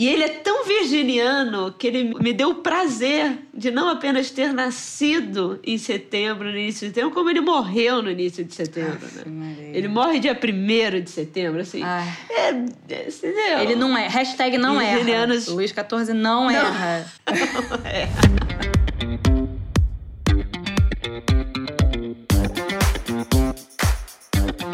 E 0.00 0.08
ele 0.08 0.22
é 0.22 0.28
tão 0.30 0.64
virginiano 0.64 1.74
que 1.78 1.86
ele 1.86 2.14
me 2.22 2.32
deu 2.32 2.48
o 2.52 2.54
prazer 2.54 3.36
de 3.52 3.70
não 3.70 3.86
apenas 3.90 4.30
ter 4.30 4.50
nascido 4.50 5.60
em 5.62 5.76
setembro, 5.76 6.50
no 6.50 6.56
início 6.56 6.88
de 6.88 6.94
setembro, 6.94 7.10
como 7.14 7.28
ele 7.28 7.42
morreu 7.42 8.00
no 8.00 8.10
início 8.10 8.42
de 8.42 8.54
setembro. 8.54 8.98
né? 9.26 9.72
Ele 9.74 9.88
morre 9.88 10.18
dia 10.18 10.32
1 10.32 11.00
de 11.02 11.10
setembro, 11.10 11.60
assim. 11.60 11.82
É, 11.84 12.48
é, 12.48 12.50
entendeu? 12.50 13.58
Ele 13.60 13.76
não 13.76 13.94
é. 13.94 14.08
Hashtag 14.08 14.56
não 14.56 14.78
Virginianos- 14.78 15.46
erra. 15.48 15.54
Luiz 15.54 15.68
XIV 15.76 16.14
não, 16.14 16.50
erra. 16.50 17.06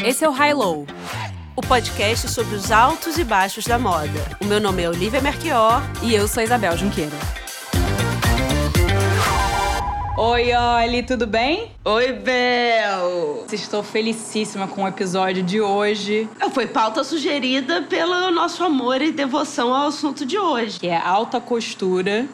Esse 0.04 0.24
é 0.24 0.28
o 0.28 0.32
High 0.32 0.54
Low, 0.54 0.86
o 1.56 1.62
podcast 1.62 2.28
sobre 2.28 2.54
os 2.54 2.70
altos 2.70 3.16
e 3.18 3.24
baixos 3.24 3.64
da 3.64 3.78
moda. 3.78 4.36
O 4.40 4.44
meu 4.44 4.60
nome 4.60 4.82
é 4.82 4.88
Olivia 4.88 5.20
Merchior. 5.20 5.82
E 6.02 6.14
eu 6.14 6.28
sou 6.28 6.42
a 6.42 6.44
Isabel 6.44 6.76
Junqueira. 6.76 7.16
Oi, 10.18 10.50
Oli, 10.54 11.02
tudo 11.02 11.26
bem? 11.26 11.70
Oi, 11.84 12.12
Bel! 12.14 13.44
Estou 13.52 13.82
felicíssima 13.82 14.66
com 14.66 14.84
o 14.84 14.88
episódio 14.88 15.42
de 15.42 15.60
hoje, 15.60 16.26
Foi 16.52 16.66
pauta 16.66 17.04
sugerida 17.04 17.82
pelo 17.82 18.30
nosso 18.30 18.64
amor 18.64 19.02
e 19.02 19.12
devoção 19.12 19.74
ao 19.74 19.88
assunto 19.88 20.24
de 20.24 20.38
hoje. 20.38 20.80
que 20.80 20.88
é 20.88 20.96
alta 20.96 21.38
costura. 21.38 22.26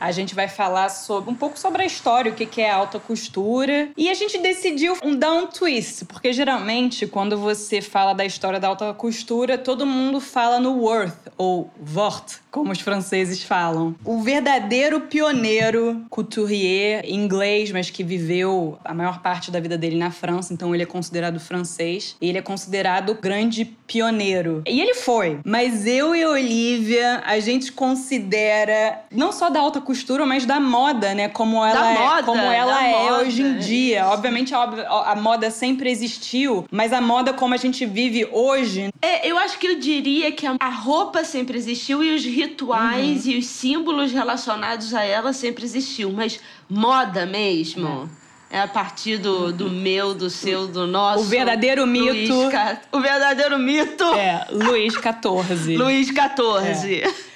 A 0.00 0.10
gente 0.12 0.34
vai 0.34 0.48
falar 0.48 0.88
sobre 0.88 1.30
um 1.30 1.34
pouco 1.34 1.58
sobre 1.58 1.82
a 1.82 1.86
história, 1.86 2.30
o 2.30 2.34
que 2.34 2.60
é 2.60 2.70
alta 2.70 2.98
costura. 2.98 3.88
E 3.96 4.08
a 4.10 4.14
gente 4.14 4.38
decidiu 4.38 4.96
um 5.02 5.16
dar 5.16 5.32
um 5.32 5.46
twist, 5.46 6.04
porque 6.06 6.32
geralmente 6.32 7.06
quando 7.06 7.36
você 7.38 7.80
fala 7.80 8.14
da 8.14 8.24
história 8.24 8.60
da 8.60 8.68
alta 8.68 8.92
costura, 8.94 9.56
todo 9.56 9.86
mundo 9.86 10.20
fala 10.20 10.58
no 10.58 10.78
worth 10.78 11.32
ou 11.36 11.70
Wort, 11.94 12.43
como 12.54 12.70
os 12.70 12.80
franceses 12.80 13.42
falam. 13.42 13.96
O 14.04 14.22
verdadeiro 14.22 15.00
pioneiro 15.00 16.06
couturier 16.08 17.04
inglês, 17.04 17.72
mas 17.72 17.90
que 17.90 18.04
viveu 18.04 18.78
a 18.84 18.94
maior 18.94 19.20
parte 19.20 19.50
da 19.50 19.58
vida 19.58 19.76
dele 19.76 19.96
na 19.96 20.12
França, 20.12 20.54
então 20.54 20.72
ele 20.72 20.84
é 20.84 20.86
considerado 20.86 21.40
francês. 21.40 22.16
Ele 22.20 22.38
é 22.38 22.42
considerado 22.42 23.10
o 23.10 23.14
grande 23.16 23.64
pioneiro. 23.86 24.62
E 24.66 24.80
ele 24.80 24.94
foi. 24.94 25.40
Mas 25.44 25.86
eu 25.86 26.14
e 26.14 26.22
a 26.22 26.28
Olivia, 26.28 27.22
a 27.26 27.40
gente 27.40 27.72
considera 27.72 29.00
não 29.10 29.32
só 29.32 29.50
da 29.50 29.58
alta 29.58 29.80
costura, 29.80 30.24
mas 30.24 30.46
da 30.46 30.60
moda, 30.60 31.12
né? 31.12 31.28
Como 31.28 31.56
ela 31.64 31.90
é, 31.90 31.98
moda, 31.98 32.22
como 32.22 32.40
ela 32.40 32.74
da 32.74 32.84
é 32.84 32.92
moda, 32.92 33.22
hoje 33.22 33.42
em 33.42 33.56
é 33.56 33.58
dia. 33.58 34.06
Obviamente 34.06 34.54
a, 34.54 34.62
a 34.62 35.16
moda 35.16 35.50
sempre 35.50 35.90
existiu, 35.90 36.66
mas 36.70 36.92
a 36.92 37.00
moda 37.00 37.32
como 37.32 37.52
a 37.52 37.58
gente 37.58 37.84
vive 37.84 38.28
hoje 38.30 38.90
É, 39.02 39.28
eu 39.28 39.36
acho 39.38 39.58
que 39.58 39.66
eu 39.66 39.78
diria 39.78 40.30
que 40.30 40.46
a 40.46 40.54
a 40.60 40.70
roupa 40.70 41.24
sempre 41.24 41.58
existiu 41.58 42.02
e 42.02 42.14
os 42.14 42.24
rituais 42.48 43.26
e 43.26 43.36
os 43.36 43.46
símbolos 43.46 44.12
relacionados 44.12 44.92
a 44.94 45.02
ela 45.04 45.32
sempre 45.32 45.64
existiu, 45.64 46.10
mas 46.12 46.38
moda 46.68 47.24
mesmo. 47.26 48.08
É 48.50 48.60
a 48.60 48.68
partir 48.68 49.16
do, 49.18 49.52
do 49.52 49.68
meu, 49.68 50.14
do 50.14 50.30
seu, 50.30 50.68
do 50.68 50.86
nosso. 50.86 51.22
O 51.24 51.24
verdadeiro 51.24 51.84
mito. 51.86 52.48
Ca- 52.52 52.80
O 52.92 53.00
verdadeiro 53.00 53.58
mito. 53.58 54.04
é 54.14 54.46
Luís 54.52 54.94
XIV. 54.94 55.76
Luiz 55.76 56.06
XIV. 56.08 57.02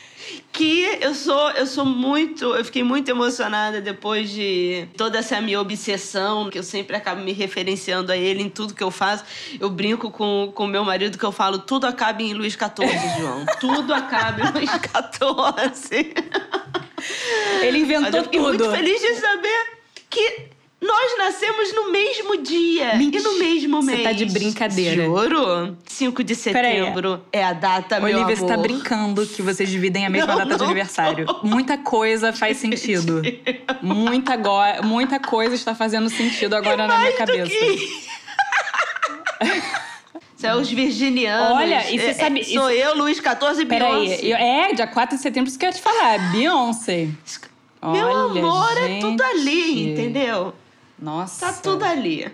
Que 0.59 0.99
eu 1.01 1.15
sou, 1.15 1.51
eu 1.53 1.67
sou 1.69 1.85
muito, 1.85 2.45
eu 2.53 2.65
fiquei 2.65 2.83
muito 2.83 3.09
emocionada 3.09 3.81
depois 3.81 4.29
de 4.29 4.89
toda 4.97 5.17
essa 5.19 5.41
minha 5.41 5.61
obsessão, 5.61 6.51
que 6.51 6.59
eu 6.59 6.65
sempre 6.65 6.97
acabo 6.97 7.23
me 7.23 7.31
referenciando 7.31 8.11
a 8.11 8.17
ele 8.17 8.43
em 8.43 8.49
tudo 8.49 8.75
que 8.75 8.83
eu 8.83 8.91
faço. 8.91 9.23
Eu 9.61 9.71
brinco 9.71 10.11
com 10.11 10.53
o 10.57 10.67
meu 10.67 10.85
marido 10.85 11.17
que 11.17 11.25
eu 11.25 11.31
falo, 11.31 11.61
tudo 11.61 11.87
acaba 11.87 12.21
em 12.25 12.35
Luiz 12.35 12.55
XIV, 12.55 13.21
João. 13.21 13.47
tudo 13.61 13.95
acaba 13.95 14.41
em 14.49 14.53
Luiz 14.53 14.69
XIV. 15.89 16.15
Ele 17.63 17.79
Mas 17.79 17.81
inventou 17.81 18.19
eu 18.19 18.25
fiquei 18.25 18.41
tudo. 18.41 18.49
muito 18.65 18.71
feliz 18.77 19.01
de 19.01 19.15
saber 19.15 19.79
que 20.11 20.49
nós 20.81 21.19
nascemos 21.19 21.75
no 21.75 21.91
mesmo 21.91 22.37
dia 22.41 22.95
Mentira. 22.95 23.21
e 23.21 23.25
no 23.33 23.39
mesmo 23.39 23.83
Você 23.83 23.91
mês. 23.91 24.03
tá 24.05 24.13
de 24.13 24.25
brincadeira. 24.27 25.05
Juro? 25.05 25.77
5 25.85 26.23
de 26.23 26.37
Peraí. 26.37 26.79
setembro 26.79 27.21
é 27.33 27.43
a 27.45 27.53
data, 27.53 27.99
meu 27.99 28.17
Olivia, 28.17 28.37
você 28.37 28.47
tá 28.47 28.57
brincando 28.57 29.27
que 29.27 29.43
vocês 29.43 29.69
dividem 29.69 30.07
a 30.07 30.11
mesma 30.11 30.29
Não, 30.29 30.37
data 30.39 30.53
de 30.53 30.59
não 30.59 30.67
aniversário. 30.67 31.27
Muita 31.43 31.77
coisa 31.79 32.33
faz 32.33 32.59
sentido. 32.59 33.21
Muita, 33.83 34.37
go- 34.37 34.83
muita 34.85 35.19
coisa 35.19 35.55
está 35.57 35.75
fazendo 35.75 36.09
sentido 36.09 36.55
agora 36.55 36.87
na 36.87 36.99
minha 36.99 37.13
cabeça. 37.17 37.51
que- 37.51 38.09
São 40.37 40.61
os 40.61 40.71
virginianos. 40.71 41.57
Olha, 41.57 41.91
e 41.91 41.99
você 41.99 42.07
É, 42.07 42.15
sabe- 42.15 42.41
é, 42.41 42.45
Sou 42.45 42.71
eu, 42.71 42.97
Luiz 42.97 43.19
XIV 43.19 43.63
e 43.63 43.67
Peraí, 43.67 44.07
Beyoncé. 44.09 44.21
eu- 44.27 44.37
é, 44.37 44.73
dia 44.75 44.87
4 44.87 45.17
de 45.17 45.23
setembro, 45.23 45.49
isso 45.49 45.59
que 45.59 45.65
eu 45.65 45.71
ia 45.71 45.75
te 45.75 45.83
falar. 45.83 46.31
Beyoncé. 46.31 47.09
Meu 47.83 48.07
Olha, 48.07 48.41
amor, 48.41 48.79
é 48.79 48.87
gente. 48.89 49.01
tudo 49.01 49.23
ali, 49.23 49.91
entendeu? 49.93 50.55
Nossa. 50.99 51.47
Tá 51.47 51.53
tudo 51.53 51.85
ali. 51.85 52.31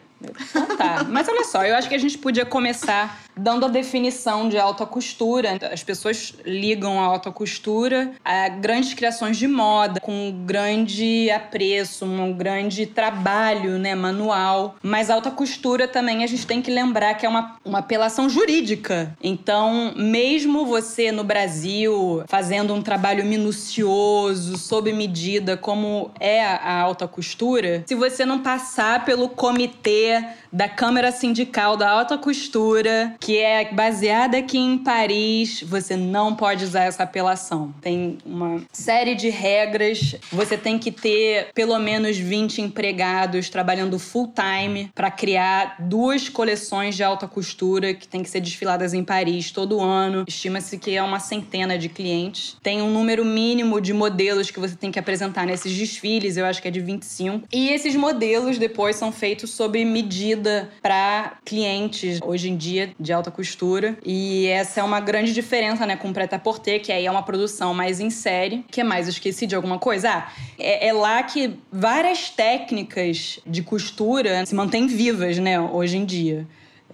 Então 0.51 0.77
tá. 0.77 1.05
Mas 1.09 1.29
olha 1.29 1.45
só, 1.45 1.65
eu 1.65 1.75
acho 1.77 1.89
que 1.89 1.95
a 1.95 1.99
gente 1.99 2.19
podia 2.19 2.45
começar 2.45 3.25
dando 3.37 3.67
a 3.67 3.69
definição 3.69 4.49
de 4.49 4.59
alta 4.59 4.87
costura. 4.87 5.59
As 5.73 5.83
pessoas 5.83 6.35
ligam 6.45 7.01
a 7.01 7.05
alta 7.05 7.31
costura 7.31 8.13
a 8.25 8.49
grandes 8.49 8.95
criações 8.95 9.37
de 9.37 9.47
moda, 9.49 10.01
com 10.01 10.29
um 10.29 10.45
grande 10.45 11.31
apreço, 11.31 12.05
um 12.05 12.33
grande 12.33 12.87
trabalho 12.87 13.79
né, 13.79 13.95
manual. 13.95 14.77
Mas 14.83 15.11
alta 15.11 15.31
costura 15.31 15.89
também 15.89 16.25
a 16.25 16.27
gente 16.27 16.47
tem 16.47 16.63
que 16.63 16.71
lembrar 16.71 17.15
que 17.15 17.27
é 17.27 17.29
uma, 17.29 17.57
uma 17.65 17.79
apelação 17.79 18.29
jurídica. 18.29 19.15
Então, 19.23 19.93
mesmo 19.97 20.67
você 20.67 21.11
no 21.11 21.25
Brasil 21.25 22.23
fazendo 22.27 22.75
um 22.75 22.83
trabalho 22.83 23.25
minucioso, 23.25 24.57
sob 24.57 24.93
medida, 24.93 25.57
como 25.57 26.11
é 26.21 26.45
a 26.45 26.81
alta 26.81 27.07
costura, 27.09 27.83
se 27.87 27.95
você 27.95 28.25
não 28.25 28.41
passar 28.41 29.05
pelo 29.05 29.29
comitê 29.29 30.14
da 30.53 30.69
Câmara 30.69 31.11
Sindical 31.11 31.77
da 31.77 31.91
Alta 31.91 32.19
Costura, 32.19 33.15
que 33.21 33.39
é 33.39 33.73
baseada 33.73 34.39
aqui 34.39 34.59
em 34.59 34.79
Paris, 34.79 35.63
você 35.63 35.97
não 35.97 36.35
pode 36.35 36.65
usar 36.65 36.85
essa 36.85 37.03
apelação. 37.03 37.75
Tem 37.81 38.19
uma 38.25 38.63
série 38.73 39.15
de 39.15 39.29
regras. 39.29 40.17
Você 40.33 40.57
tem 40.57 40.79
que 40.79 40.91
ter 40.91 41.49
pelo 41.55 41.79
menos 41.79 42.17
20 42.17 42.61
empregados 42.63 43.49
trabalhando 43.49 43.99
full 43.99 44.33
time 44.35 44.91
para 44.95 45.11
criar 45.11 45.77
duas 45.79 46.29
coleções 46.29 46.95
de 46.97 47.03
alta 47.03 47.27
costura 47.27 47.95
que 47.95 48.07
tem 48.07 48.23
que 48.23 48.31
ser 48.31 48.41
desfiladas 48.41 48.95
em 48.95 49.05
Paris 49.05 49.51
todo 49.51 49.81
ano. 49.81 50.25
Estima-se 50.27 50.79
que 50.79 50.97
é 50.97 51.03
uma 51.03 51.21
centena 51.21 51.79
de 51.79 51.89
clientes. 51.89 52.57
Tem 52.63 52.83
um 52.83 52.91
número 52.91 53.25
mínimo 53.25 53.81
de 53.81 53.93
modelos 53.93 54.51
que 54.51 54.61
você 54.61 54.77
tem 54.77 54.91
que 54.91 54.99
apresentar 54.99 55.47
nesses 55.47 55.73
desfiles, 55.77 56.37
eu 56.37 56.47
acho 56.47 56.61
que 56.61 56.69
é 56.69 56.71
de 56.71 56.81
25. 56.81 57.49
E 57.53 57.69
esses 57.69 57.95
modelos 57.97 58.59
depois 58.59 58.97
são 58.97 59.11
feitos 59.13 59.51
sob 59.51 59.85
medida 59.95 60.69
para 60.83 61.39
clientes 61.45 62.19
hoje 62.21 62.51
em 62.51 62.57
dia 62.57 62.91
de 62.99 63.13
alta 63.13 63.31
costura. 63.31 63.97
E 64.05 64.47
essa 64.49 64.81
é 64.81 64.83
uma 64.83 64.99
grande 64.99 65.33
diferença, 65.33 65.87
né, 65.87 65.95
com 65.95 66.09
o 66.09 66.13
prêt-à-porter, 66.13 66.83
que 66.83 66.91
aí 66.91 67.07
é 67.07 67.11
uma 67.11 67.23
produção 67.23 67.73
mais 67.73 68.01
em 68.01 68.11
série. 68.11 68.65
Que 68.71 68.83
mais? 68.83 69.07
Eu 69.07 69.13
esqueci 69.13 69.47
de 69.47 69.55
alguma 69.55 69.79
coisa? 69.79 70.11
Ah, 70.11 70.33
é, 70.59 70.89
é 70.89 70.93
lá 70.93 71.23
que 71.23 71.55
várias 71.73 72.29
técnicas 72.29 73.39
de 73.47 73.63
costura 73.63 74.45
se 74.45 74.55
mantêm 74.55 74.89
vivas, 74.89 75.39
né, 75.39 75.61
hoje 75.61 75.97
em 75.97 76.05
dia. 76.05 76.45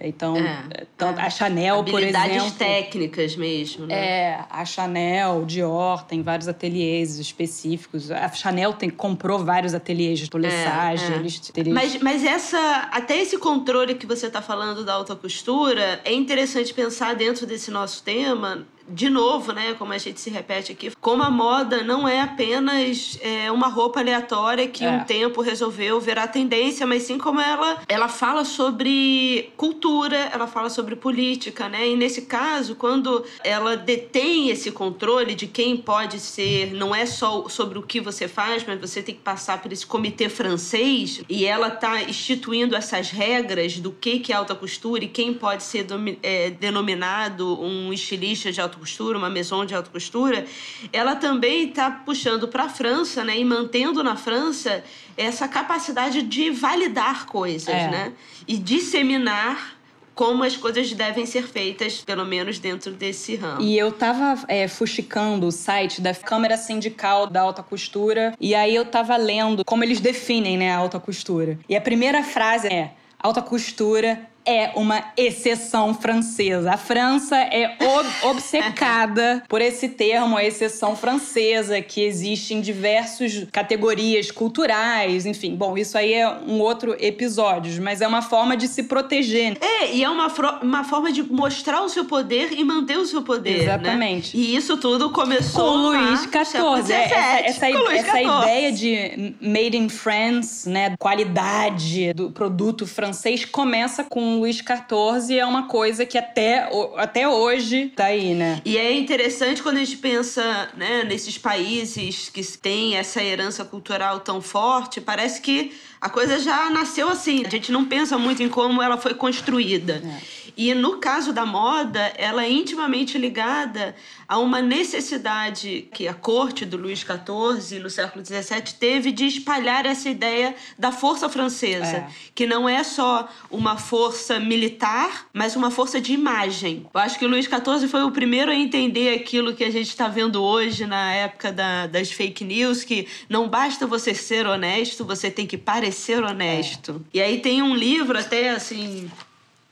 Então, 0.03 0.35
É, 0.37 0.85
tanto 0.97 1.19
é. 1.19 1.23
a 1.23 1.29
Chanel, 1.29 1.83
por 1.83 1.95
Habilidades 1.95 2.35
exemplo. 2.37 2.57
técnicas 2.57 3.35
mesmo, 3.35 3.85
né? 3.85 3.95
É, 3.95 4.39
a 4.49 4.65
Chanel, 4.65 5.45
Dior, 5.45 6.03
tem 6.03 6.21
vários 6.21 6.47
ateliês 6.47 7.19
específicos. 7.19 8.09
A 8.11 8.29
Chanel 8.29 8.73
tem, 8.73 8.89
comprou 8.89 9.39
vários 9.39 9.73
ateliês 9.73 10.19
de 10.19 10.29
polissagem. 10.29 11.13
é. 11.13 11.15
Eles, 11.17 11.51
eles... 11.55 11.73
Mas, 11.73 12.01
mas 12.01 12.23
essa, 12.23 12.89
até 12.91 13.17
esse 13.17 13.37
controle 13.37 13.95
que 13.95 14.05
você 14.05 14.27
está 14.27 14.41
falando 14.41 14.83
da 14.83 14.93
alta 14.93 15.15
costura, 15.15 16.01
é 16.03 16.13
interessante 16.13 16.73
pensar 16.73 17.15
dentro 17.15 17.45
desse 17.45 17.69
nosso 17.71 18.03
tema, 18.03 18.65
de 18.87 19.09
novo, 19.09 19.51
né, 19.53 19.73
como 19.77 19.93
a 19.93 19.97
gente 19.97 20.19
se 20.19 20.29
repete 20.29 20.71
aqui, 20.71 20.91
como 20.99 21.23
a 21.23 21.29
moda 21.29 21.83
não 21.83 22.07
é 22.07 22.21
apenas 22.21 23.17
é, 23.21 23.51
uma 23.51 23.67
roupa 23.67 23.99
aleatória 23.99 24.67
que 24.67 24.83
É. 24.83 24.89
um 24.91 25.03
tempo 25.03 25.41
resolveu 25.41 25.99
virar 25.99 26.27
tendência, 26.27 26.85
mas 26.85 27.03
sim 27.03 27.17
como 27.17 27.39
ela, 27.39 27.81
ela 27.87 28.07
fala 28.07 28.43
sobre 28.45 29.51
cultura, 29.57 30.17
ela 30.33 30.47
fala 30.47 30.69
sobre 30.69 30.95
política, 30.95 31.69
né? 31.69 31.87
E 31.89 31.95
nesse 31.95 32.23
caso, 32.23 32.75
quando 32.75 33.23
ela 33.43 33.75
detém 33.77 34.49
esse 34.49 34.71
controle 34.71 35.35
de 35.35 35.47
quem 35.47 35.77
pode 35.77 36.19
ser, 36.19 36.73
não 36.73 36.93
é 36.93 37.05
só 37.05 37.47
sobre 37.49 37.77
o 37.77 37.81
que 37.81 37.99
você 37.99 38.27
faz, 38.27 38.63
mas 38.65 38.79
você 38.79 39.01
tem 39.01 39.15
que 39.15 39.21
passar 39.21 39.61
por 39.61 39.71
esse 39.71 39.85
comitê 39.85 40.29
francês 40.29 41.21
e 41.29 41.45
ela 41.45 41.69
tá 41.69 42.01
instituindo 42.03 42.75
essas 42.75 43.09
regras 43.09 43.79
do 43.79 43.91
que 43.91 44.19
que 44.19 44.31
é 44.31 44.35
alta 44.35 44.53
costura 44.55 45.03
e 45.03 45.07
quem 45.07 45.33
pode 45.33 45.63
ser 45.63 45.85
é, 46.23 46.49
denominado 46.49 47.61
um 47.61 47.91
estilista 47.93 48.51
de 48.51 48.59
alta 48.61 48.70
costura, 48.77 49.17
uma 49.17 49.29
maison 49.29 49.65
de 49.65 49.73
alta 49.73 49.89
costura, 49.89 50.45
ela 50.91 51.15
também 51.15 51.69
está 51.69 51.89
puxando 51.91 52.47
para 52.47 52.63
a 52.63 52.69
França, 52.69 53.23
né, 53.23 53.37
e 53.37 53.45
mantendo 53.45 54.03
na 54.03 54.15
França 54.15 54.83
essa 55.17 55.47
capacidade 55.47 56.21
de 56.23 56.49
validar 56.49 57.25
coisas, 57.25 57.69
É. 57.69 57.87
né, 57.89 58.13
e 58.47 58.57
disseminar 58.57 59.77
como 60.13 60.43
as 60.43 60.55
coisas 60.57 60.91
devem 60.91 61.25
ser 61.25 61.47
feitas, 61.47 62.01
pelo 62.01 62.25
menos 62.25 62.59
dentro 62.59 62.91
desse 62.91 63.35
ramo. 63.35 63.61
E 63.61 63.77
eu 63.77 63.91
tava 63.91 64.43
é, 64.47 64.67
fuxicando 64.67 65.47
o 65.47 65.51
site 65.51 66.01
da 66.01 66.13
Câmara 66.13 66.57
Sindical 66.57 67.27
da 67.27 67.41
Alta 67.41 67.63
Costura, 67.63 68.35
e 68.39 68.53
aí 68.53 68.75
eu 68.75 68.85
tava 68.85 69.15
lendo 69.17 69.63
como 69.65 69.83
eles 69.83 69.99
definem 69.99 70.57
né, 70.57 70.71
a 70.71 70.77
alta 70.77 70.99
costura. 70.99 71.57
E 71.67 71.75
a 71.75 71.81
primeira 71.81 72.23
frase 72.23 72.67
é: 72.67 72.91
alta 73.19 73.41
costura 73.41 74.27
é 74.45 74.71
uma 74.75 75.03
exceção 75.15 75.93
francesa. 75.93 76.73
A 76.73 76.77
França 76.77 77.35
é 77.37 77.77
ob 77.79 78.07
obcecada 78.23 79.43
por 79.47 79.61
esse 79.61 79.89
termo, 79.89 80.37
a 80.37 80.43
exceção 80.43 80.95
francesa, 80.95 81.81
que 81.81 82.01
existe 82.01 82.53
em 82.53 82.61
diversas 82.61 83.45
categorias 83.51 84.31
culturais, 84.31 85.25
enfim. 85.25 85.55
Bom, 85.55 85.77
isso 85.77 85.97
aí 85.97 86.13
é 86.13 86.29
um 86.29 86.59
outro 86.59 86.95
episódio, 86.99 87.81
mas 87.81 88.01
é 88.01 88.07
uma 88.07 88.21
forma 88.21 88.55
de 88.57 88.67
se 88.67 88.83
proteger. 88.83 89.57
É, 89.61 89.93
e 89.93 90.03
é 90.03 90.09
uma, 90.09 90.27
uma 90.61 90.83
forma 90.83 91.11
de 91.11 91.23
mostrar 91.23 91.81
o 91.81 91.89
seu 91.89 92.05
poder 92.05 92.53
e 92.53 92.63
manter 92.63 92.97
o 92.97 93.05
seu 93.05 93.21
poder. 93.21 93.57
Né? 93.57 93.63
Exatamente. 93.63 94.37
Né? 94.37 94.43
E 94.43 94.55
isso 94.55 94.77
tudo 94.77 95.09
começou 95.11 95.71
com 95.71 95.77
Luís 95.77 96.21
XIV. 96.21 96.93
É, 96.93 97.47
essa, 97.47 97.67
essa, 97.67 97.93
essa 97.93 98.21
ideia 98.21 98.71
de 98.71 99.35
made 99.41 99.77
in 99.77 99.89
France, 99.89 100.69
né, 100.69 100.95
qualidade 100.97 102.13
do 102.13 102.31
produto 102.31 102.87
francês 102.87 103.45
começa 103.45 104.03
com 104.03 104.30
Luís 104.39 104.57
XIV 104.57 105.37
é 105.37 105.45
uma 105.45 105.67
coisa 105.67 106.05
que 106.05 106.17
até, 106.17 106.69
até 106.97 107.27
hoje 107.27 107.91
tá 107.95 108.05
aí, 108.05 108.33
né? 108.33 108.61
E 108.63 108.77
é 108.77 108.93
interessante 108.93 109.61
quando 109.61 109.77
a 109.77 109.83
gente 109.83 109.97
pensa 109.97 110.69
né, 110.75 111.03
nesses 111.03 111.37
países 111.37 112.29
que 112.29 112.41
têm 112.57 112.95
essa 112.95 113.23
herança 113.23 113.65
cultural 113.65 114.19
tão 114.19 114.41
forte, 114.41 115.01
parece 115.01 115.41
que 115.41 115.73
a 115.99 116.09
coisa 116.09 116.39
já 116.39 116.69
nasceu 116.69 117.09
assim. 117.09 117.45
A 117.45 117.49
gente 117.49 117.71
não 117.71 117.85
pensa 117.85 118.17
muito 118.17 118.41
em 118.41 118.49
como 118.49 118.81
ela 118.81 118.97
foi 118.97 119.13
construída. 119.13 120.01
É. 120.03 120.40
E 120.55 120.73
no 120.73 120.97
caso 120.97 121.33
da 121.33 121.45
moda, 121.45 121.99
ela 122.17 122.43
é 122.43 122.49
intimamente 122.49 123.17
ligada 123.17 123.95
a 124.27 124.37
uma 124.37 124.61
necessidade 124.61 125.89
que 125.93 126.07
a 126.07 126.13
corte 126.13 126.65
do 126.65 126.77
Luís 126.77 126.99
XIV, 126.99 127.79
no 127.79 127.89
século 127.89 128.23
XVII, 128.25 128.73
teve 128.79 129.11
de 129.11 129.25
espalhar 129.25 129.85
essa 129.85 130.09
ideia 130.09 130.55
da 130.77 130.91
força 130.91 131.27
francesa, 131.27 131.97
é. 131.97 132.07
que 132.33 132.45
não 132.45 132.67
é 132.67 132.83
só 132.83 133.27
uma 133.49 133.77
força 133.77 134.39
militar, 134.39 135.27
mas 135.33 135.55
uma 135.55 135.69
força 135.69 135.99
de 135.99 136.13
imagem. 136.13 136.85
Eu 136.93 136.99
acho 137.01 137.19
que 137.19 137.25
o 137.25 137.27
Luís 137.27 137.45
XIV 137.45 137.87
foi 137.87 138.03
o 138.03 138.11
primeiro 138.11 138.51
a 138.51 138.55
entender 138.55 139.13
aquilo 139.13 139.53
que 139.53 139.63
a 139.63 139.69
gente 139.71 139.89
está 139.89 140.07
vendo 140.07 140.41
hoje 140.41 140.85
na 140.85 141.13
época 141.13 141.51
da, 141.51 141.87
das 141.87 142.11
fake 142.11 142.43
news, 142.43 142.83
que 142.83 143.07
não 143.29 143.49
basta 143.49 143.85
você 143.85 144.13
ser 144.13 144.47
honesto, 144.47 145.03
você 145.03 145.29
tem 145.29 145.45
que 145.45 145.57
parecer 145.57 146.23
honesto. 146.23 147.05
É. 147.13 147.17
E 147.17 147.21
aí 147.21 147.39
tem 147.39 147.61
um 147.61 147.75
livro 147.75 148.17
até 148.17 148.51
assim 148.51 149.09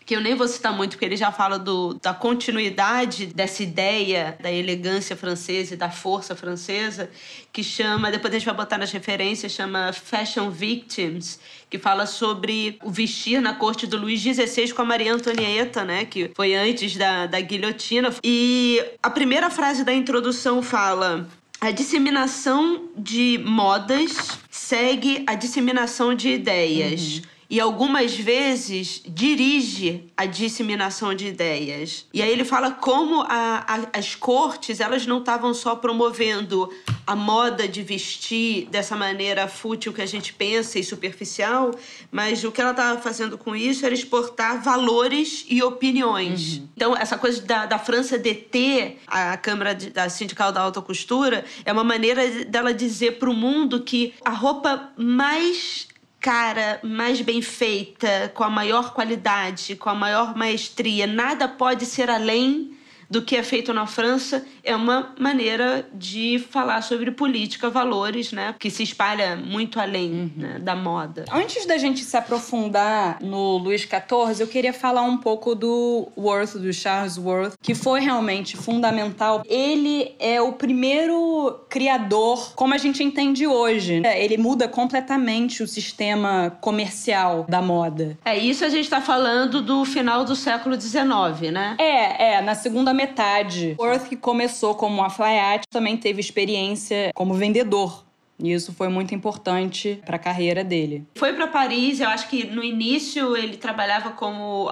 que 0.10 0.16
eu 0.16 0.22
nem 0.22 0.34
vou 0.34 0.48
citar 0.48 0.76
muito, 0.76 0.94
porque 0.94 1.06
ele 1.06 1.16
já 1.16 1.32
fala 1.32 1.60
do, 1.60 1.94
da 2.02 2.16
continuidade 2.16 3.28
dessa 3.28 3.62
ideia 3.62 4.36
da 4.42 4.52
elegância 4.52 5.16
francesa 5.16 5.76
e 5.76 5.78
da 5.78 5.92
força 5.92 6.36
francesa, 6.36 7.12
que 7.54 7.64
chama, 7.64 8.10
depois 8.10 8.34
a 8.34 8.40
gente 8.40 8.46
vai 8.48 8.56
botar 8.56 8.80
nas 8.80 8.92
referências, 8.92 9.52
chama 9.52 9.94
Fashion 9.94 10.50
Victims, 10.50 11.40
que 11.70 11.78
fala 11.78 12.08
sobre 12.08 12.80
o 12.84 12.90
vestir 12.90 13.40
na 13.40 13.54
corte 13.54 13.86
do 13.86 13.98
Luís 13.98 14.20
XVI 14.20 14.74
com 14.74 14.82
a 14.82 14.86
Maria 14.86 15.14
Antonieta, 15.14 15.86
né, 15.86 16.06
que 16.06 16.32
foi 16.36 16.56
antes 16.56 16.98
da, 16.98 17.28
da 17.28 17.40
guilhotina. 17.40 18.12
E 18.24 18.84
a 19.04 19.12
primeira 19.12 19.52
frase 19.52 19.84
da 19.84 19.94
introdução 19.94 20.64
fala 20.64 21.30
a 21.62 21.70
disseminação 21.70 22.90
de 22.98 23.40
modas 23.46 24.40
segue 24.50 25.24
a 25.28 25.36
disseminação 25.36 26.16
de 26.16 26.30
ideias. 26.30 27.18
Uhum 27.18 27.39
e 27.50 27.60
algumas 27.60 28.16
vezes 28.16 29.02
dirige 29.08 30.04
a 30.16 30.26
disseminação 30.26 31.16
de 31.16 31.28
ideias. 31.28 32.06
E 32.14 32.22
aí 32.22 32.30
ele 32.30 32.46
fala 32.46 32.72
como 32.72 33.22
a, 33.22 33.66
a, 33.68 33.98
as 33.98 34.14
cortes 34.14 34.80
elas 34.80 35.08
não 35.08 35.20
estavam 35.20 35.54
só 35.54 35.76
promovendo 35.76 36.70
a 37.08 37.16
moda 37.16 37.68
de 37.68 37.82
vestir 37.82 38.68
dessa 38.68 38.96
maneira 38.96 39.48
fútil 39.48 39.92
que 39.92 40.02
a 40.02 40.06
gente 40.06 40.32
pensa 40.32 40.78
e 40.78 40.84
superficial, 40.84 41.72
mas 42.12 42.44
o 42.44 42.52
que 42.52 42.62
ela 42.62 42.70
estava 42.70 43.02
fazendo 43.02 43.36
com 43.36 43.56
isso 43.56 43.84
era 43.84 43.96
exportar 43.96 44.62
valores 44.62 45.44
e 45.50 45.64
opiniões. 45.64 46.58
Uhum. 46.58 46.68
Então, 46.76 46.96
essa 46.96 47.18
coisa 47.18 47.42
da, 47.42 47.66
da 47.66 47.80
França 47.80 48.16
deter 48.16 49.00
a 49.08 49.36
Câmara 49.38 49.74
de, 49.74 49.90
da 49.90 50.08
Sindical 50.08 50.52
da 50.52 50.62
Alta 50.62 50.82
Costura 50.82 51.44
é 51.66 51.74
uma 51.74 51.84
maneira 51.84 52.46
dela 52.46 52.72
dizer 52.72 53.18
para 53.18 53.30
o 53.30 53.34
mundo 53.34 53.82
que 53.82 54.14
a 54.24 54.30
roupa 54.30 54.92
mais 54.96 55.88
cara, 56.20 56.80
mais 56.84 57.22
bem 57.22 57.42
feita, 57.42 58.32
com 58.34 58.44
a 58.44 58.50
maior 58.50 58.94
qualidade, 58.94 59.76
com 59.76 59.90
a 59.90 59.96
maior 59.96 60.36
maestria. 60.36 61.08
Nada 61.08 61.48
pode 61.48 61.86
ser 61.86 62.10
além 62.10 62.78
do 63.10 63.22
que 63.22 63.36
é 63.36 63.44
feito 63.44 63.74
na 63.74 63.88
França 63.88 64.46
é 64.64 64.76
uma 64.76 65.14
maneira 65.20 65.88
de 65.94 66.44
falar 66.52 66.82
sobre 66.82 67.12
política, 67.12 67.70
valores, 67.70 68.32
né? 68.32 68.56
Que 68.60 68.70
se 68.70 68.84
espalha 68.84 69.36
muito 69.36 69.80
além 69.80 70.12
uhum. 70.12 70.32
né, 70.38 70.60
da 70.60 70.76
moda. 70.76 71.26
Antes 71.32 71.66
da 71.66 71.78
gente 71.78 72.04
se 72.04 72.16
aprofundar 72.16 73.18
no 73.22 73.58
Luís 73.58 73.82
XIV, 73.82 74.42
eu 74.42 74.48
queria 74.48 74.74
falar 74.74 75.02
um 75.02 75.18
pouco 75.18 75.56
do 75.56 76.10
Worth, 76.16 76.56
do 76.56 76.72
Charles 76.72 77.18
Worth, 77.18 77.54
que 77.62 77.74
foi 77.74 78.02
realmente 78.02 78.56
fundamental. 78.56 79.42
Ele 79.46 80.14
é 80.20 80.42
o 80.42 80.54
primeiro 80.54 81.60
criador, 81.70 82.54
como 82.56 82.74
a 82.74 82.78
gente 82.78 83.04
entende 83.04 83.48
hoje. 83.48 84.02
Né? 84.02 84.24
Ele 84.24 84.38
muda 84.38 84.68
completamente 84.68 85.64
o 85.64 85.68
sistema 85.68 86.56
comercial 86.62 87.46
da 87.50 87.62
moda. 87.62 88.18
É, 88.24 88.38
isso 88.38 88.64
a 88.64 88.70
gente 88.70 88.84
está 88.84 89.02
falando 89.02 89.62
do 89.62 89.84
final 89.86 90.24
do 90.24 90.36
século 90.36 90.80
XIX, 90.80 91.52
né? 91.52 91.76
É, 91.80 92.34
é, 92.34 92.42
na 92.42 92.54
segunda 92.56 92.94
metade. 93.00 93.76
Worth, 93.80 94.10
que 94.10 94.16
começou 94.16 94.76
como 94.76 95.02
alfaiate, 95.02 95.66
também 95.70 95.96
teve 95.96 96.20
experiência 96.20 97.12
como 97.14 97.34
vendedor. 97.34 98.06
E 98.42 98.54
isso 98.54 98.74
foi 98.74 98.88
muito 98.88 99.14
importante 99.14 100.02
para 100.06 100.16
a 100.16 100.20
carreira 100.20 100.64
dele. 100.64 101.06
Foi 101.16 101.34
para 101.34 101.48
Paris, 101.48 102.00
eu 102.00 102.08
acho 102.08 102.30
que 102.30 102.46
no 102.46 102.64
início 102.64 103.36
ele 103.36 103.58
trabalhava 103.58 104.12
como 104.12 104.70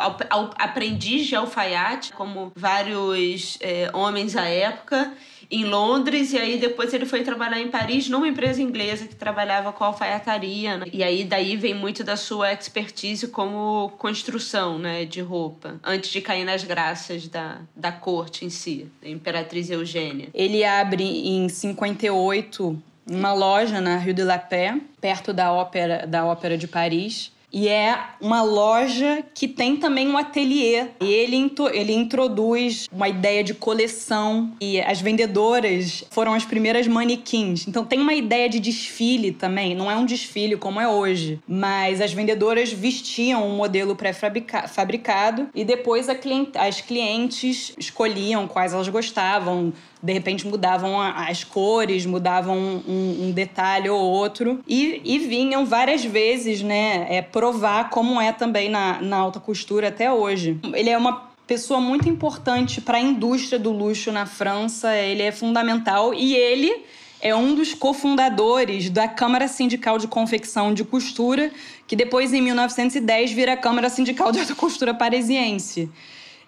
aprendiz 0.57 1.27
de 1.27 1.35
alfaiate, 1.35 2.13
como 2.13 2.51
vários 2.56 3.57
é, 3.59 3.89
homens 3.94 4.38
à 4.38 4.45
época 4.45 5.13
em 5.49 5.65
Londres 5.65 6.33
e 6.33 6.38
aí 6.38 6.57
depois 6.57 6.94
ele 6.94 7.05
foi 7.05 7.23
trabalhar 7.23 7.59
em 7.59 7.69
Paris 7.69 8.09
numa 8.09 8.27
empresa 8.27 8.61
inglesa 8.61 9.07
que 9.07 9.15
trabalhava 9.15 9.71
com 9.71 9.83
alfaiataria. 9.83 10.77
Né? 10.77 10.85
E 10.91 11.03
aí 11.03 11.23
daí 11.23 11.55
vem 11.55 11.73
muito 11.73 12.03
da 12.03 12.15
sua 12.15 12.51
expertise 12.51 13.27
como 13.27 13.91
construção, 13.97 14.77
né, 14.77 15.05
de 15.05 15.21
roupa, 15.21 15.79
antes 15.83 16.09
de 16.09 16.21
cair 16.21 16.44
nas 16.44 16.63
graças 16.63 17.27
da, 17.27 17.61
da 17.75 17.91
corte 17.91 18.45
em 18.45 18.49
si, 18.49 18.88
da 19.01 19.09
Imperatriz 19.09 19.69
Eugênia. 19.69 20.29
Ele 20.33 20.63
abre 20.63 21.03
em 21.03 21.47
58 21.47 22.81
uma 23.09 23.33
loja 23.33 23.80
na 23.80 23.97
Rue 23.97 24.13
de 24.13 24.23
la 24.23 24.37
Paix, 24.37 24.81
perto 24.99 25.31
da 25.31 25.51
ópera 25.54 26.06
da 26.06 26.25
ópera 26.25 26.57
de 26.57 26.68
Paris 26.68 27.31
e 27.51 27.68
é 27.69 27.97
uma 28.19 28.42
loja 28.42 29.23
que 29.33 29.47
tem 29.47 29.77
também 29.77 30.07
um 30.09 30.18
ateliê. 30.18 30.87
E 30.99 31.06
ele, 31.06 31.51
ele 31.71 31.94
introduz 31.94 32.87
uma 32.92 33.07
ideia 33.07 33.44
de 33.44 33.54
coleção. 33.54 34.51
E 34.59 34.81
as 34.81 34.99
vendedoras 34.99 36.04
foram 36.11 36.33
as 36.33 36.44
primeiras 36.44 36.87
manequins. 36.87 37.66
Então 37.68 37.85
tem 37.85 37.99
uma 37.99 38.13
ideia 38.13 38.49
de 38.49 38.59
desfile 38.59 39.31
também. 39.31 39.75
Não 39.75 39.89
é 39.89 39.95
um 39.95 40.06
desfile 40.06 40.57
como 40.57 40.80
é 40.80 40.87
hoje. 40.87 41.39
Mas 41.47 42.01
as 42.01 42.11
vendedoras 42.11 42.71
vestiam 42.71 43.47
um 43.47 43.56
modelo 43.56 43.95
pré-fabricado. 43.95 45.49
E 45.56 45.63
depois 45.63 46.07
cliente, 46.16 46.57
as 46.57 46.81
clientes 46.81 47.73
escolhiam 47.77 48.47
quais 48.47 48.73
elas 48.73 48.89
gostavam 48.89 49.73
de 50.01 50.13
repente 50.13 50.45
mudavam 50.45 51.01
as 51.01 51.44
cores, 51.44 52.06
mudavam 52.06 52.57
um, 52.57 53.27
um 53.27 53.31
detalhe 53.31 53.89
ou 53.89 53.99
outro. 53.99 54.59
E, 54.68 55.01
e, 55.04 55.19
vinham 55.19 55.66
várias 55.66 56.04
vezes, 56.06 56.61
né, 56.61 57.07
é, 57.09 57.21
provar 57.21 57.89
como 57.89 58.21
é 58.21 58.31
também 58.31 58.69
na, 58.69 59.01
na 59.01 59.18
alta 59.18 59.39
costura 59.39 59.87
até 59.87 60.11
hoje. 60.11 60.59
Ele 60.73 60.89
é 60.89 60.97
uma 60.97 61.27
pessoa 61.47 61.80
muito 61.80 62.09
importante 62.09 62.81
para 62.81 62.97
a 62.97 63.01
indústria 63.01 63.57
do 63.57 63.71
luxo 63.71 64.11
na 64.11 64.25
França, 64.25 64.95
ele 64.95 65.23
é 65.23 65.31
fundamental 65.31 66.13
e 66.13 66.35
ele 66.35 66.83
é 67.21 67.33
um 67.33 67.56
dos 67.56 67.73
cofundadores 67.73 68.89
da 68.89 69.07
Câmara 69.07 69.47
Sindical 69.47 69.97
de 69.97 70.07
Confecção 70.07 70.73
de 70.73 70.83
Costura, 70.83 71.51
que 71.87 71.95
depois, 71.95 72.33
em 72.33 72.42
1910, 72.42 73.31
vira 73.31 73.54
a 73.54 73.57
Câmara 73.57 73.89
Sindical 73.89 74.31
de 74.31 74.54
Costura 74.54 74.94
Parisiense. 74.94 75.89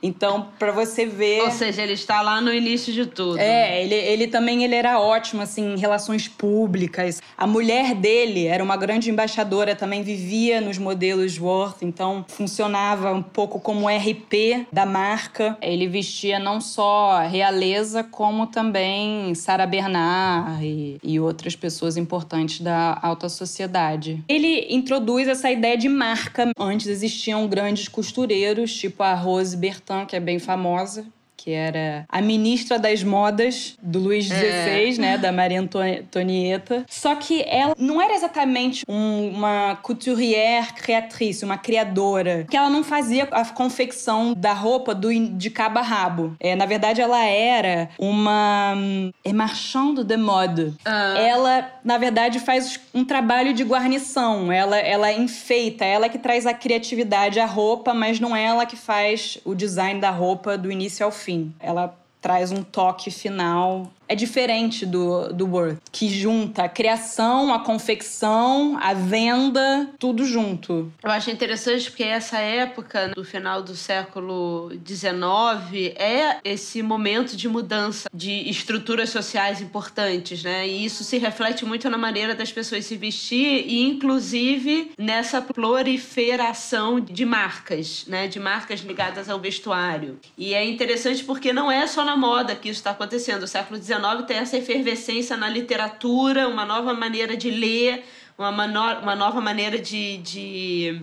Então, 0.01 0.47
para 0.57 0.71
você 0.71 1.05
ver. 1.05 1.41
Ou 1.41 1.51
seja, 1.51 1.81
ele 1.81 1.93
está 1.93 2.21
lá 2.21 2.39
no 2.39 2.53
início 2.53 2.93
de 2.93 3.05
tudo. 3.05 3.37
É, 3.37 3.83
ele, 3.83 3.95
ele 3.95 4.27
também 4.27 4.63
ele 4.63 4.75
era 4.75 4.99
ótimo, 4.99 5.41
assim, 5.41 5.73
em 5.73 5.77
relações 5.77 6.27
públicas. 6.27 7.21
A 7.37 7.45
mulher 7.45 7.93
dele 7.93 8.45
era 8.45 8.63
uma 8.63 8.77
grande 8.77 9.09
embaixadora, 9.09 9.75
também 9.75 10.01
vivia 10.01 10.61
nos 10.61 10.77
modelos 10.77 11.37
Worth, 11.37 11.81
então 11.81 12.25
funcionava 12.27 13.13
um 13.13 13.21
pouco 13.21 13.59
como 13.59 13.87
RP 13.87 14.67
da 14.71 14.85
marca. 14.85 15.57
Ele 15.61 15.87
vestia 15.87 16.39
não 16.39 16.61
só 16.61 17.19
realeza, 17.27 18.03
como 18.03 18.47
também 18.47 19.33
Sara 19.35 19.65
Bernard 19.65 20.65
e, 20.65 20.97
e 21.03 21.19
outras 21.19 21.55
pessoas 21.55 21.97
importantes 21.97 22.61
da 22.61 22.97
alta 23.01 23.27
sociedade. 23.27 24.23
Ele 24.27 24.67
introduz 24.69 25.27
essa 25.27 25.51
ideia 25.51 25.77
de 25.77 25.89
marca. 25.89 26.51
Antes 26.57 26.87
existiam 26.87 27.47
grandes 27.47 27.87
costureiros, 27.87 28.73
tipo 28.73 29.03
a 29.03 29.13
Rose 29.13 29.55
Bertrand 29.57 29.88
que 30.05 30.15
é 30.15 30.19
bem 30.19 30.39
famosa, 30.39 31.05
que 31.39 31.51
era 31.51 32.05
a 32.09 32.21
ministra 32.21 32.77
das 32.77 33.01
modas 33.01 33.77
do 33.81 33.97
Luís 33.97 34.25
XVI, 34.25 34.95
é. 34.95 34.97
né, 34.97 35.17
da 35.17 35.31
Maria 35.31 35.61
Antonieta. 35.61 36.85
Só 36.89 37.15
que 37.15 37.43
ela 37.47 37.73
não 37.79 38.01
era 38.01 38.13
exatamente 38.13 38.83
um, 38.89 39.29
uma 39.29 39.77
couturière 39.77 40.73
criatrice, 40.73 41.45
uma 41.45 41.57
criadora, 41.57 42.45
que 42.49 42.57
ela 42.57 42.69
não 42.69 42.83
fazia 42.83 43.23
a 43.31 43.45
confecção 43.45 44.33
da 44.33 44.51
roupa 44.51 44.93
do, 44.93 45.13
de 45.29 45.49
cabo 45.49 45.79
a 45.79 45.81
rabo. 45.81 46.35
É, 46.41 46.57
na 46.57 46.65
verdade, 46.65 46.99
ela 46.99 47.23
era 47.23 47.89
uma 47.97 48.75
é 49.23 49.31
marchande 49.31 50.03
de 50.03 50.17
mode. 50.17 50.73
Ah. 50.83 51.17
Ela, 51.17 51.71
na 51.85 51.97
verdade, 51.97 52.39
faz 52.39 52.77
um 52.93 53.05
trabalho 53.05 53.53
de 53.53 53.63
guarnição. 53.63 54.51
Ela, 54.51 54.77
ela 54.77 55.13
enfeita, 55.13 55.85
ela 55.85 56.09
que 56.09 56.17
traz 56.17 56.45
a 56.45 56.53
criatividade 56.53 57.39
à 57.39 57.45
roupa, 57.45 57.93
mas 57.93 58.19
não 58.19 58.35
é 58.35 58.43
ela 58.43 58.65
que 58.65 58.75
faz 58.75 59.37
o 59.45 59.55
design 59.55 60.01
da 60.01 60.09
roupa 60.09 60.57
do 60.57 60.69
início 60.69 61.05
ao 61.05 61.11
fim 61.11 61.28
fim. 61.29 61.53
Ela 61.59 61.95
traz 62.19 62.51
um 62.51 62.63
toque 62.63 63.11
final 63.11 63.91
é 64.09 64.15
diferente 64.15 64.87
do, 64.87 65.31
do 65.31 65.45
Worth, 65.45 65.77
que 65.91 66.09
junta 66.09 66.63
a 66.63 66.69
criação, 66.69 67.53
a 67.53 67.59
confecção, 67.59 68.75
a 68.81 68.91
venda, 68.95 69.87
tudo 69.99 70.25
junto. 70.25 70.91
Eu 71.03 71.11
acho 71.11 71.29
interessante 71.29 71.91
porque 71.91 72.03
essa 72.03 72.39
época, 72.39 73.09
do 73.09 73.23
final 73.23 73.61
do 73.61 73.75
século 73.75 74.71
XIX, 74.85 75.93
é 75.95 76.39
esse 76.43 76.81
momento 76.81 77.37
de 77.37 77.47
mudança 77.47 78.09
de 78.11 78.49
estruturas 78.49 79.11
sociais 79.11 79.61
importantes, 79.61 80.43
né? 80.43 80.67
E 80.67 80.83
isso 80.83 81.03
se 81.03 81.19
reflete 81.19 81.63
muito 81.63 81.87
na 81.87 81.97
maneira 81.97 82.33
das 82.33 82.51
pessoas 82.51 82.85
se 82.85 82.97
vestir 82.97 83.63
e, 83.67 83.83
inclusive, 83.83 84.91
nessa 84.97 85.39
proliferação 85.39 86.99
de 86.99 87.25
marcas, 87.25 88.05
né? 88.07 88.27
De 88.27 88.39
marcas 88.39 88.79
ligadas 88.79 89.29
ao 89.29 89.39
vestuário. 89.39 90.19
E 90.35 90.55
é 90.55 90.65
interessante 90.67 91.23
porque 91.23 91.53
não 91.53 91.71
é 91.71 91.85
só 91.85 92.03
na 92.03 92.17
moda 92.17 92.55
que 92.55 92.69
isso 92.69 92.79
está 92.79 92.91
acontecendo. 92.91 93.43
O 93.43 93.47
século 93.47 93.79
XIX 93.79 93.98
tem 94.23 94.37
essa 94.37 94.57
efervescência 94.57 95.35
na 95.37 95.49
literatura, 95.49 96.47
uma 96.47 96.65
nova 96.65 96.93
maneira 96.93 97.35
de 97.35 97.49
ler, 97.49 98.05
uma, 98.37 98.49
uma 98.49 99.15
nova 99.15 99.41
maneira 99.41 99.77
de, 99.77 100.17
de, 100.17 101.01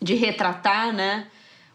de 0.00 0.14
retratar, 0.14 0.92
né? 0.92 1.26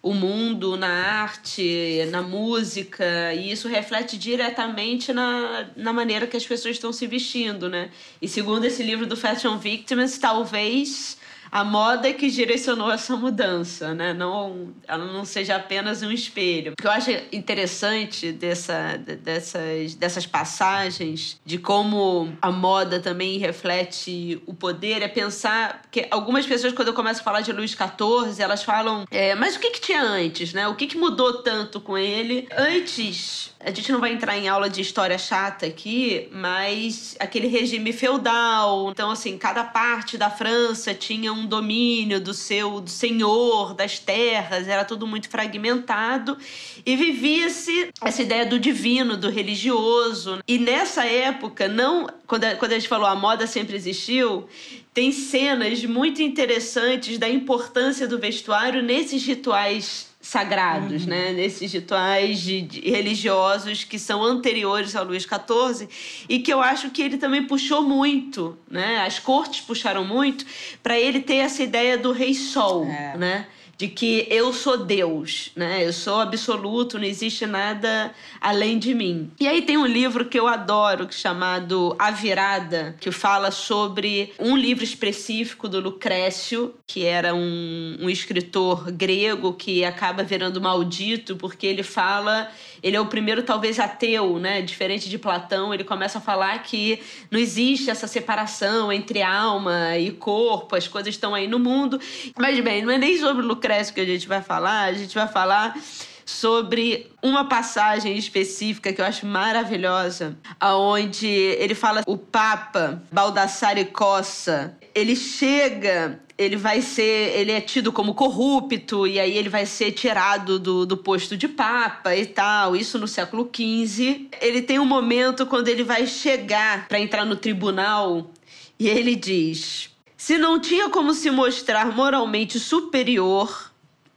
o 0.05 0.13
mundo 0.13 0.77
na 0.77 0.87
arte, 0.87 2.07
na 2.11 2.21
música, 2.21 3.33
e 3.33 3.51
isso 3.51 3.67
reflete 3.67 4.19
diretamente 4.19 5.11
na, 5.11 5.65
na 5.75 5.91
maneira 5.91 6.27
que 6.27 6.37
as 6.37 6.45
pessoas 6.45 6.75
estão 6.75 6.93
se 6.93 7.07
vestindo, 7.07 7.67
né? 7.67 7.89
E 8.21 8.27
segundo 8.27 8.65
esse 8.65 8.83
livro 8.83 9.07
do 9.07 9.17
Fashion 9.17 9.57
Victims, 9.57 10.19
talvez 10.19 11.17
a 11.55 11.63
moda 11.63 12.11
que 12.11 12.29
direcionou 12.29 12.91
essa 12.91 13.15
mudança, 13.15 13.93
né? 13.93 14.11
Não, 14.13 14.73
ela 14.85 15.05
não 15.05 15.23
seja 15.23 15.55
apenas 15.55 16.03
um 16.03 16.11
espelho. 16.11 16.73
O 16.73 16.75
que 16.75 16.85
eu 16.85 16.91
acho 16.91 17.11
interessante 17.31 18.33
dessa, 18.33 18.97
dessas, 18.97 19.95
dessas 19.95 20.25
passagens, 20.25 21.39
de 21.45 21.57
como 21.57 22.35
a 22.41 22.51
moda 22.51 22.99
também 22.99 23.37
reflete 23.37 24.43
o 24.45 24.53
poder, 24.53 25.01
é 25.01 25.07
pensar 25.07 25.83
que 25.89 26.05
algumas 26.11 26.45
pessoas, 26.45 26.73
quando 26.73 26.89
eu 26.89 26.93
começo 26.93 27.21
a 27.21 27.23
falar 27.23 27.39
de 27.39 27.53
Luís 27.53 27.71
XIV, 27.71 28.37
elas 28.37 28.61
falam, 28.61 29.05
é, 29.09 29.33
mas 29.33 29.55
o 29.55 29.59
que, 29.61 29.71
que 29.71 29.79
tinha 29.79 30.03
antes, 30.03 30.51
né? 30.51 30.67
O 30.67 30.75
que, 30.75 30.87
que 30.87 30.97
mudou 30.97 31.41
tanto 31.41 31.79
com 31.79 31.97
ele? 31.97 32.49
Antes, 32.51 33.55
a 33.61 33.71
gente 33.71 33.93
não 33.93 34.01
vai 34.01 34.11
entrar 34.11 34.37
em 34.37 34.49
aula 34.49 34.69
de 34.69 34.81
história 34.81 35.17
chata 35.17 35.65
aqui, 35.65 36.27
mas 36.33 37.15
aquele 37.17 37.47
regime 37.47 37.93
feudal. 37.93 38.91
Então, 38.91 39.09
assim, 39.09 39.37
cada 39.37 39.63
parte 39.63 40.17
da 40.17 40.29
França 40.29 40.93
tinha 40.93 41.31
um 41.31 41.44
domínio 41.45 42.19
do 42.19 42.33
seu 42.33 42.81
do 42.81 42.89
senhor, 42.89 43.73
das 43.73 43.99
terras, 43.99 44.67
era 44.67 44.83
tudo 44.83 45.05
muito 45.05 45.29
fragmentado 45.29 46.37
e 46.85 46.95
vivia-se 46.95 47.89
essa 48.01 48.21
ideia 48.21 48.45
do 48.45 48.59
divino, 48.59 49.17
do 49.17 49.29
religioso. 49.29 50.39
E 50.47 50.57
nessa 50.57 51.05
época, 51.05 51.67
não 51.67 52.07
quando 52.27 52.43
a, 52.45 52.55
quando 52.55 52.71
a 52.71 52.75
gente 52.75 52.87
falou 52.87 53.07
a 53.07 53.15
moda 53.15 53.45
sempre 53.47 53.75
existiu, 53.75 54.47
tem 54.93 55.11
cenas 55.11 55.83
muito 55.83 56.21
interessantes 56.21 57.17
da 57.17 57.29
importância 57.29 58.07
do 58.07 58.17
vestuário 58.17 58.81
nesses 58.81 59.25
rituais 59.25 60.14
sagrados, 60.25 61.03
uhum. 61.03 61.09
né? 61.09 61.33
Nesses 61.33 61.71
rituais 61.71 62.39
de, 62.39 62.63
de, 62.63 62.89
religiosos 62.89 63.83
que 63.83 63.99
são 63.99 64.23
anteriores 64.23 64.95
ao 64.95 65.05
Luís 65.05 65.21
XIV 65.21 65.87
e 66.27 66.39
que 66.39 66.51
eu 66.51 66.61
acho 66.61 66.89
que 66.89 67.03
ele 67.03 67.17
também 67.17 67.43
puxou 67.43 67.83
muito, 67.83 68.57
né? 68.67 69.05
As 69.05 69.19
cortes 69.19 69.61
puxaram 69.61 70.03
muito 70.03 70.43
para 70.81 70.97
ele 70.97 71.19
ter 71.19 71.35
essa 71.35 71.61
ideia 71.61 71.95
do 71.95 72.11
rei 72.11 72.33
sol, 72.33 72.85
é. 72.85 73.15
né? 73.15 73.47
De 73.77 73.87
que 73.87 74.27
eu 74.29 74.53
sou 74.53 74.85
Deus, 74.85 75.51
né? 75.55 75.85
Eu 75.85 75.91
sou 75.91 76.19
absoluto, 76.19 76.97
não 76.97 77.05
existe 77.05 77.45
nada 77.45 78.13
além 78.39 78.79
de 78.79 78.93
mim. 78.93 79.31
E 79.39 79.47
aí 79.47 79.61
tem 79.61 79.77
um 79.77 79.85
livro 79.85 80.25
que 80.25 80.39
eu 80.39 80.47
adoro, 80.47 81.07
chamado 81.11 81.95
A 81.99 82.11
Virada, 82.11 82.95
que 82.99 83.11
fala 83.11 83.51
sobre 83.51 84.33
um 84.39 84.55
livro 84.55 84.83
específico 84.83 85.67
do 85.67 85.79
Lucrécio, 85.79 86.73
que 86.87 87.05
era 87.05 87.33
um, 87.33 87.97
um 88.01 88.09
escritor 88.09 88.91
grego 88.91 89.53
que 89.53 89.83
acaba 89.83 90.23
virando 90.23 90.61
maldito 90.61 91.35
porque 91.35 91.67
ele 91.67 91.83
fala 91.83 92.49
ele 92.85 92.95
é 92.95 93.01
o 93.01 93.07
primeiro 93.07 93.41
talvez 93.41 93.79
ateu, 93.79 94.37
né? 94.37 94.61
Diferente 94.61 95.09
de 95.09 95.17
Platão, 95.17 95.73
ele 95.73 95.83
começa 95.83 96.19
a 96.19 96.21
falar 96.21 96.61
que 96.61 97.01
não 97.31 97.39
existe 97.39 97.89
essa 97.89 98.05
separação 98.05 98.93
entre 98.93 99.23
alma 99.23 99.97
e 99.97 100.11
corpo, 100.11 100.75
as 100.75 100.87
coisas 100.87 101.15
estão 101.15 101.33
aí 101.33 101.47
no 101.47 101.57
mundo. 101.57 101.99
Mas 102.37 102.59
bem, 102.59 102.83
não 102.83 102.93
é 102.93 102.97
nem 102.99 103.17
sobre 103.17 103.43
Lucrécio 103.43 103.91
que 103.91 104.01
a 104.01 104.05
gente 104.05 104.27
vai 104.27 104.39
falar, 104.39 104.83
a 104.83 104.93
gente 104.93 105.15
vai 105.15 105.27
falar 105.27 105.75
sobre 106.23 107.11
uma 107.23 107.45
passagem 107.45 108.15
específica 108.15 108.93
que 108.93 109.01
eu 109.01 109.05
acho 109.05 109.25
maravilhosa, 109.25 110.37
aonde 110.59 111.27
ele 111.27 111.73
fala 111.73 112.03
o 112.05 112.15
Papa 112.15 113.01
Baldassare 113.11 113.85
Cossa, 113.85 114.77
ele 114.93 115.15
chega 115.15 116.19
ele 116.37 116.55
vai 116.55 116.81
ser. 116.81 117.37
Ele 117.37 117.51
é 117.51 117.61
tido 117.61 117.91
como 117.91 118.13
corrupto, 118.13 119.07
e 119.07 119.19
aí 119.19 119.37
ele 119.37 119.49
vai 119.49 119.65
ser 119.65 119.91
tirado 119.91 120.59
do, 120.59 120.85
do 120.85 120.97
posto 120.97 121.37
de 121.37 121.47
papa 121.47 122.15
e 122.15 122.25
tal. 122.25 122.75
Isso 122.75 122.99
no 122.99 123.07
século 123.07 123.49
XV. 123.53 124.27
Ele 124.41 124.61
tem 124.61 124.79
um 124.79 124.85
momento 124.85 125.45
quando 125.45 125.67
ele 125.67 125.83
vai 125.83 126.05
chegar 126.05 126.87
para 126.87 126.99
entrar 126.99 127.25
no 127.25 127.35
tribunal 127.35 128.31
e 128.79 128.87
ele 128.87 129.15
diz: 129.15 129.89
se 130.17 130.37
não 130.37 130.59
tinha 130.59 130.89
como 130.89 131.13
se 131.13 131.31
mostrar 131.31 131.95
moralmente 131.95 132.59
superior 132.59 133.71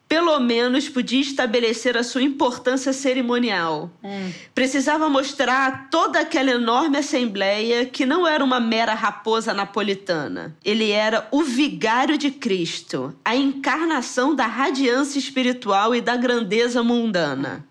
pelo 0.09 0.41
menos 0.41 0.89
podia 0.89 1.21
estabelecer 1.21 1.97
a 1.97 2.03
sua 2.03 2.23
importância 2.23 2.93
cerimonial. 2.93 3.91
Hum. 4.03 4.33
Precisava 4.55 5.09
mostrar 5.09 5.69
a 5.69 5.71
toda 5.71 6.21
aquela 6.21 6.51
enorme 6.51 6.99
assembleia 6.99 7.85
que 7.85 8.07
não 8.07 8.27
era 8.27 8.43
uma 8.43 8.59
mera 8.59 8.95
raposa 8.95 9.53
napolitana. 9.53 10.57
Ele 10.65 10.91
era 10.91 11.29
o 11.31 11.43
vigário 11.43 12.17
de 12.17 12.31
Cristo, 12.31 13.15
a 13.25 13.37
encarnação 13.37 14.35
da 14.35 14.47
radiância 14.47 15.19
espiritual 15.19 15.95
e 15.95 16.01
da 16.01 16.17
grandeza 16.17 16.83
mundana. 16.83 17.68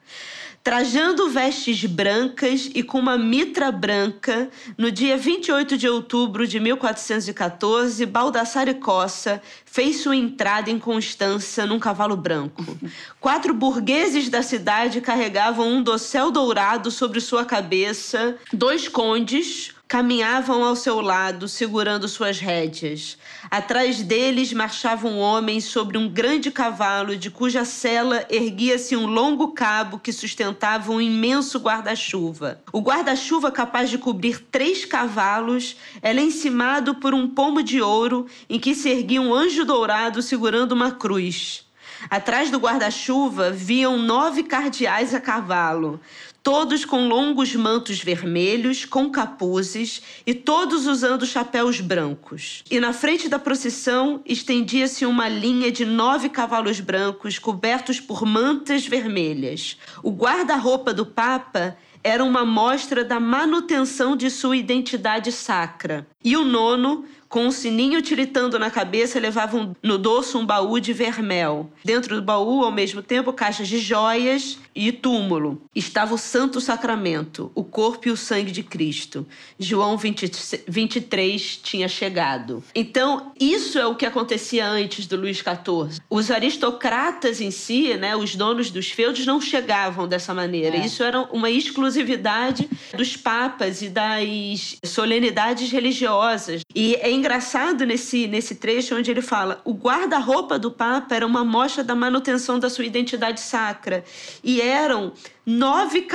Trajando 0.67 1.29
vestes 1.29 1.85
brancas 1.85 2.69
e 2.75 2.83
com 2.83 2.99
uma 2.99 3.17
mitra 3.17 3.71
branca, 3.71 4.49
no 4.77 4.91
dia 4.91 5.17
28 5.17 5.77
de 5.77 5.87
outubro 5.87 6.45
de 6.45 6.59
1414, 6.59 8.05
Baldassare 8.05 8.73
Cossa 8.73 9.41
fez 9.65 10.01
sua 10.01 10.17
entrada 10.17 10.69
em 10.69 10.77
Constança 10.77 11.65
num 11.65 11.79
cavalo 11.79 12.17
branco. 12.17 12.65
Quatro 13.17 13.53
burgueses 13.53 14.27
da 14.27 14.41
cidade 14.41 14.99
carregavam 14.99 15.69
um 15.69 15.81
dossel 15.81 16.31
dourado 16.31 16.91
sobre 16.91 17.21
sua 17.21 17.45
cabeça, 17.45 18.35
dois 18.51 18.89
condes, 18.89 19.73
caminhavam 19.87 20.65
ao 20.65 20.75
seu 20.75 20.99
lado, 20.99 21.47
segurando 21.47 22.09
suas 22.09 22.39
rédeas. 22.39 23.17
Atrás 23.49 24.01
deles 24.01 24.51
marchava 24.51 25.07
um 25.07 25.19
homem 25.19 25.61
sobre 25.61 25.97
um 25.97 26.09
grande 26.09 26.51
cavalo, 26.51 27.15
de 27.15 27.31
cuja 27.31 27.63
sela 27.63 28.25
erguia-se 28.29 28.95
um 28.95 29.05
longo 29.05 29.53
cabo 29.53 29.99
que 29.99 30.11
sustentava 30.11 30.91
um 30.91 30.99
imenso 30.99 31.57
guarda-chuva. 31.57 32.61
O 32.73 32.81
guarda-chuva, 32.81 33.49
capaz 33.49 33.89
de 33.89 33.97
cobrir 33.97 34.39
três 34.51 34.83
cavalos, 34.83 35.77
era 36.01 36.19
encimado 36.19 36.95
por 36.95 37.13
um 37.13 37.27
pomo 37.27 37.63
de 37.63 37.81
ouro 37.81 38.27
em 38.49 38.59
que 38.59 38.75
se 38.75 38.89
erguia 38.89 39.21
um 39.21 39.33
anjo 39.33 39.63
dourado 39.63 40.21
segurando 40.21 40.73
uma 40.73 40.91
cruz. 40.91 41.65
Atrás 42.09 42.51
do 42.51 42.59
guarda-chuva 42.59 43.49
viam 43.49 43.97
nove 43.97 44.43
cardeais 44.43 45.13
a 45.13 45.19
cavalo, 45.19 45.99
todos 46.47 46.85
com 46.85 47.09
longos 47.09 47.53
mantos 47.55 48.01
vermelhos, 48.01 48.85
com 48.85 49.09
capuzes 49.09 50.01
e 50.25 50.33
todos 50.33 50.87
usando 50.87 51.25
chapéus 51.25 51.81
brancos. 51.81 52.63
E 52.71 52.79
na 52.79 52.93
frente 52.93 53.27
da 53.27 53.37
procissão 53.37 54.21
estendia-se 54.25 55.05
uma 55.05 55.27
linha 55.27 55.69
de 55.69 55.83
nove 55.83 56.29
cavalos 56.29 56.79
brancos 56.79 57.37
cobertos 57.37 57.99
por 57.99 58.25
mantas 58.25 58.87
vermelhas. 58.87 59.77
O 60.01 60.09
guarda-roupa 60.09 60.93
do 60.93 61.05
Papa 61.05 61.75
era 62.01 62.23
uma 62.23 62.45
mostra 62.45 63.03
da 63.03 63.19
manutenção 63.19 64.15
de 64.15 64.29
sua 64.29 64.55
identidade 64.55 65.33
sacra. 65.33 66.07
E 66.23 66.37
o 66.37 66.45
nono 66.45 67.03
com 67.29 67.47
um 67.47 67.51
sininho 67.51 68.01
tiritando 68.01 68.57
na 68.57 68.69
cabeça, 68.69 69.19
levavam 69.19 69.75
no 69.83 69.97
dorso 69.97 70.37
um 70.37 70.45
baú 70.45 70.79
de 70.79 70.93
vermel. 70.93 71.71
Dentro 71.83 72.15
do 72.15 72.21
baú, 72.21 72.63
ao 72.63 72.71
mesmo 72.71 73.01
tempo, 73.01 73.33
caixas 73.33 73.67
de 73.67 73.79
joias 73.79 74.57
e 74.75 74.91
túmulo. 74.91 75.61
Estava 75.75 76.13
o 76.13 76.17
Santo 76.17 76.61
Sacramento, 76.61 77.51
o 77.55 77.63
corpo 77.63 78.07
e 78.07 78.11
o 78.11 78.17
sangue 78.17 78.51
de 78.51 78.61
Cristo. 78.61 79.25
João 79.59 79.97
20, 79.97 80.31
23 80.67 81.57
tinha 81.63 81.87
chegado. 81.87 82.63
Então, 82.75 83.31
isso 83.39 83.79
é 83.79 83.85
o 83.85 83.95
que 83.95 84.05
acontecia 84.05 84.67
antes 84.67 85.07
do 85.07 85.15
Luís 85.15 85.37
XIV. 85.37 85.99
Os 86.09 86.29
aristocratas 86.29 87.41
em 87.41 87.49
si, 87.49 87.95
né, 87.95 88.15
os 88.15 88.35
donos 88.35 88.69
dos 88.69 88.91
feudos, 88.91 89.25
não 89.25 89.41
chegavam 89.41 90.07
dessa 90.07 90.33
maneira. 90.33 90.77
É. 90.77 90.85
Isso 90.85 91.03
era 91.03 91.21
uma 91.21 91.49
exclusividade 91.49 92.69
dos 92.95 93.17
papas 93.17 93.81
e 93.81 93.89
das 93.89 94.77
solenidades 94.83 95.71
religiosas. 95.71 96.61
E 96.75 96.95
é 96.95 97.09
engraçado 97.17 97.85
nesse, 97.85 98.27
nesse 98.27 98.55
trecho 98.55 98.95
onde 98.95 99.11
ele 99.11 99.21
fala: 99.21 99.61
o 99.65 99.73
guarda-roupa 99.73 100.57
do 100.57 100.71
Papa 100.71 101.15
era 101.15 101.25
uma 101.25 101.43
mostra 101.43 101.83
da 101.83 101.93
manutenção 101.93 102.59
da 102.59 102.69
sua 102.69 102.85
identidade 102.85 103.39
sacra. 103.39 104.03
E 104.43 104.61
eram 104.61 105.11
nove 105.45 106.07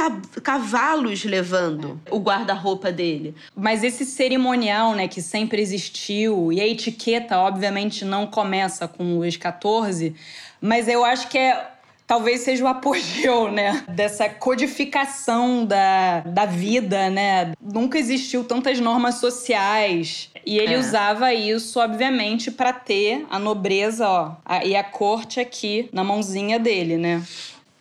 cavalos 0.42 1.24
levando 1.24 2.00
o 2.10 2.18
guarda-roupa 2.18 2.90
dele. 2.90 3.34
Mas 3.54 3.82
esse 3.82 4.04
cerimonial, 4.04 4.94
né, 4.94 5.08
que 5.08 5.20
sempre 5.20 5.60
existiu, 5.60 6.52
e 6.52 6.60
a 6.60 6.66
etiqueta, 6.66 7.38
obviamente, 7.38 8.04
não 8.04 8.26
começa 8.26 8.86
com 8.88 9.16
Luís 9.16 9.34
XIV, 9.34 10.14
mas 10.60 10.88
eu 10.88 11.04
acho 11.04 11.28
que 11.28 11.38
é 11.38 11.72
talvez 12.12 12.42
seja 12.42 12.62
o 12.62 12.66
apogeu, 12.66 13.50
né? 13.50 13.84
Dessa 13.88 14.28
codificação 14.28 15.64
da, 15.64 16.20
da 16.20 16.44
vida, 16.44 17.08
né? 17.08 17.52
Nunca 17.58 17.98
existiu 17.98 18.44
tantas 18.44 18.78
normas 18.78 19.14
sociais. 19.14 20.30
E 20.44 20.58
ele 20.58 20.74
é. 20.74 20.78
usava 20.78 21.32
isso, 21.32 21.78
obviamente, 21.78 22.50
para 22.50 22.72
ter 22.72 23.26
a 23.30 23.38
nobreza, 23.38 24.08
ó, 24.08 24.32
a, 24.44 24.64
e 24.64 24.74
a 24.74 24.82
corte 24.82 25.40
aqui 25.40 25.88
na 25.92 26.02
mãozinha 26.02 26.58
dele, 26.58 26.96
né? 26.96 27.22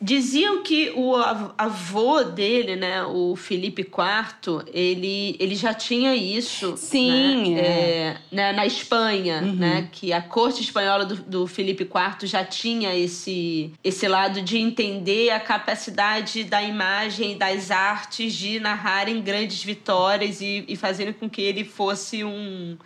Diziam 0.02 0.64
que 0.64 0.90
o 0.96 1.14
avô 1.56 2.24
dele, 2.24 2.74
né, 2.74 3.04
o 3.04 3.36
Felipe 3.36 3.82
IV, 3.82 4.64
ele, 4.74 5.36
ele 5.38 5.54
já 5.54 5.72
tinha 5.72 6.12
isso. 6.16 6.76
Sim. 6.76 7.54
Né, 7.54 7.60
é. 7.60 7.92
É, 8.02 8.16
né, 8.32 8.52
na 8.52 8.66
Espanha, 8.66 9.40
uhum. 9.40 9.54
né? 9.54 9.88
Que 9.92 10.12
a 10.12 10.20
corte 10.20 10.60
espanhola 10.60 11.04
do, 11.04 11.14
do 11.14 11.46
Felipe 11.46 11.84
IV 11.84 12.26
já 12.26 12.44
tinha 12.44 12.92
esse, 12.96 13.72
esse 13.84 14.08
lado 14.08 14.42
de 14.42 14.58
entender 14.58 15.30
a 15.30 15.38
capacidade 15.38 16.42
da 16.42 16.60
imagem, 16.60 17.38
das 17.38 17.70
artes 17.70 18.34
de 18.34 18.58
narrarem 18.58 19.22
grandes 19.22 19.62
vitórias 19.62 20.40
e, 20.40 20.64
e 20.66 20.74
fazendo 20.74 21.14
com 21.14 21.30
que 21.30 21.42
ele 21.42 21.62
fosse 21.62 22.24
um. 22.24 22.76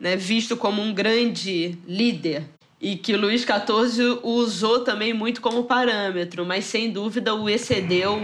Né, 0.00 0.16
visto 0.16 0.56
como 0.56 0.82
um 0.82 0.92
grande 0.92 1.76
líder 1.86 2.44
e 2.80 2.96
que 2.96 3.16
Luís 3.16 3.42
XIV 3.42 4.20
usou 4.22 4.80
também 4.80 5.12
muito 5.12 5.40
como 5.40 5.64
parâmetro, 5.64 6.46
mas 6.46 6.64
sem 6.64 6.90
dúvida 6.90 7.34
o 7.34 7.48
excedeu 7.48 8.18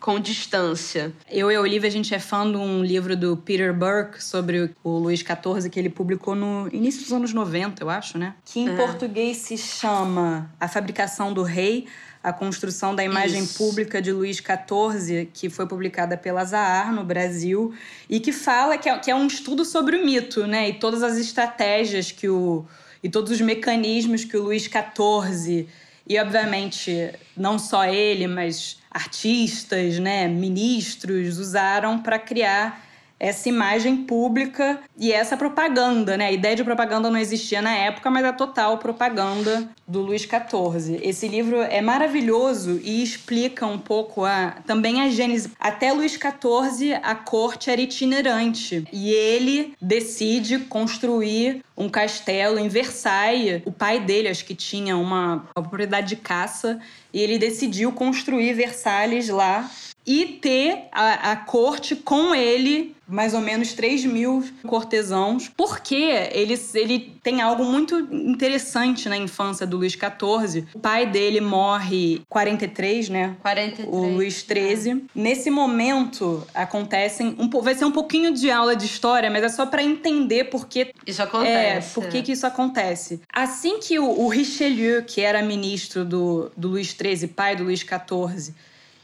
com 0.00 0.18
distância. 0.18 1.12
Eu 1.30 1.50
e 1.50 1.54
a 1.54 1.60
Olivia, 1.60 1.88
a 1.88 1.92
gente 1.92 2.14
é 2.14 2.18
fã 2.18 2.50
de 2.50 2.56
um 2.56 2.82
livro 2.82 3.16
do 3.16 3.36
Peter 3.36 3.72
Burke 3.72 4.22
sobre 4.22 4.70
o 4.82 4.98
Luís 4.98 5.20
XIV 5.20 5.70
que 5.70 5.78
ele 5.78 5.88
publicou 5.88 6.34
no 6.34 6.68
início 6.72 7.02
dos 7.02 7.12
anos 7.12 7.32
90, 7.32 7.82
eu 7.82 7.90
acho, 7.90 8.18
né? 8.18 8.34
Que 8.44 8.60
em 8.60 8.68
é. 8.68 8.76
português 8.76 9.36
se 9.38 9.56
chama 9.56 10.50
A 10.58 10.66
Fabricação 10.66 11.32
do 11.32 11.42
Rei, 11.42 11.86
a 12.22 12.32
construção 12.32 12.94
da 12.96 13.04
imagem 13.04 13.42
Isso. 13.42 13.58
pública 13.58 14.00
de 14.00 14.10
Luís 14.10 14.38
XIV, 14.38 15.28
que 15.32 15.50
foi 15.50 15.66
publicada 15.66 16.16
pela 16.16 16.44
Zahar 16.44 16.92
no 16.92 17.04
Brasil, 17.04 17.72
e 18.08 18.18
que 18.18 18.32
fala 18.32 18.78
que 18.78 18.88
é, 18.88 18.98
que 18.98 19.10
é 19.10 19.14
um 19.14 19.26
estudo 19.26 19.64
sobre 19.64 19.96
o 19.96 20.04
mito, 20.04 20.46
né? 20.46 20.70
E 20.70 20.72
todas 20.72 21.02
as 21.02 21.18
estratégias 21.18 22.10
que 22.10 22.28
o 22.28 22.64
e 23.04 23.08
todos 23.10 23.30
os 23.30 23.40
mecanismos 23.42 24.24
que 24.24 24.34
o 24.34 24.44
Luís 24.44 24.62
XIV 24.62 25.68
e 26.06 26.18
obviamente 26.18 27.12
não 27.36 27.58
só 27.58 27.84
ele, 27.84 28.26
mas 28.26 28.78
artistas, 28.90 29.98
né, 29.98 30.26
ministros 30.26 31.38
usaram 31.38 31.98
para 31.98 32.18
criar 32.18 32.83
essa 33.24 33.48
imagem 33.48 34.04
pública 34.04 34.80
e 34.98 35.10
essa 35.10 35.34
propaganda, 35.34 36.14
né? 36.14 36.26
A 36.26 36.32
ideia 36.32 36.54
de 36.54 36.62
propaganda 36.62 37.08
não 37.08 37.18
existia 37.18 37.62
na 37.62 37.74
época, 37.74 38.10
mas 38.10 38.22
a 38.22 38.34
total 38.34 38.76
propaganda 38.76 39.66
do 39.88 40.02
Luís 40.02 40.22
XIV. 40.22 41.00
Esse 41.02 41.26
livro 41.26 41.62
é 41.62 41.80
maravilhoso 41.80 42.78
e 42.84 43.02
explica 43.02 43.66
um 43.66 43.78
pouco 43.78 44.26
a, 44.26 44.58
também 44.66 45.00
a 45.00 45.08
gênese. 45.08 45.52
Até 45.58 45.90
Luís 45.90 46.12
XIV, 46.12 47.00
a 47.02 47.14
corte 47.14 47.70
era 47.70 47.80
itinerante 47.80 48.84
e 48.92 49.10
ele 49.10 49.74
decide 49.80 50.58
construir 50.58 51.64
um 51.74 51.88
castelo 51.88 52.58
em 52.58 52.68
Versailles. 52.68 53.62
O 53.64 53.72
pai 53.72 54.00
dele, 54.00 54.28
acho 54.28 54.44
que 54.44 54.54
tinha 54.54 54.98
uma, 54.98 55.46
uma 55.56 55.62
propriedade 55.62 56.08
de 56.08 56.16
caça, 56.16 56.78
e 57.10 57.20
ele 57.20 57.38
decidiu 57.38 57.90
construir 57.92 58.52
Versalhes 58.52 59.28
lá 59.28 59.70
e 60.06 60.26
ter 60.26 60.88
a, 60.92 61.32
a 61.32 61.36
corte 61.36 61.96
com 61.96 62.34
ele 62.34 62.93
mais 63.06 63.34
ou 63.34 63.40
menos 63.40 63.72
3 63.72 64.04
mil 64.04 64.44
cortesãos, 64.66 65.50
porque 65.56 65.94
ele, 65.94 66.58
ele 66.74 67.14
tem 67.22 67.40
algo 67.40 67.64
muito 67.64 67.98
interessante 68.10 69.08
na 69.08 69.16
infância 69.16 69.66
do 69.66 69.76
Luís 69.76 69.92
XIV. 69.92 70.66
O 70.74 70.78
pai 70.78 71.06
dele 71.06 71.40
morre 71.40 72.22
43, 72.28 73.08
né? 73.08 73.36
43. 73.40 73.88
O 73.88 74.06
Luís 74.08 74.44
XIII. 74.46 74.92
É. 74.92 74.96
Nesse 75.14 75.50
momento 75.50 76.46
acontecem 76.54 77.36
um 77.38 77.48
vai 77.62 77.74
ser 77.74 77.84
um 77.84 77.92
pouquinho 77.92 78.32
de 78.32 78.50
aula 78.50 78.74
de 78.74 78.84
história, 78.84 79.30
mas 79.30 79.42
é 79.42 79.48
só 79.48 79.66
para 79.66 79.82
entender 79.82 80.44
por 80.44 80.66
que 80.66 80.92
isso 81.06 81.22
acontece. 81.22 81.88
É, 81.88 81.94
por 81.94 82.08
que, 82.08 82.22
que 82.22 82.32
isso 82.32 82.46
acontece. 82.46 83.20
Assim 83.32 83.78
que 83.78 83.98
o, 83.98 84.20
o 84.20 84.28
Richelieu, 84.28 85.02
que 85.04 85.20
era 85.20 85.42
ministro 85.42 86.04
do, 86.04 86.50
do 86.56 86.68
Luís 86.68 86.88
XIII, 86.88 87.28
pai 87.28 87.56
do 87.56 87.64
Luís 87.64 87.80
XIV, 87.80 88.54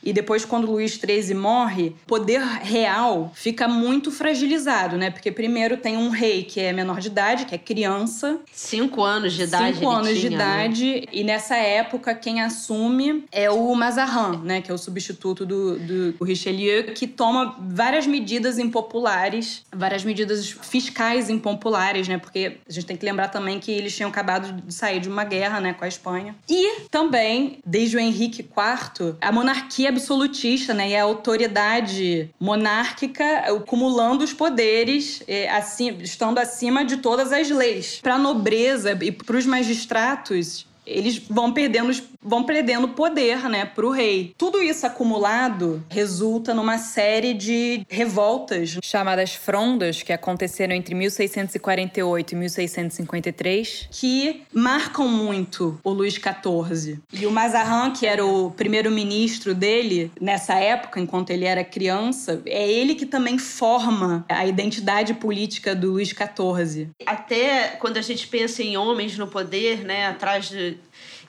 e 0.03 0.13
depois, 0.13 0.45
quando 0.45 0.71
Luís 0.71 0.93
XIII 0.93 1.35
morre, 1.35 1.89
o 1.89 2.07
poder 2.07 2.41
real 2.41 3.33
fica 3.35 3.69
muito 3.69 4.11
fragilizado, 4.11 4.97
né? 4.97 5.11
Porque 5.11 5.31
primeiro 5.31 5.77
tem 5.77 5.97
um 5.97 6.09
rei 6.09 6.45
que 6.45 6.61
é 6.61 6.73
menor 6.73 7.01
de 7.01 7.09
idade, 7.09 7.45
que 7.45 7.55
é 7.55 7.59
criança. 7.59 8.41
Cinco 8.53 9.03
anos 9.03 9.35
de 9.35 9.43
idade. 9.43 9.75
Cinco 9.75 9.91
anos 9.91 10.09
tinha, 10.09 10.21
de 10.21 10.31
né? 10.31 10.37
idade. 10.37 10.95
Né? 10.95 11.03
E 11.13 11.25
nessa 11.25 11.57
época, 11.57 12.15
quem 12.15 12.41
assume 12.41 13.25
é 13.31 13.51
o 13.51 13.75
Mazarin, 13.75 14.39
né? 14.43 14.61
Que 14.61 14.71
é 14.71 14.75
o 14.75 14.79
substituto 14.79 15.45
do, 15.45 15.79
do 15.79 16.25
Richelieu, 16.25 16.85
que 16.95 17.07
toma 17.07 17.57
várias 17.61 18.07
medidas 18.07 18.59
impopulares, 18.59 19.65
várias 19.73 20.05
medidas 20.05 20.51
fiscais 20.51 21.29
impopulares, 21.29 22.09
né? 22.09 22.19
Porque 22.19 22.57
a 22.69 22.73
gente 22.73 22.87
tem 22.87 22.97
que 22.97 23.05
lembrar 23.05 23.29
também 23.29 23.61
que 23.61 23.71
eles 23.71 23.95
tinham 23.95 24.09
acabado 24.09 24.53
de 24.53 24.73
sair 24.73 25.01
de 25.01 25.09
uma 25.09 25.25
guerra, 25.25 25.61
né? 25.61 25.75
Com 25.75 25.85
a 25.85 25.89
Espanha. 25.89 26.35
E 26.49 26.83
também, 26.91 27.59
desde 27.67 27.97
o 27.97 28.01
Henrique 28.01 28.41
IV, 28.41 29.17
a 29.21 29.31
monarquia 29.31 29.90
absolutista, 29.91 30.73
né? 30.73 30.91
E 30.91 30.97
a 30.97 31.03
autoridade 31.03 32.31
monárquica 32.41 33.53
acumulando 33.55 34.25
os 34.25 34.33
poderes, 34.33 35.23
assim, 35.51 35.99
estando 36.01 36.39
acima 36.39 36.85
de 36.85 36.97
todas 36.97 37.33
as 37.33 37.51
leis. 37.51 38.01
Para 38.03 38.15
a 38.15 38.19
nobreza 38.19 38.99
e 39.03 39.13
para 39.13 39.37
os 39.37 39.45
magistratos, 39.45 40.67
eles 40.87 41.19
vão 41.19 41.53
perdendo, 41.53 41.93
vão 42.23 42.45
perdendo 42.45 42.89
poder, 42.89 43.49
né, 43.49 43.65
pro 43.65 43.91
rei. 43.91 44.35
Tudo 44.37 44.63
isso 44.63 44.87
acumulado 44.87 45.83
resulta 45.89 46.55
numa 46.55 46.79
série 46.79 47.35
de 47.35 47.85
revoltas 47.89 48.79
chamadas 48.83 49.35
frondas 49.35 50.03
que 50.03 50.13
aconteceram 50.13 50.75
entre 50.75 50.95
1648 50.95 52.33
e 52.33 52.37
1653, 52.37 53.89
que 53.91 54.43
marcam 54.53 55.09
muito 55.09 55.79
o 55.83 55.91
Luís 55.91 56.15
XIV. 56.15 56.99
E 57.13 57.27
o 57.27 57.31
Mazarin, 57.31 57.93
que 57.93 58.07
era 58.07 58.25
o 58.25 58.51
primeiro-ministro 58.51 59.55
dele 59.55 60.11
nessa 60.21 60.55
época, 60.55 61.01
enquanto 61.01 61.31
ele 61.31 61.45
era 61.45 61.65
criança, 61.65 62.43
é 62.47 62.71
ele 62.71 62.95
que 62.95 63.07
também 63.07 63.39
forma 63.39 64.25
a 64.29 64.47
identidade 64.47 65.15
política 65.15 65.75
do 65.75 65.93
Luís 65.93 66.09
XIV. 66.09 66.89
Até 67.07 67.69
quando 67.81 67.97
a 67.97 68.03
gente 68.03 68.27
pensa 68.27 68.63
em 68.63 68.77
homens 68.77 69.17
no 69.17 69.27
poder, 69.27 69.85
né, 69.85 70.07
atrás 70.07 70.49
de 70.49 70.77